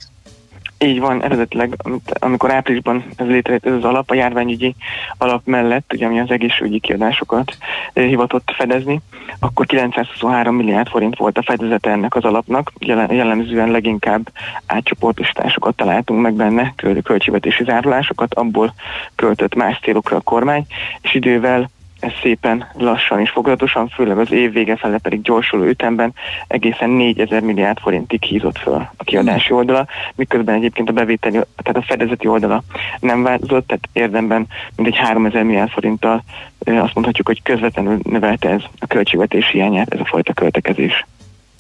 Így 0.85 1.01
van, 1.01 1.23
eredetileg, 1.23 1.77
amikor 2.19 2.51
áprilisban 2.51 3.05
ez 3.17 3.27
létrejött 3.27 3.67
ez 3.67 3.73
az 3.73 3.85
alap, 3.85 4.11
a 4.11 4.15
járványügyi 4.15 4.75
alap 5.19 5.47
mellett, 5.47 5.93
ugye 5.93 6.07
ami 6.07 6.21
az 6.21 6.31
egészségügyi 6.31 6.79
kiadásokat 6.79 7.57
eh, 7.93 8.07
hivatott 8.07 8.53
fedezni, 8.57 9.01
akkor 9.39 9.67
923 9.67 10.57
milliárd 10.57 10.89
forint 10.89 11.17
volt 11.17 11.39
a 11.39 11.43
fedezete 11.43 11.91
ennek 11.91 12.15
az 12.15 12.25
alapnak, 12.25 12.73
jellemzően 12.79 13.71
leginkább 13.71 14.33
átcsoportosításokat 14.67 15.77
találtunk 15.77 16.21
meg 16.21 16.35
benne, 16.35 16.73
köl- 16.77 17.03
költségvetési 17.03 17.65
zárulásokat, 17.65 18.35
abból 18.35 18.75
költött 19.15 19.55
más 19.55 19.79
célokra 19.83 20.17
a 20.17 20.21
kormány, 20.21 20.67
és 21.01 21.15
idővel 21.15 21.71
ez 22.01 22.13
szépen 22.23 22.67
lassan 22.73 23.21
és 23.21 23.31
foglalatosan, 23.31 23.89
főleg 23.89 24.19
az 24.19 24.33
év 24.33 24.53
vége 24.53 24.77
fele 24.77 24.99
pedig 24.99 25.23
gyorsuló 25.23 25.65
ütemben 25.65 26.15
egészen 26.47 26.91
4000 26.91 27.43
milliárd 27.43 27.79
forintig 27.79 28.23
hízott 28.23 28.59
föl 28.59 28.89
a 28.97 29.05
kiadási 29.05 29.53
oldala, 29.53 29.87
miközben 30.15 30.55
egyébként 30.55 30.89
a 30.89 30.93
bevételi, 30.93 31.41
tehát 31.57 31.77
a 31.77 31.87
fedezeti 31.87 32.27
oldala 32.27 32.63
nem 33.01 33.23
változott, 33.23 33.67
tehát 33.67 33.89
érdemben 33.93 34.47
mindegy 34.77 34.97
3000 34.97 35.43
milliárd 35.43 35.71
forinttal 35.71 36.23
azt 36.59 36.95
mondhatjuk, 36.95 37.27
hogy 37.27 37.43
közvetlenül 37.43 37.99
növelte 38.03 38.49
ez 38.49 38.63
a 38.79 38.87
költségvetés 38.87 39.51
hiányát, 39.51 39.95
ez 39.95 40.01
a 40.01 40.07
fajta 40.07 40.33
költekezés. 40.33 41.07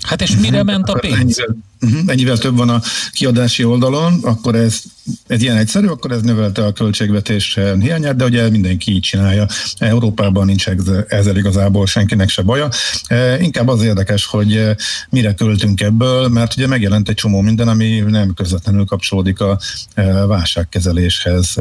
Hát 0.08 0.20
és 0.20 0.36
mire 0.36 0.62
ment 0.62 0.88
a 0.88 0.98
pénz? 0.98 1.44
Uh-huh, 1.82 2.00
ennyivel 2.06 2.38
több 2.38 2.56
van 2.56 2.68
a 2.68 2.80
kiadási 3.12 3.64
oldalon, 3.64 4.18
akkor 4.22 4.54
ez, 4.54 4.80
ez 5.26 5.42
ilyen 5.42 5.56
egyszerű, 5.56 5.86
akkor 5.86 6.12
ez 6.12 6.22
növelte 6.22 6.64
a 6.64 6.72
költségvetés 6.72 7.58
hiányát, 7.80 8.16
de 8.16 8.24
ugye 8.24 8.50
mindenki 8.50 8.92
így 8.92 9.00
csinálja. 9.00 9.46
Európában 9.78 10.46
nincs 10.46 10.68
ez- 10.68 11.04
ezzel 11.08 11.36
igazából 11.36 11.86
senkinek 11.86 12.28
se 12.28 12.42
baja. 12.42 12.68
Eh, 13.06 13.42
Inkább 13.42 13.68
az 13.68 13.82
érdekes, 13.82 14.26
hogy 14.26 14.56
eh, 14.56 14.74
mire 15.10 15.34
költünk 15.34 15.80
ebből, 15.80 16.28
mert 16.28 16.56
ugye 16.56 16.66
megjelent 16.66 17.08
egy 17.08 17.14
csomó 17.14 17.40
minden, 17.40 17.68
ami 17.68 17.98
nem 17.98 18.34
közvetlenül 18.34 18.84
kapcsolódik 18.84 19.40
a 19.40 19.58
eh, 19.94 20.26
válságkezeléshez. 20.26 21.54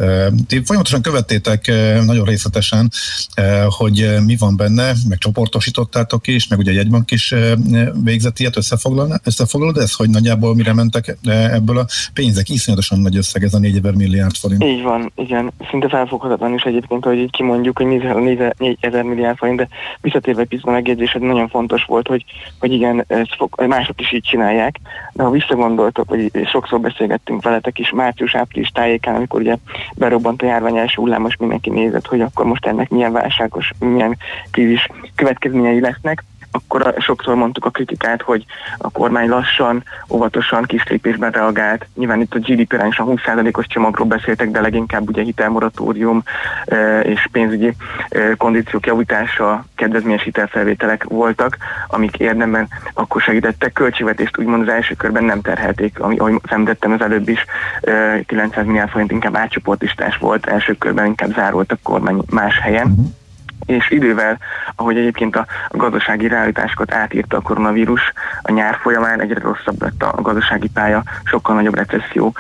Ti 0.48 0.62
folyamatosan 0.66 1.02
követtétek 1.02 1.68
nagyon 2.06 2.26
részletesen, 2.26 2.92
hogy 3.68 4.16
mi 4.26 4.36
van 4.38 4.56
benne, 4.56 4.94
meg 5.08 5.18
csoportosítottátok 5.18 6.28
is, 6.28 6.48
meg 6.48 6.60
ugye 6.60 6.72
a 6.72 6.74
jegybank 6.74 7.12
is 7.12 7.34
végzett 8.04 8.40
ilyet, 8.40 8.58
összefoglalod 9.24 9.78
ezt, 9.78 9.94
hogy 9.94 10.09
nagyjából 10.10 10.56
mire 10.56 10.74
mentek 10.74 11.18
eh, 11.24 11.54
ebből 11.54 11.78
a 11.78 11.86
pénzek? 12.14 12.50
Iszonyatosan 12.50 13.00
nagy 13.00 13.18
összeg 13.18 13.44
ez 13.44 13.54
a 13.54 13.60
4000 13.60 13.94
milliárd 13.94 14.36
forint. 14.36 14.64
Így 14.64 14.82
van, 14.82 15.12
igen. 15.16 15.52
Szinte 15.70 15.90
felfoghatatlan 15.90 16.54
is 16.54 16.64
egyébként, 16.64 17.04
hogy 17.04 17.18
így 17.18 17.32
kimondjuk, 17.32 17.78
hogy 17.78 17.88
4000 18.58 19.04
milliárd 19.04 19.38
forint, 19.38 19.58
de 19.58 19.68
visszatérve 20.02 20.44
picit 20.44 20.66
a 20.66 20.72
megjegyzésed, 20.72 21.22
nagyon 21.22 21.48
fontos 21.48 21.84
volt, 21.84 22.08
hogy, 22.08 22.26
hogy 22.60 22.72
igen, 22.72 23.04
ezt 23.08 23.36
fog, 23.38 23.66
mások 23.68 24.02
is 24.02 24.14
így 24.14 24.24
csinálják, 24.24 24.80
de 25.14 25.24
ha 25.24 25.30
visszagondoltok, 25.30 26.10
vagy 26.10 26.32
sokszor 26.52 26.80
beszélgettünk 26.80 27.44
veletek 27.44 27.80
is 27.80 27.92
március-április 27.92 28.70
tájékán, 28.70 29.16
amikor 29.16 29.42
ugye 29.42 29.58
berobbant 29.96 30.42
a 30.42 30.46
járvány 30.46 30.78
első 30.78 30.96
hullám, 30.96 31.28
mindenki 31.40 31.70
nézett, 31.70 32.06
hogy 32.06 32.22
akkor 32.22 32.46
most 32.46 32.66
ennek 32.66 32.90
milyen 32.90 33.12
válságos, 33.12 33.72
milyen 33.80 34.18
krízis 34.52 34.88
következményei 35.16 35.80
lesznek, 35.80 36.24
akkor 36.52 36.96
sokszor 36.98 37.36
mondtuk 37.36 37.66
a 37.66 37.70
kritikát, 37.70 38.22
hogy 38.22 38.46
a 38.78 38.90
kormány 38.90 39.30
lassan, 39.30 39.84
óvatosan, 40.10 40.64
kis 40.64 40.88
lépésben 40.88 41.32
reagált. 41.32 41.88
Nyilván 41.96 42.22
itt 42.22 42.34
a 42.34 42.40
GDP 42.40 42.74
arányosan 42.74 43.08
20%-os 43.26 43.68
csomagról 43.68 44.08
beszéltek, 44.08 44.52
de 44.52 44.62
leginkább 44.62 45.10
ugye 45.10 45.22
hitelmoratórium 45.22 46.24
és 47.04 47.28
pénzügyi 47.32 47.74
kondíciók 48.38 48.86
javítása, 48.86 49.66
kedvezményes 49.76 50.24
hitelfelvételek 50.24 51.04
voltak, 51.04 51.58
amik 51.88 52.18
érdemben 52.18 52.68
akkor 52.94 53.22
segítettek. 53.22 53.74
Költségvetést 53.74 54.38
úgymond 54.38 54.62
az 54.62 54.74
első 54.74 54.94
körben 54.94 55.24
nem 55.24 55.42
terhelték, 55.42 56.00
ami, 56.00 56.18
ahogy 56.18 56.40
említettem 56.44 56.92
az 56.92 57.02
előbb 57.02 57.30
is, 57.30 57.46
eh, 57.82 58.20
900 58.26 58.66
milliárd 58.66 58.90
forint 58.90 59.12
inkább 59.12 59.36
átcsoportistás 59.36 60.18
volt, 60.18 60.46
első 60.46 60.74
körben 60.74 61.06
inkább 61.06 61.34
zárult 61.34 61.72
a 61.72 61.78
kormány 61.84 62.22
más 62.30 62.60
helyen 62.60 63.18
és 63.66 63.90
idővel, 63.90 64.38
ahogy 64.76 64.98
egyébként 64.98 65.36
a 65.36 65.46
gazdasági 65.70 66.28
realitásokat 66.28 66.94
átírta 66.94 67.38
a 67.38 67.42
koronavírus, 67.42 68.14
a 68.42 68.52
nyár 68.52 68.78
folyamán 68.82 69.22
egyre 69.22 69.40
rosszabb 69.40 69.82
lett 69.82 70.04
a 70.04 70.22
gazdasági 70.22 70.70
pálya, 70.74 71.04
sokkal 71.24 71.56
nagyobb 71.56 71.76
recesszió 71.76 72.34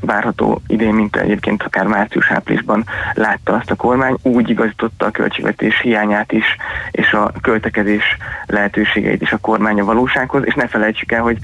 várható 0.00 0.60
idén, 0.66 0.94
mint 0.94 1.16
egyébként 1.16 1.62
akár 1.62 1.86
március-áprilisban 1.86 2.84
látta 3.14 3.54
azt 3.54 3.70
a 3.70 3.74
kormány, 3.74 4.16
úgy 4.22 4.50
igazította 4.50 5.06
a 5.06 5.10
költségvetés 5.10 5.80
hiányát 5.80 6.32
is, 6.32 6.56
és 6.90 7.12
a 7.12 7.32
költekezés 7.42 8.16
lehetőségeit 8.46 9.22
is 9.22 9.32
a 9.32 9.38
kormány 9.38 9.80
a 9.80 9.84
valósághoz, 9.84 10.42
és 10.44 10.54
ne 10.54 10.66
felejtsük 10.66 11.12
el, 11.12 11.22
hogy 11.22 11.38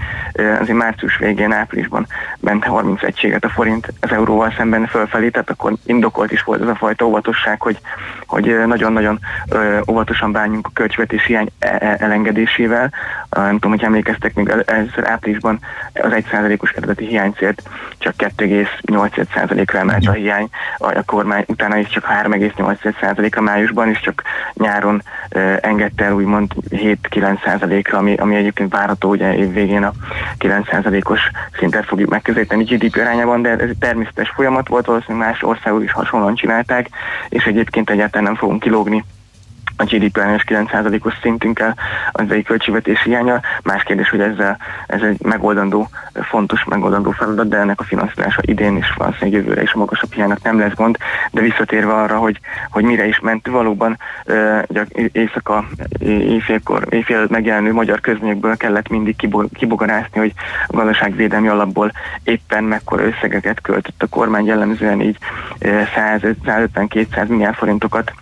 azért 0.61 0.79
március 0.79 1.17
végén, 1.17 1.53
áprilisban 1.53 2.07
ment 2.41 2.65
30 2.65 3.03
egységet 3.03 3.45
a 3.45 3.49
forint 3.49 3.93
az 4.01 4.13
euróval 4.13 4.55
szemben 4.57 4.87
fölfelé, 4.87 5.29
tehát 5.29 5.51
akkor 5.51 5.73
indokolt 5.85 6.33
is 6.33 6.43
volt 6.43 6.61
ez 6.61 6.69
a 6.69 6.75
fajta 6.75 7.07
óvatosság, 7.07 7.61
hogy, 7.61 7.79
hogy 8.27 8.49
ö, 8.49 8.67
nagyon-nagyon 8.93 9.19
ö, 9.49 9.81
óvatosan 9.91 10.33
bánjunk 10.33 10.67
a 10.67 10.71
költségvetés 10.75 11.25
hiány 11.25 11.49
e- 11.59 11.79
e- 11.81 11.97
elengedésével. 11.99 12.93
Ö, 13.31 13.41
Nem 13.41 13.53
tudom, 13.53 13.71
hogy 13.71 13.83
emlékeztek, 13.85 14.35
még 14.35 14.49
el- 14.49 14.63
először 14.67 15.07
áprilisban 15.07 15.59
az 15.95 16.13
1%-os 16.13 16.71
eredeti 16.71 17.07
hiánycélt 17.07 17.63
csak 17.99 18.15
2,8%-ra 18.17 19.79
emelte 19.79 20.11
a 20.11 20.13
hiány, 20.13 20.49
a, 20.79 21.03
kormány 21.07 21.45
utána 21.47 21.77
is 21.77 21.89
csak 21.89 22.05
3,8%-ra 22.05 23.41
májusban, 23.41 23.89
és 23.89 24.01
csak 24.01 24.23
nyáron 24.55 25.03
ö, 25.29 25.55
engedte 25.61 26.05
el 26.05 26.13
úgymond 26.13 26.53
7-9%-ra, 26.71 27.99
ami, 27.99 28.15
ami 28.15 28.37
egyébként 28.37 28.73
várható, 28.73 29.11
ugye 29.11 29.37
év 29.37 29.53
végén 29.53 29.83
a 29.83 29.93
9%-os 30.39 31.21
szintet 31.59 31.85
fogjuk 31.85 32.11
megközelíteni 32.11 32.65
GDP 32.65 32.97
arányában, 32.97 33.43
de 33.43 33.57
ez 33.57 33.71
természetes 33.79 34.33
folyamat 34.35 34.69
volt, 34.69 34.87
valószínűleg 34.87 35.29
más 35.29 35.43
országok 35.43 35.83
is 35.83 35.93
hasonlóan 35.93 36.35
csinálták, 36.35 36.89
és 37.29 37.45
egyébként 37.45 37.91
egyáltalán 37.91 38.25
nem 38.25 38.35
fogunk 38.35 38.63
kilógni 38.81 39.20
a 39.81 39.85
GDP 39.85 40.17
arányos 40.17 40.45
9%-os 40.47 41.15
szintünkkel 41.23 41.77
az 42.13 42.31
egy 42.31 42.45
költségvetési 42.45 43.09
hiánya. 43.09 43.41
Más 43.63 43.83
kérdés, 43.83 44.09
hogy 44.09 44.21
ezzel, 44.21 44.59
ez 44.87 45.03
egy 45.03 45.23
megoldandó, 45.23 45.89
fontos 46.13 46.65
megoldandó 46.65 47.11
feladat, 47.11 47.49
de 47.49 47.57
ennek 47.57 47.81
a 47.81 47.85
finanszírozása 47.85 48.41
idén 48.45 48.77
és 48.77 48.93
valószínűleg 48.97 49.41
jövőre 49.41 49.63
is 49.63 49.75
magasabb 49.75 50.13
hiánynak 50.13 50.43
nem 50.43 50.59
lesz 50.59 50.75
gond, 50.75 50.97
de 51.31 51.41
visszatérve 51.41 51.93
arra, 51.93 52.17
hogy, 52.17 52.41
hogy 52.71 52.85
mire 52.85 53.07
is 53.07 53.21
ment, 53.21 53.47
valóban 53.47 53.99
éjszaka, 55.13 55.65
éjfélkor, 55.99 56.87
éjfél 56.91 57.27
megjelenő 57.29 57.73
magyar 57.73 58.01
közményekből 58.01 58.57
kellett 58.57 58.89
mindig 58.89 59.17
kibo- 59.17 59.53
kibogarászni, 59.55 60.19
hogy 60.19 60.33
a 60.67 60.77
gazdaságvédelmi 60.77 61.49
alapból 61.49 61.93
éppen 62.25 62.65
mekkora 62.65 63.05
összegeket 63.05 63.61
költött 63.61 64.03
a 64.03 64.07
kormány, 64.07 64.45
jellemzően 64.45 65.01
így 65.01 65.19
150-200 65.61 67.27
milliárd 67.27 67.55
forintokat 67.55 68.13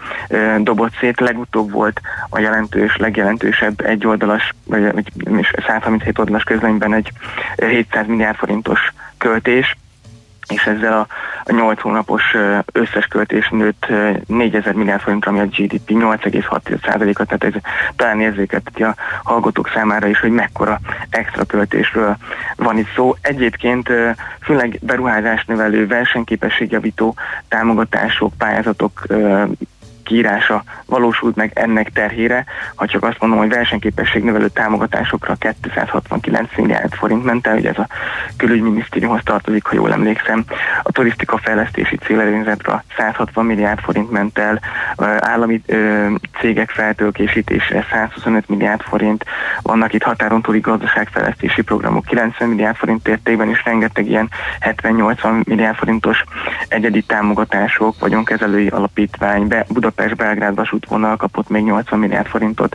dobott 0.59 0.93
szét. 1.01 1.21
Legutóbb 1.51 1.73
volt 1.73 2.01
a 2.29 2.39
jelentős, 2.39 2.97
legjelentősebb 2.97 3.81
egyoldalas, 3.81 4.55
vagy 4.65 4.93
vagy 4.93 5.11
nem 5.15 5.39
is 5.39 5.53
137 5.67 6.19
oldalas 6.19 6.43
közleményben 6.43 6.95
egy 6.95 7.11
ö, 7.57 7.67
700 7.67 8.07
milliárd 8.07 8.37
forintos 8.37 8.93
költés, 9.19 9.77
és 10.49 10.67
ezzel 10.67 10.93
a, 10.93 11.07
a 11.45 11.53
8 11.53 11.81
hónapos 11.81 12.23
összes 12.73 13.07
költés 13.07 13.49
nőtt 13.49 13.87
ö, 13.89 14.11
4000 14.27 14.75
milliárd 14.75 15.01
forintra, 15.01 15.31
ami 15.31 15.41
a 15.41 15.45
GDP 15.47 15.91
8,6%-a, 15.91 17.25
tehát 17.25 17.45
ez 17.45 17.53
talán 17.97 18.21
érzékelteti 18.21 18.83
a 18.83 18.95
hallgatók 19.23 19.71
számára 19.75 20.07
is, 20.07 20.21
hogy 20.21 20.31
mekkora 20.31 20.81
extra 21.11 21.45
költésről 21.45 22.17
van 22.57 22.79
itt 22.79 22.95
szó. 22.95 23.15
Egyébként 23.21 23.91
főleg 24.43 24.79
beruházás 24.83 25.45
növelő, 25.45 25.87
versenyképességjavító 25.87 27.15
támogatások, 27.49 28.33
pályázatok 28.39 29.07
kiírása 30.09 30.65
valósult 30.87 31.37
meg 31.37 31.51
ennek 31.55 31.91
terhére, 31.93 32.45
ha 32.75 32.87
csak 32.87 33.03
azt 33.03 33.21
mondom, 33.21 33.39
hogy 33.39 33.49
versenyképesség 33.49 34.23
növelő 34.23 34.49
támogatásokra 34.49 35.37
269 35.61 36.57
milliárd 36.57 36.95
forint 36.95 37.25
ment 37.25 37.47
el, 37.47 37.57
ugye 37.57 37.69
ez 37.69 37.79
a 37.79 37.89
külügyminisztériumhoz 38.37 39.21
tartozik, 39.25 39.65
ha 39.65 39.75
jól 39.75 39.93
emlékszem, 39.93 40.45
a 40.83 40.93
turisztika 40.93 41.39
fejlesztési 41.39 41.97
célerőnyzetre 41.97 42.85
160 42.97 43.45
milliárd 43.45 43.81
forint 43.81 44.11
ment 44.11 44.39
el, 44.39 44.61
állami 45.19 45.63
cégek 46.41 46.71
feltőkésítésére 46.71 47.87
125 47.91 48.49
milliárd 48.49 48.81
forint, 48.81 49.25
vannak 49.63 49.93
itt 49.93 50.03
határon 50.03 50.43
túli 50.43 50.61
gazdaságfejlesztési 50.61 51.63
programok 51.63 52.05
90 52.05 52.49
milliárd 52.49 52.77
forint 52.77 53.09
értékben, 53.09 53.49
és 53.49 53.65
rengeteg 53.65 54.09
ilyen 54.09 54.29
70-80 54.61 55.45
milliárd 55.45 55.77
forintos 55.77 56.25
egyedi 56.69 57.03
támogatások, 57.03 57.95
vagyonkezelői 57.99 58.67
alapítvány, 58.69 59.47
be, 59.47 59.67
Budapest-Belgrád 59.99 60.55
vasútvonal 60.55 61.17
kapott 61.17 61.49
még 61.49 61.63
80 61.65 61.99
milliárd 61.99 62.27
forintot. 62.27 62.75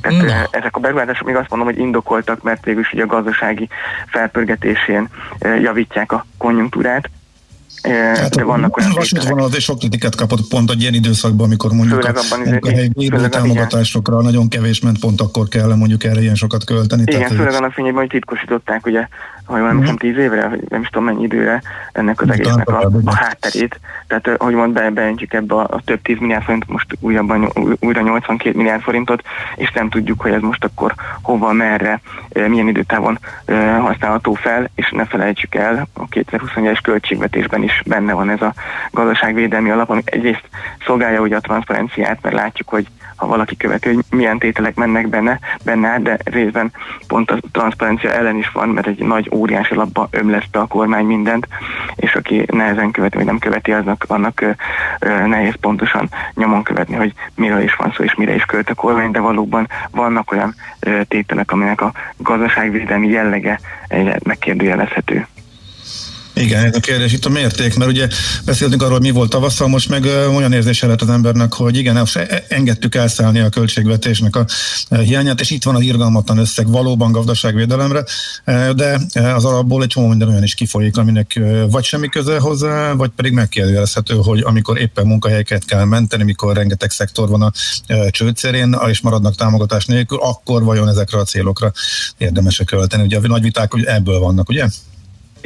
Tehát 0.00 0.22
eh, 0.22 0.42
ezek 0.50 0.76
a 0.76 0.80
beruházások 0.80 1.26
még 1.26 1.36
azt 1.36 1.50
mondom, 1.50 1.68
hogy 1.68 1.78
indokoltak, 1.78 2.42
mert 2.42 2.64
végül 2.64 2.80
is 2.80 2.92
ugye 2.92 3.02
a 3.02 3.06
gazdasági 3.06 3.68
felpörgetésén 4.06 5.08
javítják 5.62 6.12
a 6.12 6.26
konjunktúrát. 6.38 7.10
Eh, 7.82 8.16
Hát 8.16 8.34
De 8.34 8.42
a 8.42 8.46
vannak 8.46 8.76
olyan 8.76 8.90
tételek. 8.90 9.10
vasútvonal 9.12 9.44
azért 9.44 9.62
sok 9.62 9.78
kritikát 9.78 10.14
kapott 10.14 10.48
pont 10.48 10.70
egy 10.70 10.80
ilyen 10.80 10.94
időszakban, 10.94 11.46
amikor 11.46 11.70
mondjuk 11.72 12.00
Főleg 12.00 12.16
a 12.16 12.20
abban 12.20 12.44
főleg 12.62 12.90
védő 12.94 13.16
a- 13.16 13.28
támogatásokra 13.28 14.22
nagyon 14.22 14.48
kevés 14.48 14.80
ment, 14.80 14.98
pont 14.98 15.20
akkor 15.20 15.48
kell 15.48 15.74
mondjuk 15.74 16.04
erre 16.04 16.20
ilyen 16.20 16.34
sokat 16.34 16.64
költeni. 16.64 17.02
Igen, 17.06 17.20
tehát, 17.20 17.34
főleg 17.34 17.52
annak 17.54 17.72
fényében, 17.72 17.98
hogy 18.00 18.08
titkosították, 18.08 18.86
ugye, 18.86 19.08
ha 19.46 19.58
jól 19.58 19.68
emlékszem, 19.68 19.96
tíz 19.96 20.16
évre, 20.16 20.48
vagy 20.48 20.62
nem 20.68 20.80
is 20.80 20.88
tudom 20.88 21.04
mennyi 21.04 21.22
időre 21.22 21.62
ennek 21.92 22.20
az 22.20 22.30
egésznek 22.30 22.68
a, 22.68 22.90
a 23.04 23.14
hátterét. 23.14 23.80
Tehát, 24.06 24.42
hogy 24.42 24.54
mond, 24.54 24.72
be, 24.72 24.90
beöntjük 24.90 25.32
ebbe 25.32 25.54
a, 25.54 25.60
a 25.60 25.80
több 25.84 26.02
tíz 26.02 26.18
milliárd 26.18 26.42
forint, 26.42 26.68
most 26.68 26.96
újabban, 27.00 27.50
új- 27.54 27.76
újra 27.80 28.00
82 28.00 28.56
milliárd 28.56 28.82
forintot, 28.82 29.22
és 29.56 29.72
nem 29.72 29.88
tudjuk, 29.88 30.20
hogy 30.20 30.32
ez 30.32 30.40
most 30.40 30.64
akkor 30.64 30.94
hova, 31.22 31.52
merre, 31.52 32.00
milyen 32.48 32.68
időtávon 32.68 33.18
használható 33.80 34.34
fel, 34.34 34.70
és 34.74 34.90
ne 34.90 35.04
felejtsük 35.04 35.54
el, 35.54 35.86
a 35.92 36.08
2021-es 36.08 36.78
költségvetésben 36.82 37.62
is 37.62 37.82
benne 37.86 38.12
van 38.12 38.30
ez 38.30 38.42
a 38.42 38.54
gazdaságvédelmi 38.90 39.70
alap, 39.70 39.90
ami 39.90 40.02
egyrészt 40.04 40.48
szolgálja 40.86 41.20
ugye 41.20 41.36
a 41.36 41.40
transzparenciát, 41.40 42.18
mert 42.22 42.34
látjuk, 42.34 42.68
hogy 42.68 42.86
ha 43.16 43.26
valaki 43.26 43.56
követi, 43.56 43.94
hogy 43.94 44.04
milyen 44.10 44.38
tételek 44.38 44.74
mennek 44.74 45.08
benne, 45.08 45.38
benne 45.64 45.88
át, 45.88 46.02
de 46.02 46.18
részben 46.24 46.72
pont 47.06 47.30
a 47.30 47.38
transzparencia 47.52 48.12
ellen 48.12 48.36
is 48.36 48.48
van, 48.48 48.68
mert 48.68 48.86
egy 48.86 48.98
nagy 48.98 49.30
óriási 49.34 49.74
lapba 49.74 50.08
ömlesz 50.10 50.44
a 50.52 50.66
kormány 50.66 51.04
mindent, 51.04 51.48
és 51.96 52.14
aki 52.14 52.44
nehezen 52.46 52.90
követi, 52.90 53.16
vagy 53.16 53.26
nem 53.26 53.38
követi, 53.38 53.72
aznak, 53.72 54.04
annak 54.08 54.40
ö, 54.98 55.26
nehéz 55.26 55.54
pontosan 55.60 56.08
nyomon 56.34 56.62
követni, 56.62 56.94
hogy 56.94 57.12
miről 57.34 57.60
is 57.60 57.74
van 57.74 57.92
szó, 57.96 58.04
és 58.04 58.14
mire 58.14 58.34
is 58.34 58.44
költ 58.44 58.70
a 58.70 58.74
kormány, 58.74 59.10
de 59.10 59.20
valóban 59.20 59.68
vannak 59.90 60.32
olyan 60.32 60.54
tételek, 61.08 61.52
aminek 61.52 61.80
a 61.80 61.92
gazdaságvédelmi 62.16 63.08
jellege 63.08 63.60
egyre 63.88 64.18
megkérdőjelezhető. 64.24 65.26
Igen, 66.34 66.64
ez 66.64 66.76
a 66.76 66.80
kérdés 66.80 67.12
itt 67.12 67.24
a 67.24 67.28
mérték, 67.28 67.76
mert 67.76 67.90
ugye 67.90 68.08
beszéltünk 68.44 68.82
arról, 68.82 68.98
mi 68.98 69.10
volt 69.10 69.30
tavasszal, 69.30 69.68
most 69.68 69.88
meg 69.88 70.04
olyan 70.04 70.52
érzése 70.52 70.86
lett 70.86 71.02
az 71.02 71.08
embernek, 71.08 71.52
hogy 71.52 71.76
igen, 71.76 71.96
most 71.96 72.16
e- 72.16 72.44
engedtük 72.48 72.94
elszállni 72.94 73.40
a 73.40 73.48
költségvetésnek 73.48 74.36
a 74.36 74.46
ö, 74.88 75.02
hiányát, 75.02 75.40
és 75.40 75.50
itt 75.50 75.62
van 75.62 75.74
az 75.74 75.80
irgalmatlan 75.80 76.38
összeg 76.38 76.68
valóban 76.68 77.12
gazdaságvédelemre, 77.12 78.04
de 78.74 79.00
az 79.14 79.44
alapból 79.44 79.82
egy 79.82 79.88
csomó 79.88 80.08
minden 80.08 80.28
olyan 80.28 80.42
is 80.42 80.54
kifolyik, 80.54 80.96
aminek 80.96 81.40
vagy 81.70 81.84
semmi 81.84 82.08
köze 82.08 82.38
hozzá, 82.38 82.92
vagy 82.92 83.10
pedig 83.16 83.32
megkérdőjelezhető, 83.32 84.14
hogy 84.14 84.40
amikor 84.40 84.80
éppen 84.80 85.06
munkahelyeket 85.06 85.64
kell 85.64 85.84
menteni, 85.84 86.24
mikor 86.24 86.56
rengeteg 86.56 86.90
szektor 86.90 87.28
van 87.28 87.42
a 87.42 87.52
csőcérén, 88.10 88.76
és 88.88 89.00
maradnak 89.00 89.34
támogatás 89.34 89.84
nélkül, 89.84 90.18
akkor 90.20 90.64
vajon 90.64 90.88
ezekre 90.88 91.18
a 91.18 91.24
célokra 91.24 91.72
érdemes 92.18 92.62
költeni. 92.66 93.02
Ugye 93.02 93.18
a 93.18 93.26
nagy 93.26 93.42
viták 93.42 93.72
hogy 93.72 93.84
ebből 93.84 94.18
vannak, 94.18 94.48
ugye? 94.48 94.66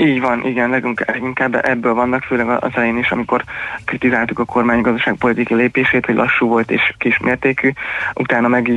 Így 0.01 0.21
van, 0.21 0.47
igen, 0.47 0.71
leginkább, 1.07 1.55
ebből 1.65 1.95
vannak, 1.95 2.23
főleg 2.23 2.49
az 2.49 2.71
elején 2.75 2.99
is, 2.99 3.11
amikor 3.11 3.45
kritizáltuk 3.85 4.39
a 4.39 4.45
kormány 4.45 4.81
gazdaságpolitikai 4.81 5.57
lépését, 5.57 6.07
hogy 6.07 6.15
lassú 6.15 6.49
volt 6.49 6.71
és 6.71 6.95
kismértékű. 6.99 7.73
Utána 8.15 8.49
meg 8.49 8.71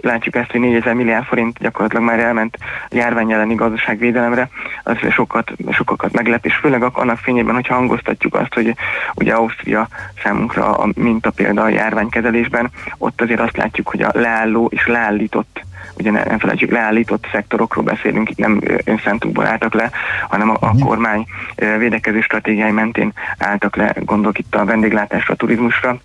látjuk 0.00 0.34
ezt, 0.34 0.50
hogy 0.50 0.60
4000 0.60 0.94
milliárd 0.94 1.24
forint 1.24 1.58
gyakorlatilag 1.58 2.04
már 2.04 2.18
elment 2.18 2.58
járvány 2.90 3.32
elleni 3.32 3.54
gazdaságvédelemre, 3.54 4.48
az 4.82 4.96
sokat, 5.10 5.52
sokakat 5.70 6.12
meglep, 6.12 6.46
és 6.46 6.54
főleg 6.54 6.82
ak- 6.82 6.98
annak 6.98 7.18
fényében, 7.18 7.54
hogy 7.54 7.66
hangoztatjuk 7.66 8.34
azt, 8.34 8.54
hogy 8.54 8.74
ugye 9.14 9.34
Ausztria 9.34 9.88
számunkra 10.22 10.76
a 10.76 10.88
minta 10.94 11.30
példa 11.30 11.62
a 11.62 11.68
járványkezelésben, 11.68 12.70
ott 12.98 13.20
azért 13.20 13.40
azt 13.40 13.56
látjuk, 13.56 13.88
hogy 13.88 14.02
a 14.02 14.10
leálló 14.14 14.70
és 14.72 14.86
leállított 14.86 15.64
ugye 15.98 16.10
ne, 16.10 16.24
nem 16.24 16.38
felejtjük, 16.38 16.70
leállított 16.70 17.26
szektorokról 17.32 17.84
beszélünk, 17.84 18.30
itt 18.30 18.38
nem 18.38 18.60
önszántukból 18.84 19.46
álltak 19.46 19.74
le, 19.74 19.90
hanem 20.28 20.50
a, 20.50 20.56
a 20.60 20.74
kormány 20.78 21.26
ö, 21.56 21.78
védekező 21.78 22.20
stratégiái 22.20 22.70
mentén 22.70 23.12
álltak 23.38 23.76
le, 23.76 23.94
gondolok 24.04 24.38
itt 24.38 24.54
a 24.54 24.64
vendéglátásra, 24.64 25.34
a 25.34 25.36
turizmusra, 25.36 25.98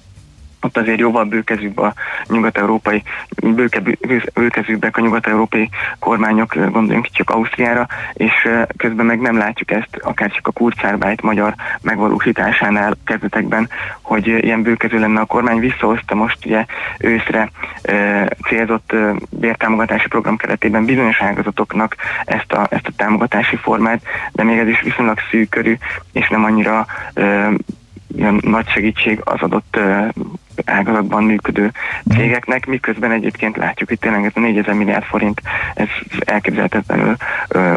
ott 0.62 0.78
azért 0.78 0.99
jóval 0.99 1.24
bőkezűbb 1.24 1.78
a 1.78 1.93
nyugat-európai, 2.28 3.03
bőke, 3.43 3.82
bőkezűbbek 4.34 4.97
a 4.97 5.01
nyugat-európai 5.01 5.70
kormányok, 5.99 6.55
gondoljunk 6.55 7.07
csak 7.12 7.30
Ausztriára, 7.30 7.88
és 8.14 8.49
közben 8.78 9.05
meg 9.05 9.20
nem 9.20 9.38
látjuk 9.38 9.72
ezt, 9.72 9.99
akár 10.01 10.32
csak 10.32 10.47
a 10.47 10.51
Kurzarbeit 10.51 11.22
magyar 11.22 11.55
megvalósításánál 11.82 12.97
kezdetekben, 13.05 13.70
hogy 14.01 14.28
ilyen 14.28 14.62
bőkező 14.62 14.99
lenne 14.99 15.20
a 15.20 15.26
kormány, 15.26 15.59
visszahozta 15.59 16.16
most 16.16 16.45
ugye 16.45 16.66
őszre 16.99 17.51
ö, 17.82 18.24
célzott 18.47 18.91
ö, 18.91 19.12
bértámogatási 19.30 20.07
program 20.07 20.38
keretében 20.38 20.86
bizonyos 20.86 21.22
ágazatoknak 21.22 21.95
ezt 22.26 22.51
a, 22.51 22.68
ezt 22.70 22.88
a 22.88 22.91
támogatási 22.95 23.55
formát, 23.55 24.01
de 24.32 24.43
még 24.43 24.57
ez 24.57 24.68
is 24.68 24.82
viszonylag 24.82 25.18
szűk 25.30 25.49
körű, 25.49 25.78
és 26.14 26.30
nem 26.30 26.43
annyira 26.43 26.86
ö, 27.14 27.49
ilyen 28.16 28.39
nagy 28.41 28.70
segítség 28.70 29.22
az 29.24 29.41
adott 29.41 29.80
ágazatban 30.66 31.24
működő 31.24 31.72
cégeknek, 32.09 32.66
miközben 32.66 33.12
egyébként 33.12 33.57
látjuk, 33.57 33.89
hogy 33.89 33.99
tényleg 33.99 34.26
ez 34.26 34.32
a 34.36 34.39
4000 34.39 34.74
milliárd 34.76 35.03
forint, 35.03 35.41
ez 35.74 35.88
elképzelhetetlenül 36.20 37.16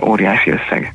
óriási 0.02 0.50
összeg. 0.50 0.94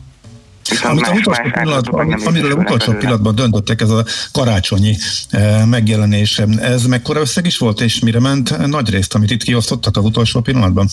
Viszont 0.70 0.92
Amit 0.92 1.06
a 1.06 1.10
más, 1.10 1.20
utolsó 1.20 1.42
más 1.42 1.52
pillanatban, 1.52 2.08
nem 2.08 2.20
amiről 2.26 2.52
utolsó 2.52 2.94
pillanatban 2.94 3.36
döntöttek, 3.36 3.82
ez 3.82 3.90
a 3.90 4.06
karácsonyi 4.32 4.96
eh, 5.30 5.66
megjelenés. 5.66 6.42
Ez 6.62 6.86
mekkora 6.86 7.20
összeg 7.20 7.46
is 7.46 7.58
volt, 7.58 7.82
és 7.82 8.00
mire 8.00 8.20
ment 8.20 8.68
nagy 8.68 8.90
részt, 8.90 9.16
amit 9.16 9.32
itt 9.32 9.44
kiosztottak 9.44 9.98
az 9.98 10.04
utolsó 10.04 10.42
pillanatban? 10.42 10.88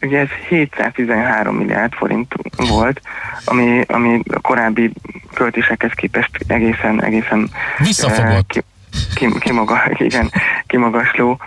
Ugye 0.00 0.18
ez 0.18 0.28
713 0.48 1.56
milliárd 1.56 1.92
forint 1.92 2.34
volt, 2.56 3.00
ami, 3.44 3.84
ami 3.86 4.20
a 4.32 4.40
korábbi 4.40 4.92
költésekhez 5.34 5.92
képest 5.94 6.30
egészen, 6.46 7.04
egészen 7.04 7.50
Visszafogott. 7.78 8.48
ki, 8.48 8.64
ki, 9.16 9.28
kimaga, 9.38 9.82
igen, 9.98 10.30
kimagasló, 10.66 11.38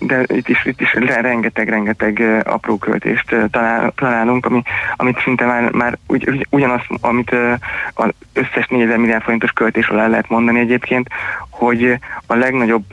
de 0.00 0.24
itt 0.26 0.48
is, 0.48 0.64
itt 0.64 0.80
is 0.80 0.94
re- 0.94 1.20
rengeteg-rengeteg 1.20 2.42
apró 2.44 2.78
költést 2.78 3.36
talál, 3.50 3.92
találunk, 3.96 4.46
ami, 4.46 4.62
amit 4.96 5.20
szinte 5.24 5.44
már, 5.44 5.70
már 5.70 5.98
ugy, 6.06 6.28
ugy, 6.28 6.46
ugyanazt, 6.50 6.86
amit 7.00 7.36
az 7.94 8.08
összes 8.32 8.66
4000 8.66 8.96
milliárd 8.96 9.22
forintos 9.22 9.50
költésről 9.50 9.98
el 9.98 10.08
lehet 10.08 10.28
mondani 10.28 10.58
egyébként, 10.58 11.08
hogy 11.50 11.98
a 12.26 12.34
legnagyobb 12.34 12.84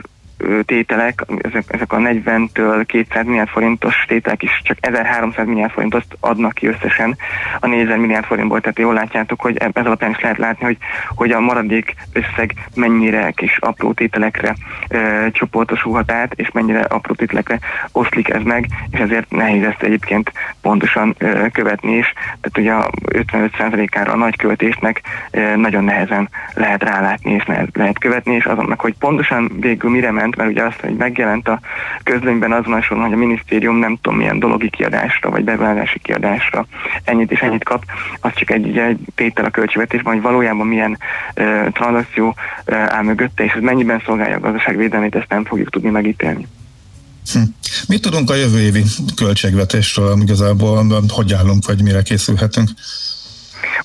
tételek, 0.64 1.24
ezek, 1.42 1.64
ezek 1.66 1.92
a 1.92 1.96
40-től 1.96 2.84
200 2.86 3.24
milliárd 3.24 3.48
forintos 3.48 4.04
tételek 4.08 4.42
is 4.42 4.60
csak 4.64 4.76
1300 4.80 5.46
milliárd 5.46 5.72
forintot 5.72 6.04
adnak 6.20 6.52
ki 6.52 6.66
összesen 6.66 7.16
a 7.60 7.66
4000 7.66 7.96
milliárd 7.96 8.24
forintból, 8.24 8.60
tehát 8.60 8.78
jól 8.78 8.94
látjátok, 8.94 9.40
hogy 9.40 9.56
ez 9.56 9.86
alapján 9.86 10.10
is 10.10 10.20
lehet 10.20 10.38
látni, 10.38 10.64
hogy, 10.64 10.76
hogy 11.14 11.30
a 11.30 11.40
maradék 11.40 11.94
összeg 12.12 12.54
mennyire 12.74 13.30
kis 13.30 13.58
apró 13.58 13.92
tételekre 13.92 14.54
ö, 14.88 15.26
csoportosulhat 15.32 16.12
át, 16.12 16.32
és 16.34 16.50
mennyire 16.50 16.80
apró 16.80 17.14
tételekre 17.14 17.58
oszlik 17.92 18.28
ez 18.28 18.42
meg, 18.42 18.66
és 18.90 18.98
ezért 18.98 19.30
nehéz 19.30 19.64
ezt 19.64 19.82
egyébként 19.82 20.32
pontosan 20.60 21.14
ö, 21.18 21.46
követni 21.52 21.96
is, 21.96 22.12
tehát 22.40 22.58
ugye 22.58 22.72
a 22.72 22.90
55%-ára 23.08 24.12
a 24.12 24.16
nagy 24.16 24.36
költésnek 24.36 25.00
ö, 25.30 25.56
nagyon 25.56 25.84
nehezen 25.84 26.28
lehet 26.54 26.82
rálátni, 26.82 27.32
és 27.32 27.46
lehet, 27.46 27.68
lehet 27.72 27.98
követni, 27.98 28.34
és 28.34 28.44
azonnak, 28.44 28.80
hogy 28.80 28.94
pontosan 28.98 29.50
végül 29.60 29.90
mire 29.90 30.10
ment, 30.10 30.31
megjelent, 30.36 30.36
mert 30.36 30.50
ugye 30.50 30.62
azt, 30.62 30.80
hogy 30.80 30.96
megjelent 30.96 31.48
a 31.48 31.60
közlönyben 32.02 32.52
azon 32.52 32.82
hogy 32.82 33.12
a 33.12 33.16
minisztérium 33.16 33.76
nem 33.76 33.98
tudom 34.00 34.18
milyen 34.18 34.38
dologi 34.38 34.70
kiadásra, 34.70 35.30
vagy 35.30 35.44
beválási 35.44 35.98
kiadásra 35.98 36.66
ennyit 37.04 37.30
és 37.30 37.40
ennyit 37.40 37.64
kap, 37.64 37.84
az 38.20 38.30
csak 38.34 38.50
egy, 38.50 38.66
ugye, 38.66 38.84
egy 38.84 38.98
tétel 39.14 39.44
a 39.44 39.50
költségvetésben, 39.50 40.12
hogy 40.12 40.22
valójában 40.22 40.66
milyen 40.66 40.98
uh, 41.36 41.68
tranzakció 41.72 42.34
uh, 42.66 42.76
áll 42.76 43.02
mögötte, 43.02 43.44
és 43.44 43.52
ez 43.52 43.62
mennyiben 43.62 44.02
szolgálja 44.04 44.36
a 44.36 44.40
gazdaság 44.40 44.76
védelmét, 44.76 45.14
ezt 45.14 45.28
nem 45.28 45.44
fogjuk 45.44 45.70
tudni 45.70 45.90
megítélni. 45.90 46.46
Hm. 47.32 47.38
Mit 47.88 48.02
tudunk 48.02 48.30
a 48.30 48.34
jövő 48.34 48.60
évi 48.60 48.82
költségvetésről 49.16 50.20
igazából, 50.22 50.86
hogy 51.08 51.32
állunk, 51.32 51.66
vagy 51.66 51.82
mire 51.82 52.02
készülhetünk? 52.02 52.68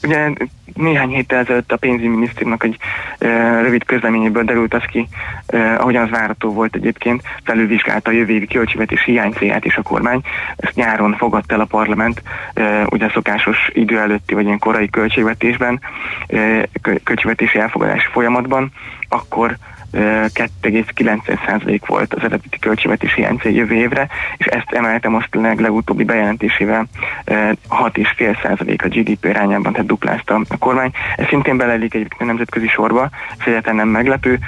Ugye 0.03 0.29
néhány 0.73 1.09
héttel 1.09 1.39
ezelőtt 1.39 1.71
a 1.71 1.77
pénzügyminisztériumnak 1.77 2.63
egy 2.63 2.77
e, 3.17 3.61
rövid 3.61 3.85
közleményéből 3.85 4.43
derült 4.43 4.73
az 4.73 4.83
ki, 4.91 5.07
e, 5.47 5.79
ahogyan 5.79 6.03
az 6.03 6.09
várható 6.09 6.53
volt 6.53 6.75
egyébként, 6.75 7.21
felülvizsgálta 7.43 8.09
a 8.09 8.13
jövő 8.13 8.33
évi 8.33 8.47
költségvetés 8.47 9.03
hiánycélját 9.03 9.65
is 9.65 9.75
a 9.75 9.81
kormány. 9.81 10.21
Ezt 10.55 10.75
nyáron 10.75 11.15
fogadta 11.17 11.53
el 11.53 11.61
a 11.61 11.65
parlament, 11.65 12.21
e, 12.53 12.85
ugye 12.89 13.09
szokásos 13.09 13.69
idő 13.73 13.99
előtti 13.99 14.33
vagy 14.33 14.45
ilyen 14.45 14.59
korai 14.59 14.89
költségvetésben, 14.89 15.81
e, 16.27 16.67
költségvetési 17.03 17.59
elfogadási 17.59 18.07
folyamatban, 18.11 18.71
akkor 19.09 19.57
2,9% 19.93 21.81
volt 21.85 22.13
az 22.13 22.23
eredeti 22.23 22.59
költségvetési 22.59 23.15
hiánycél 23.15 23.51
jövő 23.51 23.75
évre, 23.75 24.07
és 24.37 24.45
ezt 24.45 24.71
emelte 24.71 25.09
most 25.09 25.35
a 25.35 25.39
legutóbbi 25.59 26.03
bejelentésével 26.03 26.87
6,5% 27.25 28.83
a 28.83 28.87
GDP 28.87 29.25
irányában, 29.25 29.71
tehát 29.71 29.87
duplázta 29.87 30.41
a 30.49 30.57
kormány. 30.57 30.91
Ez 31.15 31.27
szintén 31.27 31.57
belelik 31.57 31.93
egyébként 31.93 32.21
a 32.21 32.25
nemzetközi 32.25 32.67
sorba, 32.67 33.09
ez 33.45 33.73
nem 33.73 33.87
meglepő, 33.87 34.39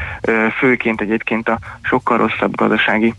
főként 0.57 1.01
egyébként 1.01 1.49
a 1.49 1.59
sokkal 1.81 2.17
rosszabb 2.17 2.55
gazdasági 2.55 3.13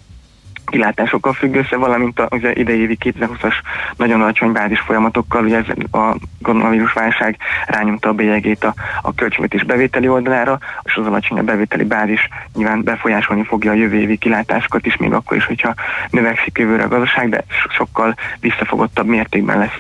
kilátásokkal 0.71 1.33
függ 1.33 1.55
össze, 1.55 1.77
valamint 1.77 2.21
az 2.21 2.41
idejévi 2.55 2.97
2020-as 3.05 3.55
nagyon 3.97 4.21
alacsony 4.21 4.53
bázis 4.53 4.81
folyamatokkal, 4.81 5.45
ugye 5.45 5.57
ez 5.57 5.65
a 5.93 6.17
koronavírus 6.43 6.93
válság 6.93 7.37
rányomta 7.67 8.09
a 8.09 8.13
bélyegét 8.13 8.65
a, 8.65 8.75
a 9.03 9.15
költségvetés 9.15 9.65
bevételi 9.65 10.09
oldalára, 10.09 10.59
és 10.83 10.95
az 10.95 11.07
alacsony 11.07 11.39
a 11.39 11.43
bevételi 11.43 11.85
bázis 11.85 12.29
nyilván 12.55 12.83
befolyásolni 12.83 13.45
fogja 13.45 13.71
a 13.71 13.75
jövő 13.75 13.97
évi 13.97 14.17
kilátásokat 14.17 14.87
is, 14.87 14.97
még 14.97 15.13
akkor 15.13 15.37
is, 15.37 15.45
hogyha 15.45 15.75
növekszik 16.11 16.59
jövőre 16.59 16.83
a 16.83 16.89
gazdaság, 16.89 17.29
de 17.29 17.45
sokkal 17.69 18.15
visszafogottabb 18.41 19.07
mértékben 19.07 19.59
lesz 19.59 19.79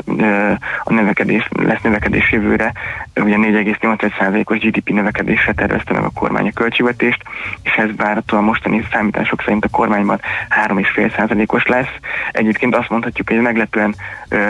a 0.84 0.92
növekedés, 0.92 1.48
lesz 1.50 1.82
növekedés 1.82 2.32
jövőre, 2.32 2.72
ugye 3.14 3.36
4,8%-os 3.36 4.58
GDP 4.58 4.88
növekedésre 4.88 5.52
tervezte 5.52 5.92
meg 5.92 6.02
a 6.02 6.10
kormány 6.14 6.46
a 6.46 6.52
költségvetést, 6.54 7.22
és 7.62 7.72
ez 7.72 7.96
várhatóan 7.96 8.44
mostani 8.44 8.86
számítások 8.92 9.42
szerint 9.42 9.64
a 9.64 9.68
kormányban 9.68 10.20
3 10.48 10.78
3,5%-os 10.82 11.66
lesz. 11.66 11.94
Egyébként 12.32 12.74
azt 12.74 12.88
mondhatjuk, 12.88 13.28
hogy 13.28 13.40
meglepően 13.40 13.94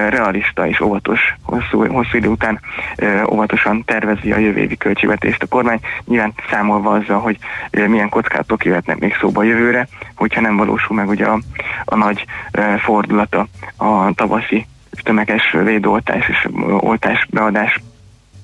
realista 0.09 0.67
és 0.67 0.81
óvatos, 0.81 1.35
hosszú, 1.43 1.87
hosszú 1.87 2.17
idő 2.17 2.29
után 2.29 2.61
óvatosan 3.31 3.85
tervezi 3.85 4.33
a 4.33 4.39
jövő 4.39 4.61
évi 4.61 4.77
költségvetést 4.77 5.43
a 5.43 5.47
kormány, 5.47 5.81
nyilván 6.05 6.33
számolva 6.51 6.91
azzal, 6.91 7.21
hogy 7.21 7.39
milyen 7.71 8.09
kockázatok 8.09 8.65
jöhetnek 8.65 8.99
még 8.99 9.17
szóba 9.21 9.43
jövőre, 9.43 9.87
hogyha 10.17 10.41
nem 10.41 10.57
valósul 10.57 10.97
meg 10.97 11.09
ugye 11.09 11.27
a, 11.27 11.41
a 11.85 11.97
nagy 11.97 12.25
fordulata 12.79 13.47
a 13.77 14.15
tavaszi 14.15 14.67
tömeges 15.03 15.57
védőoltás 15.65 16.29
és 16.29 16.49
oltás 16.79 17.27
beadás 17.31 17.81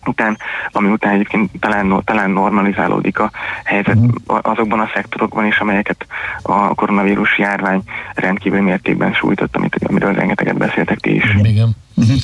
után, 0.08 0.38
ami 0.72 0.88
után 0.88 1.12
egyébként 1.12 1.50
talán, 1.60 2.02
talán 2.04 2.30
normalizálódik 2.30 3.18
a 3.18 3.30
helyzet 3.64 3.96
uh-huh. 3.96 4.38
azokban 4.42 4.80
a 4.80 4.90
szektorokban 4.94 5.46
is, 5.46 5.58
amelyeket 5.58 6.06
a 6.42 6.74
koronavírus 6.74 7.38
járvány 7.38 7.82
rendkívül 8.14 8.60
mértékben 8.60 9.12
sújtott, 9.12 9.56
amit, 9.56 9.76
amiről 9.88 10.12
rengeteget 10.12 10.56
beszéltek 10.56 10.98
ti 10.98 11.14
is. 11.14 11.24
Igen. 11.42 11.76
Uh-huh. 11.94 12.16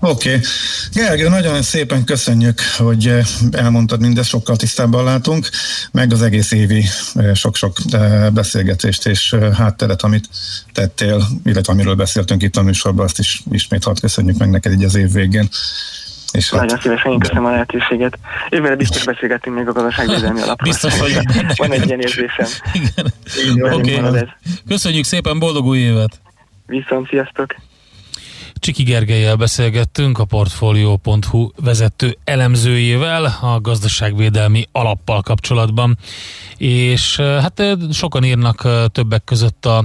Oké. 0.00 0.28
Okay. 0.28 0.40
Gergő, 0.92 1.28
nagyon 1.28 1.62
szépen 1.62 2.04
köszönjük, 2.04 2.60
hogy 2.76 3.06
eh, 3.06 3.26
elmondtad 3.50 4.00
mindezt, 4.00 4.28
sokkal 4.28 4.56
tisztábban 4.56 5.04
látunk, 5.04 5.48
meg 5.92 6.12
az 6.12 6.22
egész 6.22 6.52
évi 6.52 6.84
eh, 7.14 7.34
sok-sok 7.34 7.76
eh, 7.90 8.30
beszélgetést 8.30 9.06
és 9.06 9.36
hátteret, 9.56 10.02
amit 10.02 10.28
tettél, 10.72 11.26
illetve 11.44 11.72
amiről 11.72 11.94
beszéltünk 11.94 12.42
itt 12.42 12.56
a 12.56 12.62
műsorban, 12.62 13.04
azt 13.04 13.18
is 13.18 13.42
ismét 13.50 13.84
hadd 13.84 14.00
köszönjük 14.00 14.38
meg 14.38 14.50
neked 14.50 14.72
így 14.72 14.84
az 14.84 14.94
év 14.94 15.12
végén. 15.12 15.48
És 16.36 16.50
Nagyon 16.50 16.68
hát... 16.68 16.80
szívesen, 16.80 17.12
én 17.12 17.18
köszönöm 17.18 17.44
a 17.44 17.50
lehetőséget. 17.50 18.18
Jövőre 18.48 18.76
biztos 18.76 19.04
beszélgetünk 19.04 19.56
még 19.56 19.68
a 19.68 19.72
gazdaságvédelmi 19.72 20.40
alapról. 20.46 20.68
Biztos, 20.70 21.00
hogy 21.00 21.18
van 21.56 21.72
egy 21.72 21.86
ilyen 21.86 22.00
érzésem. 22.00 22.46
Igen. 22.72 23.12
Oké, 23.72 24.00
okay. 24.00 24.28
köszönjük 24.68 25.04
szépen, 25.04 25.38
boldog 25.38 25.66
új 25.66 25.78
évet! 25.78 26.20
Viszont, 26.66 27.08
sziasztok! 27.08 27.54
Csiki 28.58 28.82
Gergelyel 28.82 29.36
beszélgettünk, 29.36 30.18
a 30.18 30.24
Portfolio.hu 30.24 31.48
vezető 31.64 32.16
elemzőjével 32.24 33.24
a 33.40 33.60
gazdaságvédelmi 33.60 34.64
alappal 34.72 35.22
kapcsolatban. 35.22 35.98
És 36.56 37.16
hát 37.16 37.62
sokan 37.92 38.24
írnak 38.24 38.68
többek 38.92 39.24
között 39.24 39.66
a 39.66 39.84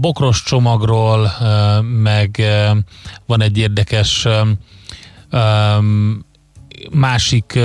bokros 0.00 0.42
csomagról, 0.42 1.30
meg 2.02 2.42
van 3.26 3.42
egy 3.42 3.58
érdekes 3.58 4.26
másik 6.90 7.58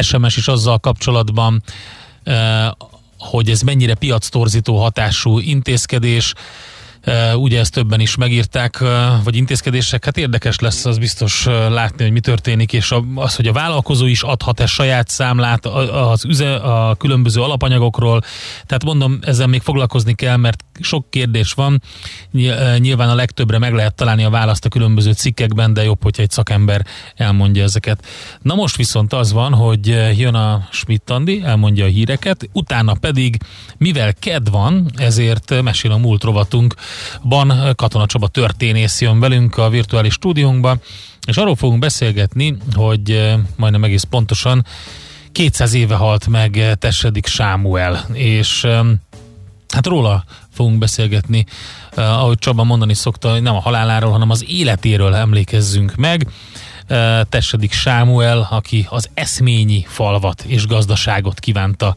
SMS 0.00 0.36
is 0.36 0.48
azzal 0.48 0.78
kapcsolatban, 0.78 1.62
hogy 3.18 3.50
ez 3.50 3.60
mennyire 3.60 3.94
piactorzító 3.94 4.78
hatású 4.78 5.38
intézkedés, 5.38 6.34
Ugye 7.34 7.58
ezt 7.58 7.72
többen 7.72 8.00
is 8.00 8.16
megírták, 8.16 8.78
vagy 9.24 9.36
intézkedések, 9.36 10.04
hát 10.04 10.16
érdekes 10.16 10.58
lesz 10.58 10.84
az 10.84 10.98
biztos 10.98 11.44
látni, 11.68 12.02
hogy 12.02 12.12
mi 12.12 12.20
történik, 12.20 12.72
és 12.72 12.94
az, 13.14 13.36
hogy 13.36 13.46
a 13.46 13.52
vállalkozó 13.52 14.06
is 14.06 14.22
adhat-e 14.22 14.66
saját 14.66 15.08
számlát 15.08 15.66
az 15.66 16.24
üze, 16.24 16.54
a 16.54 16.94
különböző 16.94 17.42
alapanyagokról. 17.42 18.20
Tehát 18.66 18.84
mondom, 18.84 19.18
ezzel 19.22 19.46
még 19.46 19.60
foglalkozni 19.60 20.14
kell, 20.14 20.36
mert 20.36 20.64
sok 20.80 21.10
kérdés 21.10 21.52
van. 21.52 21.82
Nyilván 22.78 23.08
a 23.08 23.14
legtöbbre 23.14 23.58
meg 23.58 23.74
lehet 23.74 23.94
találni 23.94 24.24
a 24.24 24.30
választ 24.30 24.64
a 24.64 24.68
különböző 24.68 25.12
cikkekben, 25.12 25.72
de 25.72 25.84
jobb, 25.84 26.02
hogyha 26.02 26.22
egy 26.22 26.30
szakember 26.30 26.86
elmondja 27.14 27.62
ezeket. 27.62 28.06
Na 28.42 28.54
most 28.54 28.76
viszont 28.76 29.12
az 29.12 29.32
van, 29.32 29.54
hogy 29.54 29.86
jön 30.18 30.34
a 30.34 30.68
Schmidt 30.70 31.12
elmondja 31.42 31.84
a 31.84 31.88
híreket, 31.88 32.48
utána 32.52 32.94
pedig, 32.94 33.38
mivel 33.78 34.14
ked 34.14 34.50
van, 34.50 34.90
ezért 34.96 35.62
mesél 35.62 35.92
a 35.92 35.96
múlt 35.96 36.22
rovatunk 36.22 36.74
Ban 37.22 37.74
Katona 37.74 38.06
Csaba 38.06 38.28
történész 38.28 39.00
jön 39.00 39.20
velünk 39.20 39.56
a 39.56 39.68
virtuális 39.68 40.12
stúdiónkba, 40.12 40.76
és 41.26 41.36
arról 41.36 41.56
fogunk 41.56 41.80
beszélgetni, 41.80 42.56
hogy 42.74 43.34
majdnem 43.56 43.84
egész 43.84 44.02
pontosan 44.02 44.64
200 45.32 45.74
éve 45.74 45.94
halt 45.94 46.26
meg 46.26 46.76
Tessedik 46.78 47.26
Sámuel, 47.26 48.06
és 48.12 48.66
hát 49.68 49.86
róla 49.86 50.24
fogunk 50.56 50.78
beszélgetni, 50.78 51.44
eh, 51.94 52.22
ahogy 52.22 52.38
Csaba 52.38 52.64
mondani 52.64 52.94
szokta, 52.94 53.30
hogy 53.30 53.42
nem 53.42 53.54
a 53.54 53.60
haláláról, 53.60 54.10
hanem 54.10 54.30
az 54.30 54.44
életéről 54.48 55.14
emlékezzünk 55.14 55.94
meg. 55.94 56.26
Tessedik 57.28 57.72
Sámuel, 57.72 58.48
aki 58.50 58.86
az 58.90 59.08
eszményi 59.14 59.84
falvat 59.88 60.44
és 60.46 60.66
gazdaságot 60.66 61.40
kívánta 61.40 61.94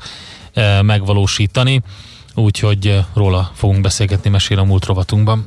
megvalósítani 0.81 1.81
úgyhogy 2.39 2.99
róla 3.13 3.51
fogunk 3.53 3.81
beszélgetni, 3.81 4.29
mesél 4.29 4.59
a 4.59 4.63
múlt 4.63 4.85
rovatunkban. 4.85 5.45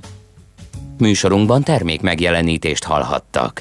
Műsorunkban 0.98 1.62
termék 1.62 2.00
megjelenítést 2.00 2.84
hallhattak. 2.84 3.60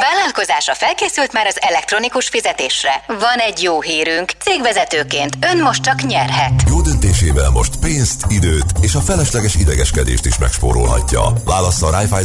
Vállalkozása 0.00 0.74
felkészült 0.74 1.32
már 1.32 1.46
az 1.46 1.60
elektronikus 1.60 2.28
fizetésre. 2.28 3.02
Van 3.06 3.38
egy 3.38 3.62
jó 3.62 3.80
hírünk. 3.80 4.30
Cégvezetőként 4.40 5.36
ön 5.52 5.62
most 5.62 5.82
csak 5.82 6.02
nyerhet. 6.02 6.62
Jó 6.68 6.80
döntésével 6.80 7.50
most 7.50 7.76
pénzt, 7.76 8.24
időt 8.28 8.64
és 8.80 8.94
a 8.94 9.00
felesleges 9.00 9.54
idegeskedést 9.54 10.26
is 10.26 10.38
megspórolhatja. 10.38 11.22
Válassza 11.44 11.86
a 11.86 11.90
Raiffeisen 11.90 12.22